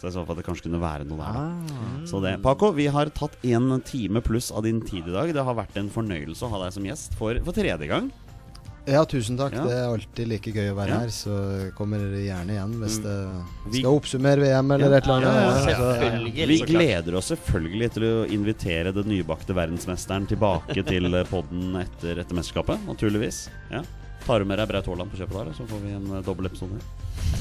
Så 0.00 0.08
jeg 0.08 0.14
så 0.16 0.22
for 0.24 0.32
at 0.32 0.38
det 0.40 0.46
kanskje 0.46 0.64
kunne 0.66 0.80
være 0.80 1.04
noe 1.06 1.20
der. 1.20 1.38
da. 1.38 1.76
Ah. 1.76 1.96
Så 2.08 2.22
det. 2.24 2.34
Paco, 2.42 2.70
vi 2.72 2.86
har 2.90 3.10
tatt 3.14 3.34
en 3.44 3.74
time 3.84 4.22
pluss 4.24 4.48
av 4.50 4.64
din 4.64 4.80
tid 4.80 5.06
i 5.06 5.12
dag. 5.14 5.30
Det 5.36 5.44
har 5.44 5.54
vært 5.58 5.76
en 5.76 5.90
fornøyelse 5.92 6.46
å 6.46 6.50
ha 6.54 6.62
deg 6.64 6.72
som 6.72 6.86
gjest 6.88 7.14
for, 7.20 7.36
for 7.44 7.52
tredje 7.54 7.86
gang. 7.90 8.08
Ja, 8.88 9.04
tusen 9.04 9.36
takk. 9.38 9.52
Ja. 9.54 9.64
Det 9.68 9.74
er 9.76 9.88
alltid 9.92 10.28
like 10.30 10.52
gøy 10.54 10.70
å 10.72 10.76
være 10.78 10.88
Ja. 10.88 10.98
her, 11.00 11.08
så 11.12 11.34
kommer 11.76 11.98
dere 12.00 12.22
gjerne 12.24 12.54
igjen 12.56 12.72
hvis 12.80 12.98
Mm. 12.98 13.04
det 13.04 13.72
Vi- 13.72 13.78
skal 13.80 13.90
oppsummere 14.00 14.40
VM 14.40 14.70
eller 14.72 14.90
Ja. 14.90 14.96
et 14.96 15.04
eller 15.04 15.14
annet. 15.14 15.34
Ja, 15.34 15.40
ja, 15.40 15.50
ja. 15.50 15.76
Så- 15.76 16.00
Selvfølgelig. 16.00 16.46
Vi 16.48 16.60
gleder 16.66 17.14
oss 17.16 17.28
selvfølgelig 17.30 17.92
til 17.92 18.02
å 18.02 18.26
invitere 18.30 18.92
den 18.94 19.04
nybakte 19.04 19.54
verdensmesteren 19.54 20.26
tilbake 20.26 20.84
til 20.86 21.02
podden 21.30 21.76
etter, 21.76 22.18
etter 22.18 22.34
mesterskapet, 22.34 22.78
naturligvis. 22.86 23.48
Ja. 23.70 23.82
Tar 24.26 24.38
du 24.40 24.44
med 24.44 24.58
deg 24.58 24.68
Braut 24.68 24.86
Haaland 24.86 25.10
på 25.12 25.16
kjøpet 25.18 25.44
der, 25.44 25.52
så 25.52 25.66
får 25.66 25.80
vi 25.82 25.90
en 25.92 26.16
eh, 26.16 26.22
dobbel 26.22 26.46
episode. 26.46 26.80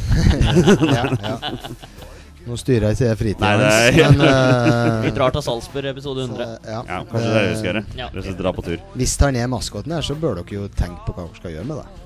ja, 0.93 1.03
ja. 1.21 1.39
Nå 2.49 2.57
styrer 2.57 2.89
jeg 2.89 2.97
ikke 2.97 3.17
fritida 3.19 3.51
hans, 3.53 4.17
men 4.17 5.03
Vi 5.05 5.11
drar 5.13 5.35
til 5.35 5.43
Salzburg 5.45 5.89
episode 5.91 6.25
100. 6.25 6.37
så, 6.39 6.71
ja. 6.73 6.81
Ja, 6.89 6.99
kanskje 7.05 7.29
det 7.29 7.35
er 7.37 7.45
det 7.45 7.49
vi 7.53 7.57
skal 7.61 7.69
gjøre. 7.71 7.83
Ja. 7.99 8.07
Hvis 8.15 8.37
dra 8.41 8.53
på 8.57 8.65
tur. 8.65 8.79
Hvis 8.97 9.13
han 9.21 9.37
er 9.37 9.51
maskoten 9.53 9.93
her, 9.93 10.05
så 10.05 10.17
bør 10.17 10.41
dere 10.41 10.57
jo 10.57 10.67
tenke 10.73 11.05
på 11.05 11.13
hva 11.13 11.27
dere 11.27 11.41
skal 11.43 11.53
gjøre 11.59 11.69
med 11.69 11.83
det. 11.83 12.05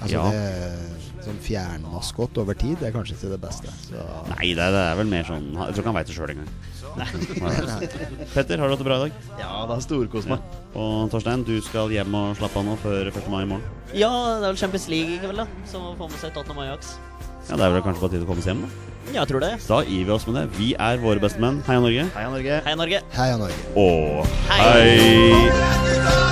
Altså 0.00 0.16
Ja. 0.16 0.24
det 0.32 1.06
Sånn 1.20 1.36
fjernmaskot 1.44 2.38
over 2.40 2.56
tid 2.56 2.78
det 2.80 2.86
er 2.88 2.92
kanskje 2.94 3.12
ikke 3.12 3.28
det 3.34 3.38
beste. 3.42 3.68
Så. 3.90 4.00
Nei, 4.30 4.54
det 4.56 4.62
er, 4.64 4.72
det 4.72 4.84
er 4.88 4.94
vel 4.96 5.10
mer 5.10 5.26
sånn 5.28 5.50
Jeg 5.52 5.74
tror 5.76 5.82
ikke 5.82 5.90
han 5.90 5.98
veit 5.98 6.08
det 6.08 6.14
sjøl 6.16 6.30
engang. 6.32 6.48
Petter, 8.34 8.56
har 8.56 8.70
du 8.70 8.72
hatt 8.72 8.80
det 8.80 8.86
bra 8.88 8.96
i 8.96 9.02
dag? 9.04 9.18
Ja, 9.36 9.50
det 9.68 9.74
har 9.76 9.82
storkost 9.84 10.30
meg. 10.32 10.40
Og 10.72 11.10
Torstein, 11.12 11.44
du 11.44 11.52
skal 11.66 11.92
hjem 11.92 12.16
og 12.16 12.32
slappe 12.40 12.56
av 12.62 12.64
nå 12.70 12.78
før 12.80 13.10
1. 13.12 13.20
mai 13.28 13.42
i 13.44 13.50
morgen. 13.52 13.66
Ja, 13.92 14.08
det 14.40 14.48
er 14.48 14.54
vel 14.54 14.60
Champions 14.62 14.88
League 14.88 15.18
i 15.18 15.20
kveld, 15.20 15.42
da. 15.42 15.46
Så 15.68 15.82
må 15.84 15.92
få 16.00 16.08
med 16.08 16.18
seg 16.22 16.32
Tottenham 16.32 16.64
Ajax. 16.64 16.94
Ja, 17.50 17.56
Det 17.60 17.66
er 17.68 17.76
vel 17.76 17.84
kanskje 17.84 18.04
på 18.06 18.10
tide 18.14 18.24
å 18.24 18.30
komme 18.32 18.44
seg 18.44 18.54
hjem, 18.54 18.64
da. 18.64 18.70
Jeg 19.14 19.26
tror 19.26 19.40
det. 19.42 19.52
Da 19.66 19.82
gir 19.86 20.04
vi 20.06 20.12
oss 20.14 20.26
med 20.28 20.34
det. 20.38 20.44
Vi 20.58 20.68
er 20.78 21.00
våre 21.02 21.20
beste 21.22 21.40
menn. 21.42 21.62
Heia 21.66 21.80
Norge. 21.82 22.06
Heia 22.14 22.30
Norge. 22.30 22.60
Heia 22.66 22.76
Norge. 22.78 23.02
Heia 23.16 23.36
Norge. 23.40 23.58
Og 23.74 24.26
hei. 24.50 24.60
hei. 24.62 26.30